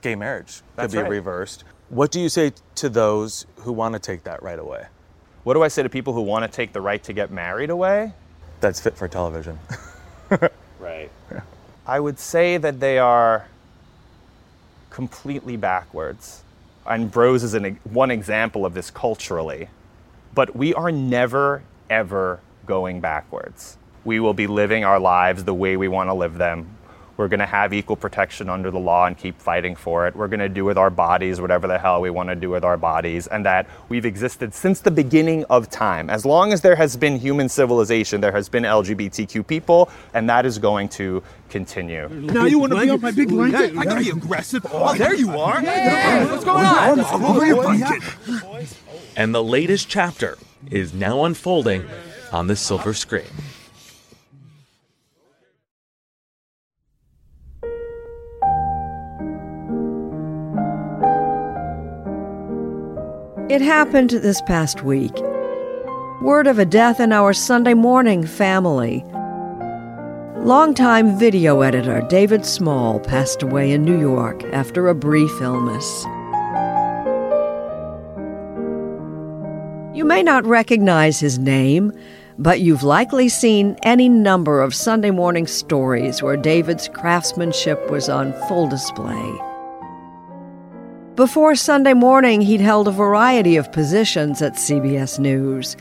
gay 0.01 0.15
marriage 0.15 0.57
could 0.57 0.63
That's 0.75 0.93
be 0.93 0.99
right. 1.01 1.09
reversed. 1.09 1.63
What 1.89 2.11
do 2.11 2.19
you 2.19 2.29
say 2.29 2.51
to 2.75 2.89
those 2.89 3.45
who 3.57 3.71
want 3.71 3.93
to 3.93 3.99
take 3.99 4.23
that 4.23 4.41
right 4.41 4.57
away? 4.59 4.85
What 5.43 5.53
do 5.53 5.63
I 5.63 5.67
say 5.67 5.83
to 5.83 5.89
people 5.89 6.13
who 6.13 6.21
want 6.21 6.43
to 6.43 6.55
take 6.55 6.73
the 6.73 6.81
right 6.81 7.03
to 7.03 7.13
get 7.13 7.29
married 7.31 7.69
away? 7.69 8.13
That's 8.61 8.79
fit 8.79 8.97
for 8.97 9.07
television. 9.07 9.59
Right. 10.79 11.09
I 11.87 11.99
would 11.99 12.19
say 12.19 12.57
that 12.57 12.79
they 12.79 12.99
are 12.99 13.47
completely 14.95 15.57
backwards. 15.57 16.41
And 16.87 17.11
Bros 17.11 17.43
is 17.43 17.53
an, 17.53 17.77
one 17.83 18.11
example 18.11 18.65
of 18.65 18.73
this 18.73 18.89
culturally. 18.89 19.67
But 20.33 20.55
we 20.55 20.73
are 20.73 20.89
never, 20.89 21.63
ever 21.89 22.39
going 22.65 23.01
backwards. 23.01 23.77
We 24.05 24.21
will 24.21 24.33
be 24.33 24.47
living 24.47 24.85
our 24.85 24.97
lives 24.97 25.43
the 25.43 25.53
way 25.53 25.75
we 25.75 25.89
want 25.89 26.09
to 26.09 26.13
live 26.13 26.37
them. 26.37 26.77
We're 27.17 27.27
going 27.27 27.39
to 27.39 27.45
have 27.45 27.73
equal 27.73 27.95
protection 27.95 28.49
under 28.49 28.71
the 28.71 28.79
law 28.79 29.05
and 29.05 29.17
keep 29.17 29.39
fighting 29.39 29.75
for 29.75 30.07
it. 30.07 30.15
We're 30.15 30.27
going 30.27 30.39
to 30.39 30.49
do 30.49 30.65
with 30.65 30.77
our 30.77 30.89
bodies 30.89 31.39
whatever 31.39 31.67
the 31.67 31.77
hell 31.77 32.01
we 32.01 32.09
want 32.09 32.29
to 32.29 32.35
do 32.35 32.49
with 32.49 32.63
our 32.63 32.77
bodies, 32.77 33.27
and 33.27 33.45
that 33.45 33.67
we've 33.89 34.05
existed 34.05 34.53
since 34.53 34.81
the 34.81 34.91
beginning 34.91 35.45
of 35.45 35.69
time. 35.69 36.09
As 36.09 36.25
long 36.25 36.51
as 36.53 36.61
there 36.61 36.75
has 36.75 36.97
been 36.97 37.17
human 37.17 37.49
civilization, 37.49 38.21
there 38.21 38.31
has 38.31 38.49
been 38.49 38.63
LGBTQ 38.63 39.47
people, 39.47 39.89
and 40.13 40.29
that 40.29 40.45
is 40.45 40.57
going 40.57 40.89
to 40.89 41.23
continue. 41.49 42.09
Now 42.09 42.45
you 42.45 42.59
want 42.59 42.73
to 42.73 42.79
be 42.79 42.89
on 42.89 43.01
my 43.01 43.11
big 43.11 43.29
blanket? 43.29 43.77
I 43.77 43.85
gotta 43.85 44.01
be 44.01 44.09
aggressive. 44.09 44.65
Oh, 44.71 44.95
there 44.95 45.13
you 45.15 45.29
are. 45.37 45.61
What's 45.61 46.43
going 46.43 46.65
on? 46.65 46.99
Over 46.99 47.45
your 47.45 47.61
blanket. 47.63 48.03
And 49.15 49.33
the 49.33 49.43
latest 49.43 49.87
chapter 49.87 50.37
is 50.69 50.93
now 50.93 51.23
unfolding 51.23 51.85
on 52.31 52.47
the 52.47 52.55
silver 52.55 52.93
screen. 52.93 53.27
It 63.47 63.61
happened 63.61 64.09
this 64.09 64.41
past 64.41 64.81
week. 64.81 65.15
Word 66.19 66.47
of 66.47 66.57
a 66.57 66.65
death 66.65 66.99
in 66.99 67.11
our 67.11 67.31
Sunday 67.31 67.75
morning 67.75 68.25
family. 68.25 69.05
Longtime 70.37 71.19
video 71.19 71.61
editor 71.61 72.01
David 72.09 72.43
Small 72.43 72.99
passed 72.99 73.43
away 73.43 73.71
in 73.71 73.83
New 73.83 73.99
York 73.99 74.43
after 74.45 74.87
a 74.87 74.95
brief 74.95 75.29
illness. 75.41 76.05
You 79.95 80.05
may 80.05 80.23
not 80.23 80.43
recognize 80.47 81.19
his 81.19 81.37
name, 81.37 81.91
but 82.39 82.61
you've 82.61 82.81
likely 82.81 83.29
seen 83.29 83.77
any 83.83 84.09
number 84.09 84.59
of 84.59 84.73
Sunday 84.73 85.11
morning 85.11 85.45
stories 85.45 86.23
where 86.23 86.35
David's 86.35 86.87
craftsmanship 86.87 87.91
was 87.91 88.09
on 88.09 88.33
full 88.47 88.67
display. 88.67 89.39
Before 91.15 91.55
Sunday 91.55 91.93
morning, 91.93 92.41
he'd 92.41 92.59
held 92.59 92.89
a 92.89 92.91
variety 92.91 93.55
of 93.55 93.71
positions 93.71 94.41
at 94.41 94.55
CBS 94.55 95.17
News, 95.17 95.77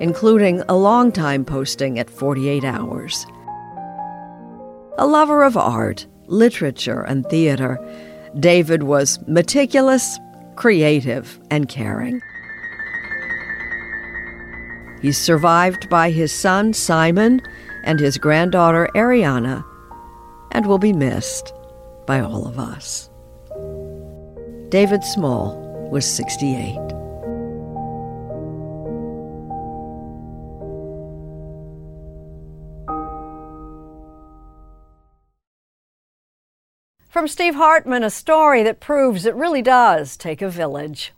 including 0.00 0.62
a 0.66 0.76
long-time 0.76 1.44
posting 1.44 1.98
at 1.98 2.08
48 2.08 2.64
Hours. 2.64 3.26
A 4.96 5.06
lover 5.06 5.42
of 5.42 5.58
art, 5.58 6.06
literature, 6.26 7.02
and 7.02 7.26
theater, 7.26 7.78
David 8.40 8.82
was 8.82 9.18
meticulous, 9.28 10.18
creative, 10.56 11.38
and 11.50 11.68
caring. 11.68 12.22
He's 15.02 15.18
survived 15.18 15.90
by 15.90 16.10
his 16.10 16.32
son 16.32 16.72
Simon 16.72 17.42
and 17.84 18.00
his 18.00 18.16
granddaughter 18.16 18.88
Ariana, 18.94 19.62
and 20.52 20.64
will 20.64 20.78
be 20.78 20.94
missed 20.94 21.52
by 22.06 22.20
all 22.20 22.48
of 22.48 22.58
us. 22.58 23.07
David 24.70 25.02
Small 25.02 25.56
was 25.90 26.04
68. 26.04 26.76
From 37.08 37.26
Steve 37.26 37.54
Hartman, 37.54 38.02
a 38.04 38.10
story 38.10 38.62
that 38.62 38.78
proves 38.78 39.24
it 39.24 39.34
really 39.34 39.62
does 39.62 40.18
take 40.18 40.42
a 40.42 40.50
village. 40.50 41.14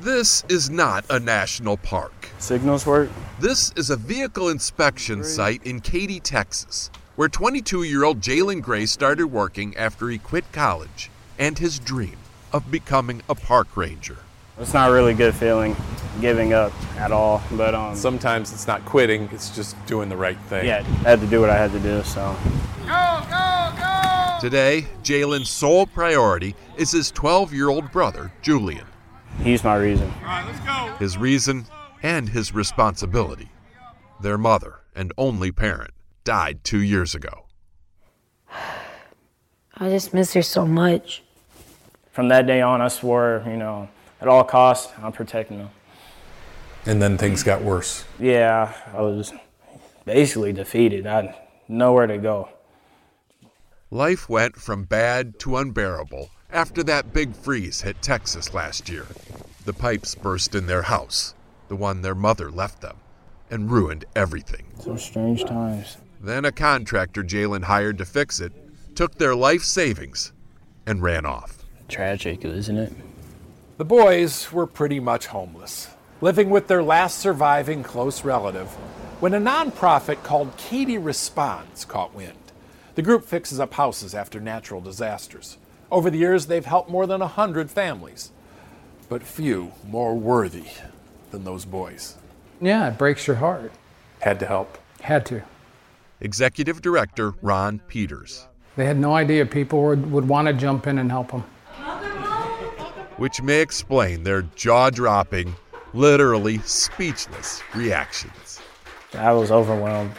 This 0.00 0.44
is 0.48 0.70
not 0.70 1.04
a 1.10 1.18
national 1.18 1.76
park. 1.76 2.28
Signals 2.38 2.86
work? 2.86 3.10
This 3.40 3.72
is 3.74 3.90
a 3.90 3.96
vehicle 3.96 4.50
inspection 4.50 5.24
site 5.24 5.66
in 5.66 5.80
Katy, 5.80 6.20
Texas, 6.20 6.88
where 7.16 7.28
22 7.28 7.82
year 7.82 8.04
old 8.04 8.20
Jalen 8.20 8.62
Gray 8.62 8.86
started 8.86 9.26
working 9.26 9.76
after 9.76 10.08
he 10.08 10.18
quit 10.18 10.44
college 10.52 11.10
and 11.38 11.58
his 11.58 11.78
dream 11.78 12.16
of 12.52 12.70
becoming 12.70 13.22
a 13.28 13.34
park 13.34 13.76
ranger. 13.76 14.18
It's 14.58 14.72
not 14.72 14.90
a 14.90 14.92
really 14.92 15.14
good 15.14 15.34
feeling 15.34 15.76
giving 16.20 16.52
up 16.54 16.72
at 16.96 17.12
all, 17.12 17.42
but 17.52 17.74
um, 17.74 17.94
Sometimes 17.94 18.52
it's 18.52 18.66
not 18.66 18.84
quitting, 18.86 19.28
it's 19.32 19.54
just 19.54 19.76
doing 19.86 20.08
the 20.08 20.16
right 20.16 20.38
thing. 20.48 20.64
yeah, 20.66 20.78
I 21.04 21.10
had 21.10 21.20
to 21.20 21.26
do 21.26 21.40
what 21.40 21.50
I 21.50 21.56
had 21.58 21.72
to 21.72 21.80
do, 21.80 22.02
so. 22.04 22.34
go, 22.86 23.20
go, 23.28 23.72
go! 23.78 24.38
Today, 24.40 24.86
Jalen's 25.02 25.50
sole 25.50 25.86
priority 25.86 26.54
is 26.78 26.90
his 26.92 27.10
12 27.10 27.52
year 27.52 27.68
old 27.68 27.92
brother, 27.92 28.32
Julian. 28.42 28.86
He's 29.42 29.62
my 29.62 29.76
reason. 29.76 30.10
All 30.20 30.24
right, 30.24 30.46
let's 30.46 30.60
go. 30.60 30.96
His 30.98 31.18
reason 31.18 31.66
and 32.02 32.30
his 32.30 32.54
responsibility. 32.54 33.50
Their 34.22 34.38
mother 34.38 34.80
and 34.94 35.12
only 35.18 35.52
parent 35.52 35.90
died 36.24 36.64
two 36.64 36.80
years 36.80 37.14
ago. 37.14 37.44
I 39.78 39.90
just 39.90 40.14
miss 40.14 40.32
her 40.32 40.40
so 40.40 40.64
much. 40.66 41.22
From 42.16 42.28
that 42.28 42.46
day 42.46 42.62
on, 42.62 42.80
I 42.80 42.88
swore, 42.88 43.44
you 43.44 43.58
know, 43.58 43.90
at 44.22 44.26
all 44.26 44.42
costs, 44.42 44.90
I'm 45.02 45.12
protecting 45.12 45.58
them. 45.58 45.68
And 46.86 47.02
then 47.02 47.18
things 47.18 47.42
got 47.42 47.60
worse. 47.60 48.06
Yeah, 48.18 48.72
I 48.94 49.02
was 49.02 49.34
basically 50.06 50.54
defeated. 50.54 51.06
I 51.06 51.14
had 51.14 51.34
nowhere 51.68 52.06
to 52.06 52.16
go. 52.16 52.48
Life 53.90 54.30
went 54.30 54.56
from 54.56 54.84
bad 54.84 55.38
to 55.40 55.58
unbearable 55.58 56.30
after 56.50 56.82
that 56.84 57.12
big 57.12 57.36
freeze 57.36 57.82
hit 57.82 58.00
Texas 58.00 58.54
last 58.54 58.88
year. 58.88 59.04
The 59.66 59.74
pipes 59.74 60.14
burst 60.14 60.54
in 60.54 60.68
their 60.68 60.84
house, 60.84 61.34
the 61.68 61.76
one 61.76 62.00
their 62.00 62.14
mother 62.14 62.50
left 62.50 62.80
them, 62.80 62.96
and 63.50 63.70
ruined 63.70 64.06
everything. 64.16 64.64
Some 64.80 64.96
strange 64.96 65.44
times. 65.44 65.98
Then 66.18 66.46
a 66.46 66.52
contractor 66.52 67.22
Jalen 67.22 67.64
hired 67.64 67.98
to 67.98 68.06
fix 68.06 68.40
it 68.40 68.54
took 68.94 69.16
their 69.16 69.34
life 69.36 69.64
savings 69.64 70.32
and 70.86 71.02
ran 71.02 71.26
off. 71.26 71.55
Tragic, 71.88 72.44
isn't 72.44 72.78
it? 72.78 72.92
The 73.78 73.84
boys 73.84 74.52
were 74.52 74.66
pretty 74.66 75.00
much 75.00 75.26
homeless, 75.26 75.88
living 76.20 76.50
with 76.50 76.66
their 76.66 76.82
last 76.82 77.18
surviving 77.18 77.82
close 77.82 78.24
relative, 78.24 78.68
when 79.20 79.34
a 79.34 79.40
nonprofit 79.40 80.22
called 80.22 80.56
Katy 80.56 80.98
Responds 80.98 81.84
caught 81.84 82.14
wind. 82.14 82.38
The 82.94 83.02
group 83.02 83.24
fixes 83.24 83.60
up 83.60 83.74
houses 83.74 84.14
after 84.14 84.40
natural 84.40 84.80
disasters. 84.80 85.58
Over 85.90 86.10
the 86.10 86.18
years, 86.18 86.46
they've 86.46 86.64
helped 86.64 86.90
more 86.90 87.06
than 87.06 87.20
100 87.20 87.70
families, 87.70 88.32
but 89.08 89.22
few 89.22 89.72
more 89.86 90.14
worthy 90.14 90.66
than 91.30 91.44
those 91.44 91.64
boys. 91.64 92.16
Yeah, 92.60 92.88
it 92.88 92.98
breaks 92.98 93.26
your 93.26 93.36
heart. 93.36 93.72
Had 94.20 94.40
to 94.40 94.46
help. 94.46 94.78
Had 95.02 95.26
to. 95.26 95.42
Executive 96.20 96.80
Director 96.80 97.34
Ron 97.42 97.78
Peters. 97.86 98.48
They 98.76 98.86
had 98.86 98.98
no 98.98 99.14
idea 99.14 99.44
people 99.44 99.82
would, 99.84 100.10
would 100.10 100.26
want 100.26 100.48
to 100.48 100.54
jump 100.54 100.86
in 100.86 100.98
and 100.98 101.10
help 101.10 101.30
them. 101.30 101.44
Which 103.16 103.40
may 103.40 103.60
explain 103.60 104.22
their 104.22 104.42
jaw 104.42 104.90
dropping, 104.90 105.56
literally 105.94 106.58
speechless 106.58 107.62
reactions. 107.74 108.60
I 109.14 109.32
was 109.32 109.50
overwhelmed. 109.50 110.12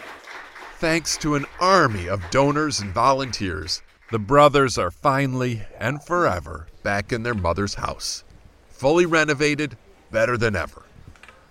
Thanks 0.80 1.18
to 1.18 1.36
an 1.36 1.45
army 1.60 2.08
of 2.08 2.30
donors 2.32 2.80
and 2.80 2.91
volunteers, 2.91 3.82
the 4.12 4.20
brothers 4.20 4.78
are 4.78 4.91
finally 4.91 5.64
and 5.80 6.04
forever 6.04 6.68
back 6.82 7.12
in 7.12 7.24
their 7.24 7.34
mother's 7.34 7.76
house. 7.76 8.24
Fully 8.70 9.06
renovated, 9.06 9.78
better 10.12 10.38
than 10.38 10.56
ever. 10.56 10.84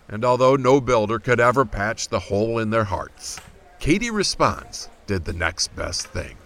And 0.08 0.24
although 0.24 0.56
no 0.56 0.80
builder 0.80 1.18
could 1.18 1.40
ever 1.40 1.64
patch 1.64 2.08
the 2.08 2.20
hole 2.20 2.58
in 2.58 2.70
their 2.70 2.84
hearts, 2.84 3.38
Katy 3.78 4.10
Responds 4.10 4.88
did 5.06 5.24
the 5.24 5.32
next 5.32 5.74
best 5.76 6.06
thing. 6.08 6.36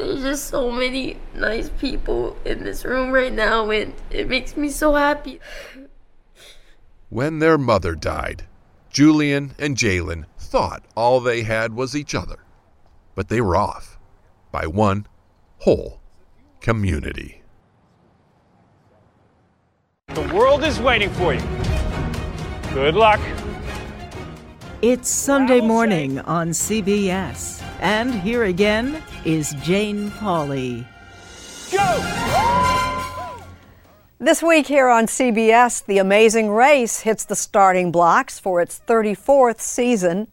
There's 0.00 0.22
just 0.22 0.46
so 0.46 0.70
many 0.70 1.18
nice 1.34 1.68
people 1.78 2.34
in 2.46 2.64
this 2.64 2.86
room 2.86 3.10
right 3.10 3.30
now, 3.30 3.68
and 3.68 3.92
it 4.08 4.30
makes 4.30 4.56
me 4.56 4.70
so 4.70 4.94
happy. 4.94 5.40
When 7.10 7.38
their 7.38 7.58
mother 7.58 7.94
died, 7.94 8.44
Julian 8.88 9.52
and 9.58 9.76
Jalen 9.76 10.24
thought 10.38 10.84
all 10.96 11.20
they 11.20 11.42
had 11.42 11.74
was 11.74 11.94
each 11.94 12.14
other. 12.14 12.38
But 13.14 13.28
they 13.28 13.42
were 13.42 13.56
off 13.56 13.98
by 14.50 14.66
one 14.66 15.06
whole 15.58 16.00
community. 16.62 17.42
The 20.14 20.32
world 20.34 20.64
is 20.64 20.80
waiting 20.80 21.10
for 21.10 21.34
you. 21.34 21.46
Good 22.72 22.94
luck. 22.94 23.20
It's 24.80 25.10
Sunday 25.10 25.60
morning 25.60 26.20
on 26.20 26.50
CBS. 26.50 27.69
And 27.80 28.14
here 28.14 28.44
again 28.44 29.02
is 29.24 29.54
Jane 29.62 30.10
Pauley. 30.10 30.84
Go! 31.72 33.40
This 34.18 34.42
week 34.42 34.66
here 34.66 34.88
on 34.88 35.06
CBS, 35.06 35.86
The 35.86 35.96
Amazing 35.96 36.50
Race 36.50 37.00
hits 37.00 37.24
the 37.24 37.34
starting 37.34 37.90
blocks 37.90 38.38
for 38.38 38.60
its 38.60 38.82
34th 38.86 39.60
season, 39.60 40.28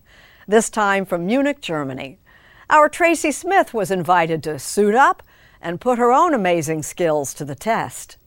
this 0.45 0.69
time 0.69 1.05
from 1.05 1.25
Munich, 1.25 1.61
Germany. 1.61 2.19
Our 2.69 2.89
Tracy 2.89 3.31
Smith 3.31 3.73
was 3.73 3.91
invited 3.91 4.43
to 4.43 4.59
suit 4.59 4.93
up 4.93 5.23
and 5.61 5.79
put 5.79 5.99
her 5.99 6.11
own 6.11 6.33
amazing 6.33 6.83
skills 6.83 7.33
to 7.35 7.45
the 7.45 7.55
test. 7.55 8.17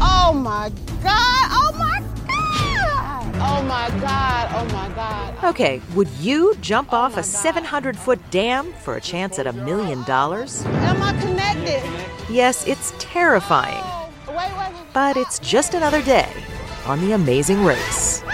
Oh 0.00 0.32
my 0.32 0.70
God! 1.02 1.41
Oh 3.62 3.66
my 3.66 3.88
God! 4.00 4.48
Oh 4.56 4.64
my 4.74 4.88
God. 4.96 5.34
Oh. 5.40 5.50
Okay, 5.50 5.80
would 5.94 6.08
you 6.18 6.56
jump 6.60 6.92
oh 6.92 6.96
off 6.96 7.16
a 7.16 7.22
700 7.22 7.96
foot 7.96 8.18
dam 8.32 8.72
for 8.82 8.96
a 8.96 9.00
chance 9.00 9.38
at 9.38 9.46
a 9.46 9.52
million 9.52 10.02
dollars? 10.02 10.66
Am 10.66 11.00
I 11.00 11.12
connected? 11.20 11.80
Yes, 12.28 12.66
it's 12.66 12.92
terrifying. 12.98 13.80
Oh, 14.26 14.88
but 14.92 15.16
it's 15.16 15.38
just 15.38 15.74
another 15.74 16.02
day 16.02 16.28
on 16.86 17.00
The 17.02 17.12
Amazing 17.12 17.64
Race. 17.64 18.24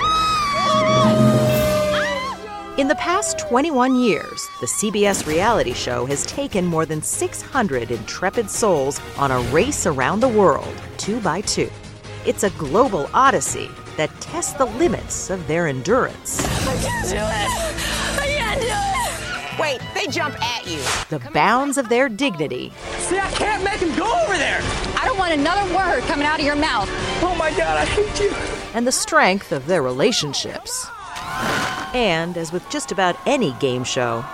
In 2.79 2.89
the 2.89 2.97
past 2.99 3.39
21 3.39 3.97
years, 3.97 4.49
the 4.61 4.67
CBS 4.67 5.27
reality 5.27 5.75
show 5.75 6.07
has 6.07 6.25
taken 6.25 6.65
more 6.65 6.87
than 6.87 7.03
600 7.03 7.91
intrepid 7.91 8.49
souls 8.49 8.99
on 9.19 9.31
a 9.31 9.41
race 9.51 9.85
around 9.85 10.21
the 10.21 10.29
world, 10.29 10.75
two 10.97 11.21
by 11.21 11.43
two. 11.43 11.69
It's 12.25 12.45
a 12.45 12.51
global 12.51 13.11
odyssey 13.13 13.69
that 13.99 14.11
test 14.21 14.57
the 14.57 14.65
limits 14.65 15.29
of 15.29 15.47
their 15.49 15.67
endurance. 15.67 16.41
I 16.41 16.77
can't 16.81 17.09
do 17.09 17.17
it. 17.17 18.21
I 18.21 18.27
can't 18.27 18.61
do 18.61 18.69
it. 18.71 19.61
Wait, 19.61 19.81
they 19.93 20.07
jump 20.11 20.41
at 20.41 20.67
you. 20.69 20.79
the 21.11 21.19
bounds 21.33 21.77
of 21.79 21.89
their 21.89 22.09
dignity, 22.09 22.73
See, 22.99 23.19
I 23.19 23.29
can't 23.33 23.65
make 23.65 23.81
him 23.81 23.95
go 23.97 24.07
over 24.23 24.39
there. 24.39 24.61
I 24.97 25.03
don't 25.05 25.19
want 25.19 25.35
another 25.35 25.75
word 25.75 26.03
coming 26.03 26.27
out 26.27 26.39
of 26.39 26.47
your 26.47 26.55
mouth. 26.55 26.89
Oh 27.23 27.35
my 27.37 27.51
God, 27.51 27.77
I 27.77 27.85
hate 27.85 28.21
you. 28.21 28.31
and 28.73 28.87
the 28.87 28.93
strength 28.93 29.51
of 29.51 29.67
their 29.67 29.83
relationships. 29.83 30.87
And 31.93 32.37
as 32.39 32.53
with 32.53 32.69
just 32.71 32.93
about 32.93 33.17
any 33.27 33.53
game 33.55 33.83
show, 33.83 34.25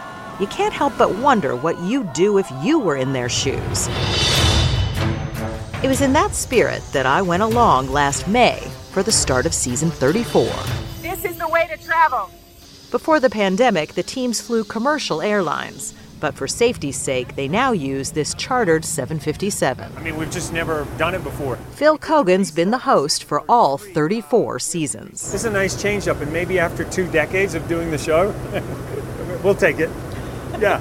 you 0.40 0.46
can't 0.48 0.74
help 0.74 0.92
but 0.98 1.14
wonder 1.16 1.56
what 1.56 1.80
you'd 1.80 2.12
do 2.12 2.36
if 2.36 2.50
you 2.62 2.78
were 2.78 2.96
in 2.96 3.14
their 3.14 3.30
shoes. 3.30 3.88
It 5.82 5.88
was 5.88 6.02
in 6.02 6.12
that 6.12 6.34
spirit 6.34 6.82
that 6.92 7.06
I 7.06 7.22
went 7.22 7.42
along 7.42 7.88
last 7.90 8.28
May 8.28 8.60
for 8.94 9.02
the 9.02 9.10
start 9.10 9.44
of 9.44 9.52
season 9.52 9.90
34. 9.90 10.44
This 11.02 11.24
is 11.24 11.36
the 11.36 11.48
way 11.48 11.66
to 11.66 11.76
travel. 11.84 12.30
Before 12.92 13.18
the 13.18 13.28
pandemic, 13.28 13.94
the 13.94 14.04
teams 14.04 14.40
flew 14.40 14.62
commercial 14.62 15.20
airlines, 15.20 15.94
but 16.20 16.36
for 16.36 16.46
safety's 16.46 16.96
sake, 16.96 17.34
they 17.34 17.48
now 17.48 17.72
use 17.72 18.12
this 18.12 18.34
chartered 18.34 18.84
757. 18.84 19.90
I 19.96 20.00
mean, 20.00 20.16
we've 20.16 20.30
just 20.30 20.52
never 20.52 20.86
done 20.96 21.12
it 21.16 21.24
before. 21.24 21.56
Phil 21.72 21.98
Keoghan's 21.98 22.52
been 22.52 22.70
the 22.70 22.78
host 22.78 23.24
for 23.24 23.42
all 23.48 23.78
34 23.78 24.60
seasons. 24.60 25.32
This 25.32 25.40
is 25.40 25.44
a 25.44 25.50
nice 25.50 25.82
change 25.82 26.06
up, 26.06 26.20
and 26.20 26.32
maybe 26.32 26.60
after 26.60 26.84
two 26.84 27.10
decades 27.10 27.56
of 27.56 27.66
doing 27.66 27.90
the 27.90 27.98
show, 27.98 28.32
we'll 29.42 29.56
take 29.56 29.80
it. 29.80 29.90
Yeah. 30.60 30.80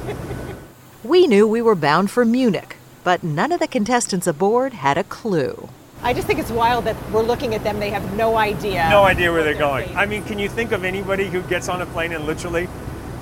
We 1.03 1.25
knew 1.25 1.47
we 1.47 1.63
were 1.63 1.73
bound 1.73 2.11
for 2.11 2.25
Munich, 2.25 2.75
but 3.03 3.23
none 3.23 3.51
of 3.51 3.59
the 3.59 3.67
contestants 3.67 4.27
aboard 4.27 4.73
had 4.73 4.99
a 4.99 5.03
clue. 5.03 5.67
I 6.05 6.13
just 6.13 6.27
think 6.27 6.37
it's 6.37 6.51
wild 6.51 6.83
that 6.83 6.97
we're 7.11 7.23
looking 7.23 7.55
at 7.55 7.63
them. 7.63 7.79
They 7.79 7.89
have 7.89 8.17
no 8.17 8.35
idea. 8.35 8.89
No 8.89 9.05
idea 9.05 9.31
where 9.31 9.41
they're 9.41 9.53
going. 9.53 9.95
I 9.95 10.05
mean, 10.05 10.25
can 10.25 10.37
you 10.37 10.49
think 10.49 10.73
of 10.73 10.83
anybody 10.83 11.29
who 11.29 11.41
gets 11.43 11.69
on 11.69 11.81
a 11.81 11.85
plane 11.85 12.11
and 12.11 12.25
literally 12.25 12.67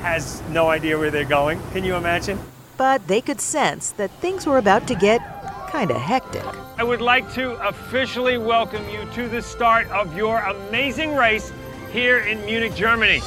has 0.02 0.42
no 0.50 0.68
idea 0.68 0.98
where 0.98 1.12
they're 1.12 1.24
going? 1.24 1.62
Can 1.74 1.84
you 1.84 1.96
imagine? 1.96 2.40
But 2.78 3.08
they 3.08 3.22
could 3.22 3.40
sense 3.40 3.92
that 3.92 4.10
things 4.20 4.48
were 4.48 4.58
about 4.58 4.88
to 4.88 4.96
get 4.96 5.22
kinda 5.72 5.98
hectic. 5.98 6.44
I 6.80 6.84
would 6.84 7.02
like 7.02 7.32
to 7.34 7.52
officially 7.68 8.40
welcome 8.40 8.84
you 8.90 9.06
to 9.14 9.30
the 9.30 9.44
start 9.44 9.88
of 9.92 10.18
your 10.18 10.40
amazing 10.40 11.16
race 11.16 11.54
here 11.94 12.22
in 12.22 12.44
Munich, 12.48 12.74
Germany. 12.74 13.22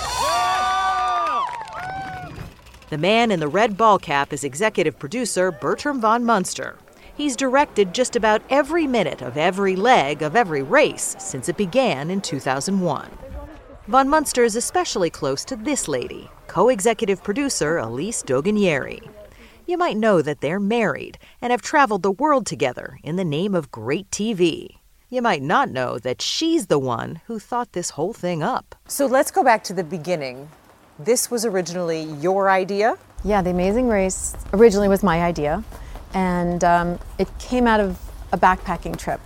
The 2.90 2.98
man 2.98 3.30
in 3.30 3.38
the 3.38 3.48
red 3.48 3.76
ball 3.76 4.00
cap 4.00 4.32
is 4.32 4.42
executive 4.42 4.98
producer 4.98 5.52
Bertram 5.52 6.00
van 6.00 6.24
Munster. 6.24 6.76
He's 7.16 7.36
directed 7.36 7.94
just 7.94 8.16
about 8.16 8.42
every 8.50 8.88
minute 8.88 9.22
of 9.22 9.36
every 9.36 9.76
leg 9.76 10.20
of 10.20 10.34
every 10.34 10.62
race 10.62 11.14
since 11.20 11.48
it 11.48 11.56
began 11.56 12.10
in 12.10 12.20
2001. 12.20 13.08
Van 13.86 14.08
Munster 14.08 14.42
is 14.42 14.56
especially 14.56 15.10
close 15.10 15.44
to 15.44 15.54
this 15.54 15.86
lady, 15.86 16.28
co 16.48 16.68
executive 16.70 17.22
producer 17.22 17.78
Elise 17.78 18.24
Doganieri. 18.24 19.08
You 19.64 19.78
might 19.78 19.96
know 19.96 20.22
that 20.22 20.40
they're 20.40 20.58
married 20.58 21.18
and 21.40 21.52
have 21.52 21.62
traveled 21.62 22.02
the 22.02 22.10
world 22.10 22.46
together 22.46 22.98
in 23.04 23.14
the 23.14 23.24
name 23.24 23.54
of 23.54 23.70
great 23.70 24.10
TV. 24.10 24.78
You 25.08 25.22
might 25.22 25.42
not 25.42 25.70
know 25.70 26.00
that 26.00 26.20
she's 26.20 26.66
the 26.66 26.80
one 26.80 27.20
who 27.26 27.38
thought 27.38 27.72
this 27.72 27.90
whole 27.90 28.12
thing 28.12 28.42
up. 28.42 28.74
So 28.88 29.06
let's 29.06 29.30
go 29.30 29.44
back 29.44 29.62
to 29.64 29.72
the 29.72 29.84
beginning. 29.84 30.48
This 30.98 31.30
was 31.30 31.44
originally 31.44 32.02
your 32.02 32.50
idea. 32.50 32.98
Yeah, 33.22 33.40
The 33.40 33.50
Amazing 33.50 33.88
Race 33.88 34.34
originally 34.52 34.88
was 34.88 35.02
my 35.02 35.22
idea, 35.22 35.62
and 36.14 36.64
um, 36.64 36.98
it 37.18 37.28
came 37.38 37.66
out 37.66 37.80
of 37.80 37.98
a 38.32 38.38
backpacking 38.38 38.96
trip 38.96 39.20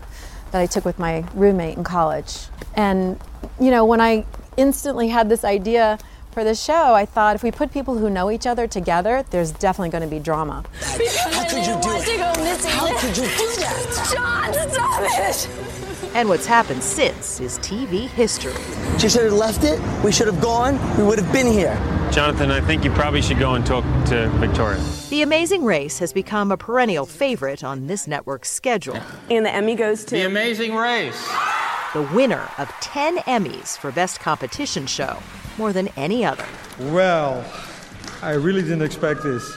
that 0.51 0.61
I 0.61 0.67
took 0.67 0.85
with 0.85 0.99
my 0.99 1.25
roommate 1.35 1.77
in 1.77 1.85
college. 1.85 2.47
And, 2.75 3.21
you 3.61 3.71
know, 3.71 3.85
when 3.85 4.01
I 4.01 4.25
instantly 4.57 5.09
had 5.09 5.29
this 5.29 5.45
idea 5.45 5.99
for 6.33 6.45
the 6.45 6.55
show, 6.55 6.95
I 6.95 7.05
thought 7.05 7.37
if 7.37 7.43
we 7.43 7.51
put 7.51 7.73
people 7.73 7.99
who 7.99 8.09
know 8.09 8.31
each 8.31 8.47
other 8.47 8.67
together, 8.67 9.25
there's 9.31 9.53
definitely 9.53 9.91
going 9.91 10.03
to 10.03 10.09
be 10.09 10.19
drama. 10.19 10.65
How 10.81 11.45
could 11.49 11.67
you 11.67 11.79
do 11.81 11.91
it? 11.95 12.65
How 12.65 12.99
could 12.99 13.17
you 13.17 13.25
do 13.25 13.47
that? 13.61 14.11
John, 14.13 14.53
stop 14.71 15.03
it! 15.05 15.88
And 16.19 16.29
what's 16.29 16.47
happened 16.47 16.83
since 16.83 17.39
is 17.39 17.61
TV 17.61 18.09
history. 18.09 18.53
She 18.99 19.09
should 19.09 19.23
have 19.23 19.35
left 19.35 19.63
it. 19.63 19.81
We 20.03 20.11
should 20.11 20.27
have 20.27 20.41
gone. 20.41 20.75
We 20.97 21.05
would 21.05 21.17
have 21.17 21.33
been 21.33 21.47
here. 21.47 21.77
Jonathan, 22.11 22.51
I 22.51 22.61
think 22.61 22.83
you 22.83 22.91
probably 22.91 23.23
should 23.23 23.39
go 23.39 23.55
and 23.55 23.65
talk 23.65 23.85
to 24.07 24.29
Victoria. 24.41 24.83
The 25.11 25.23
Amazing 25.23 25.65
Race 25.65 26.01
has 26.01 26.13
become 26.13 26.51
a 26.51 26.57
perennial 26.57 27.07
favorite 27.07 27.63
on 27.63 27.87
this 27.87 28.09
network's 28.09 28.51
schedule. 28.51 28.99
And 29.31 29.47
the 29.47 29.55
Emmy 29.55 29.77
goes 29.77 30.05
to 30.07 30.17
The 30.17 30.27
Amazing 30.27 30.75
Race. 30.75 31.25
The 31.93 32.03
winner 32.13 32.49
of 32.59 32.69
10 32.81 33.19
Emmys 33.19 33.79
for 33.79 33.93
Best 33.93 34.19
Competition 34.19 34.89
Show, 34.89 35.19
more 35.57 35.73
than 35.73 35.87
any 35.97 36.25
other. 36.25 36.47
Well, 36.81 37.45
I 38.23 38.33
really 38.33 38.63
didn't 38.63 38.83
expect 38.83 39.23
this. 39.23 39.57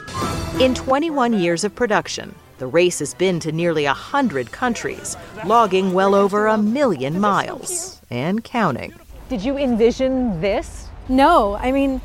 In 0.60 0.76
21 0.76 1.34
years 1.34 1.64
of 1.64 1.74
production, 1.74 2.36
the 2.62 2.68
race 2.68 3.00
has 3.00 3.16
been 3.16 3.40
to 3.40 3.52
nearly 3.52 3.86
100 3.86 4.52
countries, 4.52 5.18
logging 5.48 5.94
well 5.94 6.14
over 6.14 6.46
a 6.46 6.60
million 6.60 7.20
miles 7.20 8.00
and 8.12 8.44
counting. 8.44 8.94
Did 9.30 9.44
you 9.44 9.58
envision 9.58 10.40
this? 10.42 10.88
No, 11.10 11.56
I 11.56 11.72
mean, 11.72 12.02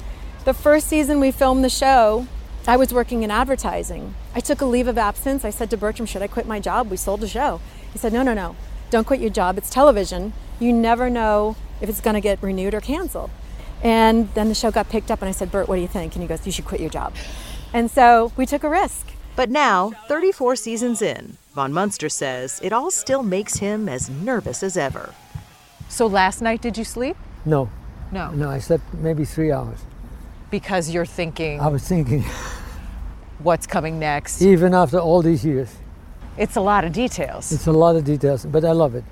the 0.47 0.55
first 0.55 0.89
season 0.89 1.21
we 1.21 1.31
filmed 1.31 1.63
the 1.63 1.69
show, 1.69 2.27
I 2.67 2.79
was 2.79 2.91
working 2.91 3.23
in 3.23 3.31
advertising. 3.31 4.15
I 4.35 4.41
took 4.41 4.63
a 4.63 4.65
leave 4.65 4.89
of 4.89 4.97
absence. 4.97 5.45
I 5.45 5.51
said 5.51 5.69
to 5.69 5.77
Bertram, 5.77 6.07
Should 6.07 6.23
I 6.23 6.27
quit 6.27 6.47
my 6.47 6.59
job? 6.59 6.91
We 6.91 6.97
sold 6.97 7.21
the 7.21 7.29
show. 7.29 7.61
He 7.93 7.99
said, 7.99 8.15
No, 8.15 8.23
no, 8.23 8.33
no. 8.33 8.57
Don't 8.89 9.07
quit 9.07 9.21
your 9.21 9.29
job. 9.29 9.59
It's 9.59 9.69
television. 9.69 10.33
You 10.59 10.73
never 10.73 11.11
know 11.11 11.57
if 11.83 11.91
it's 11.91 12.01
going 12.01 12.15
to 12.15 12.23
get 12.23 12.43
renewed 12.43 12.73
or 12.73 12.81
canceled. 12.81 13.31
And 13.83 14.33
then 14.33 14.49
the 14.49 14.55
show 14.55 14.71
got 14.71 14.89
picked 14.89 15.11
up, 15.11 15.21
and 15.21 15.29
I 15.29 15.33
said, 15.33 15.53
Bert, 15.53 15.69
what 15.69 15.77
do 15.77 15.83
you 15.83 15.89
think? 15.89 16.15
And 16.15 16.23
he 16.23 16.27
goes, 16.27 16.47
You 16.47 16.53
should 16.53 16.65
quit 16.65 16.81
your 16.81 16.89
job. 16.89 17.15
And 17.75 17.91
so 17.91 18.33
we 18.39 18.47
took 18.47 18.65
a 18.65 18.71
risk. 18.71 19.16
But 19.37 19.51
now, 19.51 19.91
34 20.09 20.57
seasons 20.57 21.03
in, 21.03 21.37
Van 21.55 21.73
Munster 21.73 22.09
says 22.09 22.59
it 22.63 22.73
all 22.73 22.91
still 22.91 23.23
makes 23.23 23.57
him 23.59 23.89
as 23.89 24.09
nervous 24.09 24.63
as 24.63 24.77
ever. 24.77 25.13
So 25.89 26.07
last 26.07 26.41
night, 26.41 26.63
did 26.63 26.79
you 26.79 26.85
sleep? 26.85 27.17
No. 27.45 27.69
No. 28.11 28.31
No, 28.31 28.49
I 28.51 28.59
slept 28.61 28.85
maybe 28.95 29.25
three 29.25 29.53
hours. 29.53 29.79
Because 30.51 30.91
you're 30.91 31.05
thinking, 31.07 31.61
I 31.61 31.69
was 31.69 31.83
thinking, 31.87 32.25
what's 33.41 33.67
coming 33.67 33.99
next? 33.99 34.41
even 34.43 34.75
after 34.75 34.99
all 34.99 35.21
these 35.23 35.45
years, 35.45 35.69
It's 36.39 36.57
a 36.57 36.61
lot 36.61 36.85
of 36.85 36.93
details. 36.93 37.53
it's 37.53 37.67
a 37.67 37.73
lot 37.73 37.97
of 37.97 38.05
details, 38.05 38.47
but 38.47 38.65
I 38.65 38.73
love 38.73 38.95
it. 38.95 39.05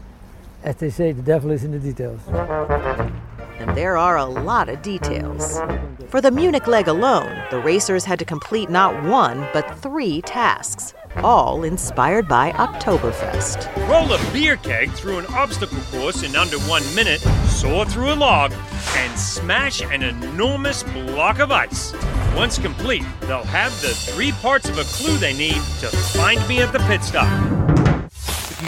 As 0.62 0.76
they 0.76 0.90
say, 0.90 1.12
the 1.12 1.22
devil 1.22 1.50
is 1.50 1.64
in 1.64 1.72
the 1.72 1.78
details. 1.78 2.20
And 3.58 3.76
there 3.76 3.96
are 3.96 4.16
a 4.16 4.24
lot 4.24 4.68
of 4.68 4.82
details. 4.82 5.60
For 6.08 6.20
the 6.20 6.30
Munich 6.30 6.66
leg 6.66 6.88
alone, 6.88 7.42
the 7.50 7.60
racers 7.60 8.04
had 8.04 8.18
to 8.18 8.24
complete 8.24 8.70
not 8.70 9.02
one, 9.04 9.48
but 9.52 9.78
three 9.78 10.22
tasks, 10.22 10.94
all 11.16 11.64
inspired 11.64 12.28
by 12.28 12.52
Oktoberfest. 12.52 13.88
Roll 13.88 14.12
a 14.12 14.32
beer 14.32 14.56
keg 14.56 14.90
through 14.92 15.18
an 15.18 15.26
obstacle 15.26 15.78
course 15.92 16.22
in 16.22 16.36
under 16.36 16.58
one 16.60 16.82
minute, 16.94 17.20
saw 17.46 17.84
through 17.84 18.12
a 18.12 18.14
log, 18.14 18.52
and 18.96 19.18
smash 19.18 19.80
an 19.82 20.02
enormous 20.02 20.82
block 20.82 21.38
of 21.38 21.50
ice. 21.50 21.92
Once 22.36 22.58
complete, 22.58 23.04
they'll 23.22 23.44
have 23.44 23.72
the 23.80 23.88
three 23.88 24.32
parts 24.32 24.68
of 24.68 24.78
a 24.78 24.84
clue 24.84 25.16
they 25.18 25.32
need 25.32 25.60
to 25.80 25.88
find 25.88 26.46
me 26.48 26.60
at 26.60 26.72
the 26.72 26.80
pit 26.80 27.02
stop. 27.02 27.63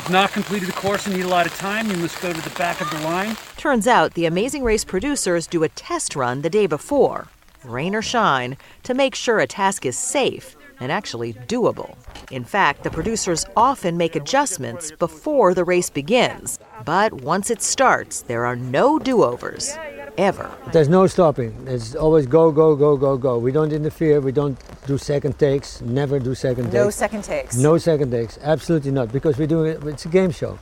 You've 0.06 0.12
not 0.12 0.30
completed 0.32 0.68
the 0.68 0.72
course 0.72 1.04
and 1.06 1.16
need 1.16 1.24
a 1.24 1.28
lot 1.28 1.46
of 1.46 1.54
time, 1.56 1.90
you 1.90 1.96
must 1.96 2.22
go 2.22 2.32
to 2.32 2.40
the 2.40 2.54
back 2.56 2.80
of 2.80 2.88
the 2.92 3.00
line. 3.00 3.36
Turns 3.56 3.88
out 3.88 4.14
the 4.14 4.26
Amazing 4.26 4.62
Race 4.62 4.84
producers 4.84 5.48
do 5.48 5.64
a 5.64 5.68
test 5.70 6.14
run 6.14 6.42
the 6.42 6.48
day 6.48 6.68
before, 6.68 7.26
rain 7.64 7.92
or 7.92 8.02
shine, 8.02 8.56
to 8.84 8.94
make 8.94 9.16
sure 9.16 9.40
a 9.40 9.48
task 9.48 9.84
is 9.84 9.98
safe 9.98 10.54
and 10.78 10.92
actually 10.92 11.32
doable. 11.32 11.96
In 12.30 12.44
fact, 12.44 12.84
the 12.84 12.90
producers 12.90 13.46
often 13.56 13.96
make 13.96 14.14
adjustments 14.14 14.92
before 14.92 15.54
the 15.54 15.64
race 15.64 15.90
begins. 15.90 16.60
But 16.84 17.12
once 17.12 17.50
it 17.50 17.60
starts, 17.60 18.20
there 18.20 18.46
are 18.46 18.54
no 18.54 19.00
do 19.00 19.24
overs, 19.24 19.76
ever. 20.18 20.50
There's 20.72 20.88
no 20.88 21.06
stopping. 21.06 21.54
It's 21.66 21.94
always 21.94 22.26
go, 22.26 22.50
go, 22.50 22.74
go, 22.76 22.96
go, 22.96 23.16
go. 23.16 23.38
We 23.38 23.52
don't 23.52 23.72
interfere. 23.72 24.20
We 24.20 24.32
don't 24.32 24.58
do 24.86 24.98
second 24.98 25.38
takes. 25.38 25.80
Never 25.82 26.18
do 26.18 26.34
second 26.34 26.64
takes. 26.64 26.74
No 26.74 26.90
second 26.90 27.24
takes. 27.24 27.56
No 27.56 27.78
second 27.78 28.10
takes. 28.10 28.38
Absolutely 28.42 28.90
not. 28.90 29.12
Because 29.12 29.38
we're 29.38 29.46
doing 29.46 29.72
it. 29.72 29.84
It's 29.84 30.04
a 30.06 30.08
game 30.08 30.30
show. 30.30 30.58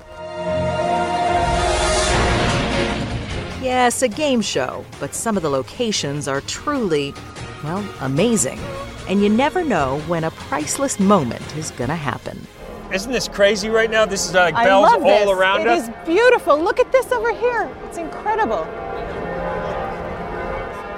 Yes, 3.62 4.02
a 4.02 4.08
game 4.08 4.42
show, 4.42 4.84
but 5.00 5.14
some 5.14 5.36
of 5.38 5.42
the 5.42 5.48
locations 5.48 6.28
are 6.28 6.42
truly, 6.42 7.14
well, 7.64 7.82
amazing. 8.02 8.58
And 9.08 9.22
you 9.22 9.28
never 9.30 9.64
know 9.64 10.00
when 10.06 10.24
a 10.24 10.30
priceless 10.32 11.00
moment 11.00 11.56
is 11.56 11.70
gonna 11.70 11.96
happen. 11.96 12.46
Isn't 12.92 13.10
this 13.10 13.26
crazy 13.26 13.70
right 13.70 13.90
now? 13.90 14.04
This 14.04 14.26
is 14.26 14.34
like 14.34 14.54
I 14.54 14.64
bells 14.66 14.92
love 14.92 15.02
all 15.02 15.26
this. 15.26 15.30
around 15.30 15.62
It 15.62 15.68
us. 15.68 15.88
is 15.88 15.94
beautiful. 16.06 16.62
Look 16.62 16.78
at 16.78 16.92
this 16.92 17.10
over 17.10 17.32
here. 17.34 17.68
It's 17.86 17.96
incredible. 17.96 18.64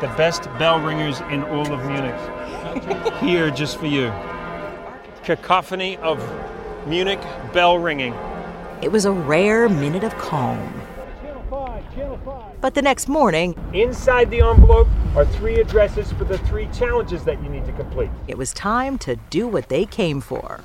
The 0.01 0.09
best 0.09 0.45
bell 0.59 0.79
ringers 0.79 1.21
in 1.31 1.43
all 1.45 1.73
of 1.73 1.85
Munich. 1.87 3.15
Here 3.21 3.51
just 3.51 3.79
for 3.79 3.87
you. 3.87 4.13
Cacophony 5.25 5.97
of 5.99 6.23
Munich 6.87 7.21
bell 7.55 7.79
ringing. 7.79 8.13
It 8.83 8.93
was 8.93 9.07
a 9.07 9.13
rare 9.13 9.71
minute 9.71 10.05
of 10.05 10.15
calm. 10.19 10.83
But 12.61 12.75
the 12.75 12.83
next 12.83 13.09
morning, 13.09 13.55
Inside 13.73 14.31
the 14.31 14.41
envelope 14.41 14.89
are 15.15 15.25
three 15.25 15.61
addresses 15.61 16.13
for 16.13 16.25
the 16.25 16.37
three 16.39 16.69
challenges 16.75 17.25
that 17.25 17.43
you 17.43 17.49
need 17.49 17.65
to 17.65 17.73
complete. 17.73 18.11
it 18.29 18.37
was 18.37 18.53
time 18.53 18.99
to 18.99 19.17
do 19.31 19.49
what 19.49 19.69
they 19.71 19.87
came 19.87 20.21
for. 20.21 20.61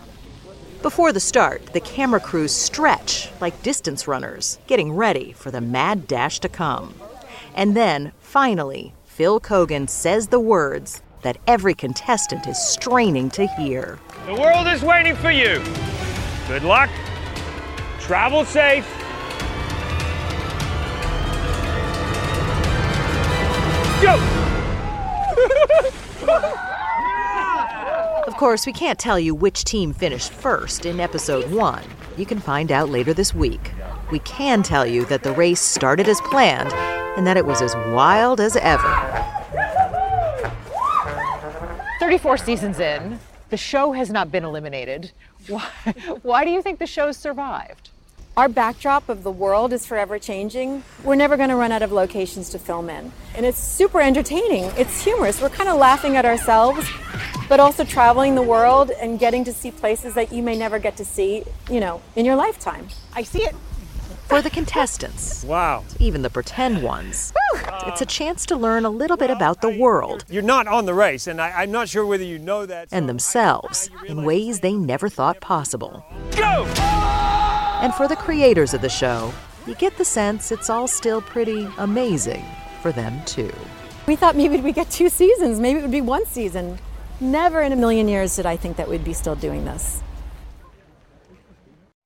Before 0.82 1.14
the 1.14 1.20
start, 1.20 1.68
the 1.68 1.80
camera 1.80 2.20
crews 2.20 2.52
stretch 2.52 3.30
like 3.40 3.62
distance 3.64 4.08
runners, 4.08 4.58
getting 4.68 4.92
ready 4.94 5.32
for 5.32 5.52
the 5.52 5.62
mad 5.62 6.08
dash 6.08 6.40
to 6.40 6.50
come. 6.50 6.96
And 7.56 7.76
then, 7.78 8.12
finally, 8.20 8.94
Phil 9.22 9.40
Keoghan 9.40 9.88
says 9.88 10.30
the 10.30 10.40
words 10.40 11.04
that 11.22 11.38
every 11.46 11.76
contestant 11.76 12.48
is 12.48 12.58
straining 12.58 13.30
to 13.30 13.46
hear. 13.46 14.00
The 14.26 14.34
world 14.34 14.66
is 14.66 14.82
waiting 14.82 15.16
for 15.16 15.30
you. 15.30 15.62
Good 16.48 16.64
luck. 16.64 16.90
Travel 18.00 18.46
safe. 18.46 18.84
Go! 24.02 24.16
Of 28.26 28.36
course, 28.38 28.66
we 28.66 28.74
can't 28.74 28.98
tell 28.98 29.20
you 29.20 29.36
which 29.36 29.64
team 29.66 29.94
finished 29.94 30.32
first 30.32 30.88
in 30.88 31.00
episode 31.00 31.52
one. 31.52 31.84
You 32.18 32.26
can 32.26 32.40
find 32.40 32.72
out 32.72 32.90
later 32.90 33.14
this 33.14 33.36
week. 33.36 33.72
We 34.12 34.20
can 34.20 34.62
tell 34.62 34.86
you 34.86 35.06
that 35.06 35.24
the 35.24 35.32
race 35.32 35.62
started 35.62 36.10
as 36.10 36.20
planned 36.22 36.74
and 37.18 37.26
that 37.26 37.38
it 37.38 37.46
was 37.46 37.62
as 37.62 37.74
wild 37.94 38.42
as 38.42 38.58
ever. 38.58 39.32
34 42.00 42.38
seasons 42.38 42.80
in, 42.80 43.20
the 43.50 43.58
show 43.58 43.94
has 43.94 44.10
not 44.10 44.30
been 44.30 44.44
eliminated. 44.44 45.12
Why, 45.48 45.66
why 46.24 46.44
do 46.44 46.52
you 46.52 46.62
think 46.62 46.80
the 46.80 46.88
show's 46.88 47.16
survived? 47.16 47.90
Our 48.36 48.50
backdrop 48.50 49.08
of 49.08 49.24
the 49.24 49.32
world 49.32 49.72
is 49.72 49.86
forever 49.86 50.20
changing. 50.20 50.84
We're 51.04 51.16
never 51.16 51.38
going 51.38 51.50
to 51.50 51.56
run 51.56 51.72
out 51.72 51.82
of 51.82 51.92
locations 51.92 52.50
to 52.50 52.60
film 52.60 52.90
in. 52.90 53.12
And 53.36 53.46
it's 53.46 53.60
super 53.60 54.02
entertaining. 54.02 54.66
It's 54.78 55.04
humorous. 55.04 55.42
We're 55.42 55.50
kind 55.50 55.70
of 55.70 55.78
laughing 55.78 56.18
at 56.18 56.26
ourselves, 56.26 56.90
but 57.48 57.60
also 57.60 57.84
traveling 57.84 58.36
the 58.36 58.42
world 58.42 58.92
and 58.92 59.20
getting 59.20 59.44
to 59.46 59.54
see 59.54 59.72
places 59.72 60.16
that 60.16 60.34
you 60.34 60.44
may 60.44 60.58
never 60.58 60.80
get 60.80 60.98
to 60.98 61.06
see, 61.06 61.44
you 61.70 61.80
know, 61.80 62.02
in 62.16 62.26
your 62.26 62.36
lifetime. 62.36 62.88
I 63.14 63.24
see 63.24 63.44
it. 63.44 63.56
For 64.32 64.42
the 64.42 64.50
contestants, 64.50 65.44
Wow. 65.44 65.84
even 66.00 66.22
the 66.22 66.30
pretend 66.30 66.82
ones, 66.82 67.34
it's 67.86 68.00
a 68.02 68.06
chance 68.06 68.46
to 68.46 68.56
learn 68.56 68.86
a 68.86 68.90
little 68.90 69.18
bit 69.18 69.30
about 69.30 69.60
the 69.60 69.68
world 69.78 70.24
You're 70.30 70.42
not 70.42 70.68
on 70.68 70.86
the 70.86 70.94
race, 70.94 71.28
and 71.28 71.42
I, 71.42 71.50
I'm 71.52 71.70
not 71.72 71.90
sure 71.90 72.06
whether 72.06 72.24
you 72.24 72.40
know 72.40 72.66
that. 72.66 72.88
and 72.94 73.10
themselves 73.10 73.90
in 74.08 74.24
ways 74.24 74.62
they 74.62 74.74
never 74.74 75.10
thought 75.10 75.42
possible. 75.42 76.06
Go! 76.38 76.64
And 77.84 77.94
for 77.94 78.08
the 78.08 78.16
creators 78.16 78.74
of 78.74 78.80
the 78.80 78.88
show, 78.88 79.34
you 79.68 79.76
get 79.76 79.98
the 79.98 80.06
sense 80.06 80.50
it's 80.54 80.70
all 80.70 80.88
still 80.88 81.22
pretty 81.22 81.68
amazing 81.78 82.46
for 82.82 82.94
them 82.94 83.22
too. 83.26 83.52
We 84.08 84.16
thought 84.16 84.38
maybe 84.38 84.62
we'd 84.62 84.76
get 84.76 84.90
two 84.90 85.10
seasons, 85.10 85.60
maybe 85.60 85.80
it 85.80 85.82
would 85.82 85.92
be 85.92 86.00
one 86.00 86.26
season. 86.26 86.80
Never 87.20 87.62
in 87.64 87.74
a 87.74 87.76
million 87.76 88.08
years 88.08 88.38
did 88.38 88.46
I 88.46 88.56
think 88.56 88.78
that 88.78 88.88
we'd 88.88 89.04
be 89.04 89.14
still 89.14 89.36
doing 89.36 89.66
this. 89.66 90.02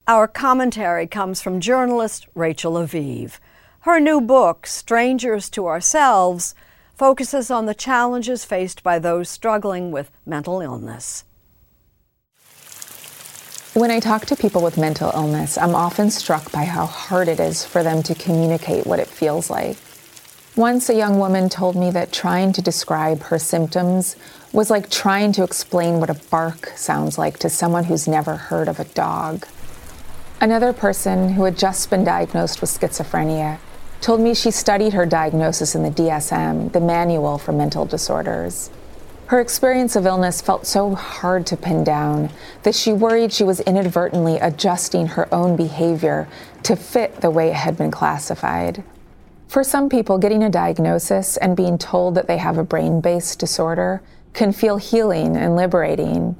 Our 0.08 0.28
commentary 0.28 1.08
comes 1.08 1.42
from 1.42 1.60
journalist 1.60 2.28
Rachel 2.36 2.74
Aviv. 2.74 3.40
Her 3.82 4.00
new 4.00 4.22
book, 4.22 4.68
Strangers 4.68 5.50
to 5.50 5.66
Ourselves, 5.66 6.54
focuses 6.94 7.50
on 7.50 7.66
the 7.66 7.74
challenges 7.74 8.46
faced 8.46 8.84
by 8.84 9.00
those 9.00 9.32
struggling 9.32 9.90
with 9.90 10.12
mental 10.24 10.62
illness. 10.62 11.26
When 13.74 13.90
I 13.90 14.00
talk 14.00 14.28
to 14.28 14.36
people 14.36 14.62
with 14.62 14.78
mental 14.78 15.10
illness, 15.16 15.58
I'm 15.58 15.74
often 15.74 16.12
struck 16.12 16.52
by 16.52 16.66
how 16.66 16.86
hard 16.86 17.28
it 17.28 17.40
is 17.40 17.66
for 17.66 17.82
them 17.82 18.04
to 18.04 18.14
communicate 18.14 18.86
what 18.86 19.00
it 19.00 19.08
feels 19.08 19.50
like. 19.50 19.76
Once 20.56 20.88
a 20.88 20.96
young 20.96 21.18
woman 21.18 21.50
told 21.50 21.76
me 21.76 21.90
that 21.90 22.12
trying 22.12 22.54
to 22.54 22.62
describe 22.62 23.24
her 23.24 23.40
symptoms 23.40 24.16
was 24.54 24.70
like 24.70 24.92
trying 24.92 25.32
to 25.32 25.44
explain 25.44 26.00
what 26.00 26.12
a 26.12 26.22
bark 26.30 26.68
sounds 26.76 27.18
like 27.18 27.40
to 27.40 27.50
someone 27.50 27.86
who's 27.86 28.08
never 28.08 28.36
heard 28.36 28.68
of 28.68 28.80
a 28.80 28.86
dog. 28.86 29.48
Another 30.42 30.74
person 30.74 31.30
who 31.30 31.46
had 31.46 31.58
just 31.58 31.90
been 31.90 32.04
diagnosed 32.04 32.60
with 32.60 32.70
schizophrenia 32.70 33.58
told 34.02 34.20
me 34.20 34.34
she 34.34 34.52
studied 34.52 34.94
her 34.94 35.06
diagnosis 35.06 35.76
in 35.76 35.84
the 35.84 35.90
DSM, 35.90 36.74
the 36.74 36.82
Manual 36.82 37.38
for 37.38 37.54
Mental 37.54 37.86
Disorders. 37.86 38.70
Her 39.28 39.40
experience 39.40 39.96
of 39.96 40.06
illness 40.06 40.42
felt 40.42 40.68
so 40.68 40.94
hard 40.94 41.48
to 41.48 41.58
pin 41.58 41.84
down 41.84 42.30
that 42.64 42.76
she 42.76 42.92
worried 42.92 43.32
she 43.32 43.46
was 43.46 43.62
inadvertently 43.62 44.38
adjusting 44.38 45.08
her 45.08 45.34
own 45.34 45.56
behavior 45.56 46.28
to 46.64 46.76
fit 46.76 47.22
the 47.22 47.32
way 47.32 47.50
it 47.50 47.56
had 47.56 47.78
been 47.78 47.90
classified. 47.90 48.84
For 49.48 49.64
some 49.64 49.90
people, 49.90 50.18
getting 50.18 50.44
a 50.44 50.50
diagnosis 50.50 51.38
and 51.38 51.56
being 51.56 51.78
told 51.78 52.14
that 52.16 52.28
they 52.28 52.38
have 52.38 52.58
a 52.58 52.64
brain 52.64 53.00
based 53.00 53.40
disorder 53.40 54.04
can 54.34 54.52
feel 54.52 54.78
healing 54.78 55.38
and 55.38 55.56
liberating. 55.56 56.36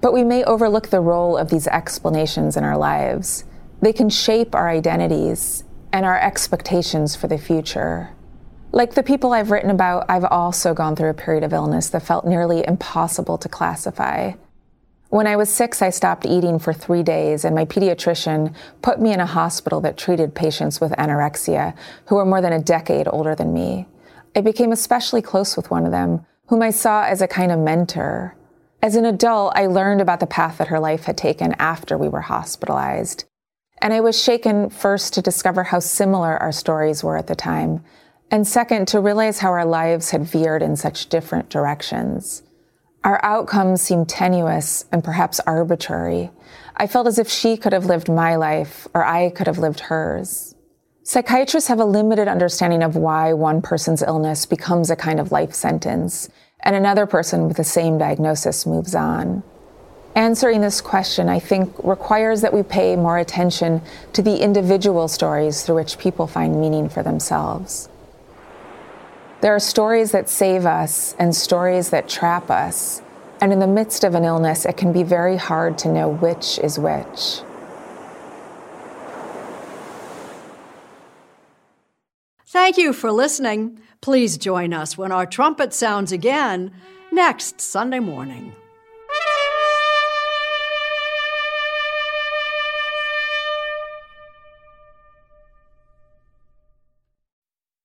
But 0.00 0.12
we 0.12 0.24
may 0.24 0.44
overlook 0.44 0.88
the 0.88 1.00
role 1.00 1.36
of 1.36 1.50
these 1.50 1.66
explanations 1.66 2.56
in 2.56 2.64
our 2.64 2.78
lives. 2.78 3.44
They 3.80 3.92
can 3.92 4.10
shape 4.10 4.54
our 4.54 4.68
identities 4.68 5.64
and 5.92 6.04
our 6.04 6.18
expectations 6.18 7.16
for 7.16 7.26
the 7.26 7.38
future. 7.38 8.10
Like 8.70 8.94
the 8.94 9.02
people 9.02 9.32
I've 9.32 9.50
written 9.50 9.70
about, 9.70 10.04
I've 10.08 10.24
also 10.24 10.74
gone 10.74 10.94
through 10.94 11.10
a 11.10 11.14
period 11.14 11.42
of 11.42 11.52
illness 11.52 11.88
that 11.88 12.02
felt 12.02 12.26
nearly 12.26 12.66
impossible 12.66 13.38
to 13.38 13.48
classify. 13.48 14.32
When 15.08 15.26
I 15.26 15.36
was 15.36 15.48
six, 15.48 15.80
I 15.80 15.88
stopped 15.88 16.26
eating 16.26 16.58
for 16.58 16.74
three 16.74 17.02
days, 17.02 17.46
and 17.46 17.54
my 17.54 17.64
pediatrician 17.64 18.54
put 18.82 19.00
me 19.00 19.14
in 19.14 19.20
a 19.20 19.26
hospital 19.26 19.80
that 19.80 19.96
treated 19.96 20.34
patients 20.34 20.82
with 20.82 20.92
anorexia 20.92 21.74
who 22.06 22.16
were 22.16 22.26
more 22.26 22.42
than 22.42 22.52
a 22.52 22.60
decade 22.60 23.08
older 23.10 23.34
than 23.34 23.54
me. 23.54 23.86
I 24.36 24.42
became 24.42 24.70
especially 24.70 25.22
close 25.22 25.56
with 25.56 25.70
one 25.70 25.86
of 25.86 25.92
them, 25.92 26.26
whom 26.48 26.60
I 26.60 26.68
saw 26.68 27.04
as 27.04 27.22
a 27.22 27.26
kind 27.26 27.50
of 27.50 27.58
mentor. 27.58 28.34
As 28.80 28.94
an 28.94 29.04
adult, 29.04 29.54
I 29.56 29.66
learned 29.66 30.00
about 30.00 30.20
the 30.20 30.26
path 30.26 30.58
that 30.58 30.68
her 30.68 30.78
life 30.78 31.04
had 31.04 31.16
taken 31.16 31.54
after 31.58 31.98
we 31.98 32.08
were 32.08 32.20
hospitalized. 32.20 33.24
And 33.82 33.92
I 33.92 34.00
was 34.00 34.20
shaken 34.20 34.70
first 34.70 35.14
to 35.14 35.22
discover 35.22 35.64
how 35.64 35.80
similar 35.80 36.36
our 36.36 36.52
stories 36.52 37.02
were 37.02 37.16
at 37.16 37.26
the 37.26 37.34
time, 37.34 37.84
and 38.30 38.46
second, 38.46 38.86
to 38.88 39.00
realize 39.00 39.40
how 39.40 39.50
our 39.50 39.64
lives 39.64 40.10
had 40.10 40.22
veered 40.22 40.62
in 40.62 40.76
such 40.76 41.08
different 41.08 41.48
directions. 41.48 42.42
Our 43.02 43.24
outcomes 43.24 43.82
seemed 43.82 44.08
tenuous 44.08 44.84
and 44.92 45.02
perhaps 45.02 45.40
arbitrary. 45.40 46.30
I 46.76 46.86
felt 46.86 47.06
as 47.06 47.18
if 47.18 47.28
she 47.28 47.56
could 47.56 47.72
have 47.72 47.86
lived 47.86 48.08
my 48.08 48.36
life 48.36 48.86
or 48.94 49.04
I 49.04 49.30
could 49.30 49.46
have 49.48 49.58
lived 49.58 49.80
hers. 49.80 50.54
Psychiatrists 51.02 51.68
have 51.68 51.80
a 51.80 51.84
limited 51.84 52.28
understanding 52.28 52.82
of 52.82 52.94
why 52.94 53.32
one 53.32 53.62
person's 53.62 54.02
illness 54.02 54.46
becomes 54.46 54.90
a 54.90 54.96
kind 54.96 55.18
of 55.18 55.32
life 55.32 55.54
sentence 55.54 56.28
and 56.60 56.74
another 56.76 57.06
person 57.06 57.48
with 57.48 57.56
the 57.56 57.64
same 57.64 57.98
diagnosis 57.98 58.66
moves 58.66 58.94
on. 58.94 59.42
Answering 60.14 60.60
this 60.60 60.80
question, 60.80 61.28
I 61.28 61.38
think, 61.38 61.72
requires 61.84 62.40
that 62.40 62.52
we 62.52 62.62
pay 62.62 62.96
more 62.96 63.18
attention 63.18 63.82
to 64.14 64.22
the 64.22 64.42
individual 64.42 65.06
stories 65.06 65.62
through 65.62 65.76
which 65.76 65.98
people 65.98 66.26
find 66.26 66.60
meaning 66.60 66.88
for 66.88 67.02
themselves. 67.02 67.88
There 69.40 69.54
are 69.54 69.60
stories 69.60 70.10
that 70.10 70.28
save 70.28 70.66
us 70.66 71.14
and 71.18 71.36
stories 71.36 71.90
that 71.90 72.08
trap 72.08 72.50
us. 72.50 73.02
And 73.40 73.52
in 73.52 73.60
the 73.60 73.68
midst 73.68 74.02
of 74.02 74.16
an 74.16 74.24
illness, 74.24 74.66
it 74.66 74.76
can 74.76 74.92
be 74.92 75.04
very 75.04 75.36
hard 75.36 75.78
to 75.78 75.88
know 75.88 76.08
which 76.08 76.58
is 76.58 76.76
which. 76.76 77.42
Thank 82.48 82.76
you 82.76 82.92
for 82.92 83.12
listening. 83.12 83.78
Please 84.00 84.38
join 84.38 84.72
us 84.72 84.96
when 84.96 85.12
our 85.12 85.26
trumpet 85.26 85.74
sounds 85.74 86.12
again 86.12 86.72
next 87.12 87.60
Sunday 87.60 88.00
morning. 88.00 88.54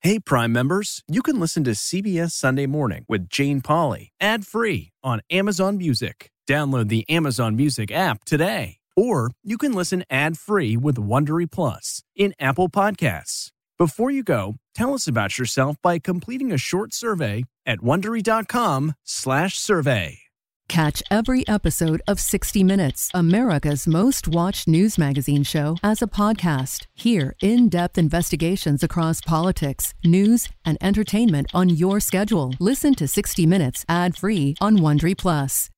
Hey, 0.05 0.19
Prime 0.19 0.51
members, 0.51 1.01
you 1.07 1.21
can 1.21 1.39
listen 1.39 1.63
to 1.63 1.71
CBS 1.71 2.31
Sunday 2.31 2.65
Morning 2.65 3.05
with 3.07 3.29
Jane 3.29 3.61
Pauley 3.61 4.09
ad 4.19 4.45
free 4.45 4.91
on 5.01 5.21
Amazon 5.29 5.77
Music. 5.77 6.29
Download 6.45 6.89
the 6.89 7.09
Amazon 7.09 7.55
Music 7.55 7.89
app 7.89 8.25
today. 8.25 8.79
Or 8.97 9.31
you 9.43 9.57
can 9.57 9.71
listen 9.71 10.03
ad 10.09 10.37
free 10.37 10.75
with 10.75 10.97
Wondery 10.97 11.49
Plus 11.49 12.03
in 12.17 12.33
Apple 12.37 12.67
Podcasts. 12.67 13.51
Before 13.77 14.09
you 14.11 14.23
go, 14.23 14.55
tell 14.75 14.93
us 14.93 15.07
about 15.07 15.39
yourself 15.39 15.77
by 15.81 15.99
completing 15.99 16.51
a 16.51 16.57
short 16.57 16.93
survey 16.93 17.45
at 17.65 17.79
wondery.com/survey. 17.79 20.19
Catch 20.69 21.03
every 21.11 21.47
episode 21.47 22.01
of 22.07 22.19
60 22.19 22.63
Minutes, 22.63 23.09
America's 23.13 23.85
most 23.85 24.27
watched 24.27 24.67
news 24.67 24.97
magazine 24.97 25.43
show, 25.43 25.77
as 25.83 26.01
a 26.01 26.07
podcast. 26.07 26.87
Hear 26.93 27.35
in 27.41 27.69
depth 27.69 27.97
investigations 27.97 28.83
across 28.83 29.21
politics, 29.21 29.93
news, 30.03 30.49
and 30.65 30.77
entertainment 30.81 31.47
on 31.53 31.69
your 31.69 31.99
schedule. 31.99 32.53
Listen 32.59 32.95
to 32.95 33.07
60 33.07 33.45
Minutes 33.45 33.85
ad 33.89 34.17
free 34.17 34.55
on 34.61 34.77
Wondery 34.77 35.17
Plus. 35.17 35.69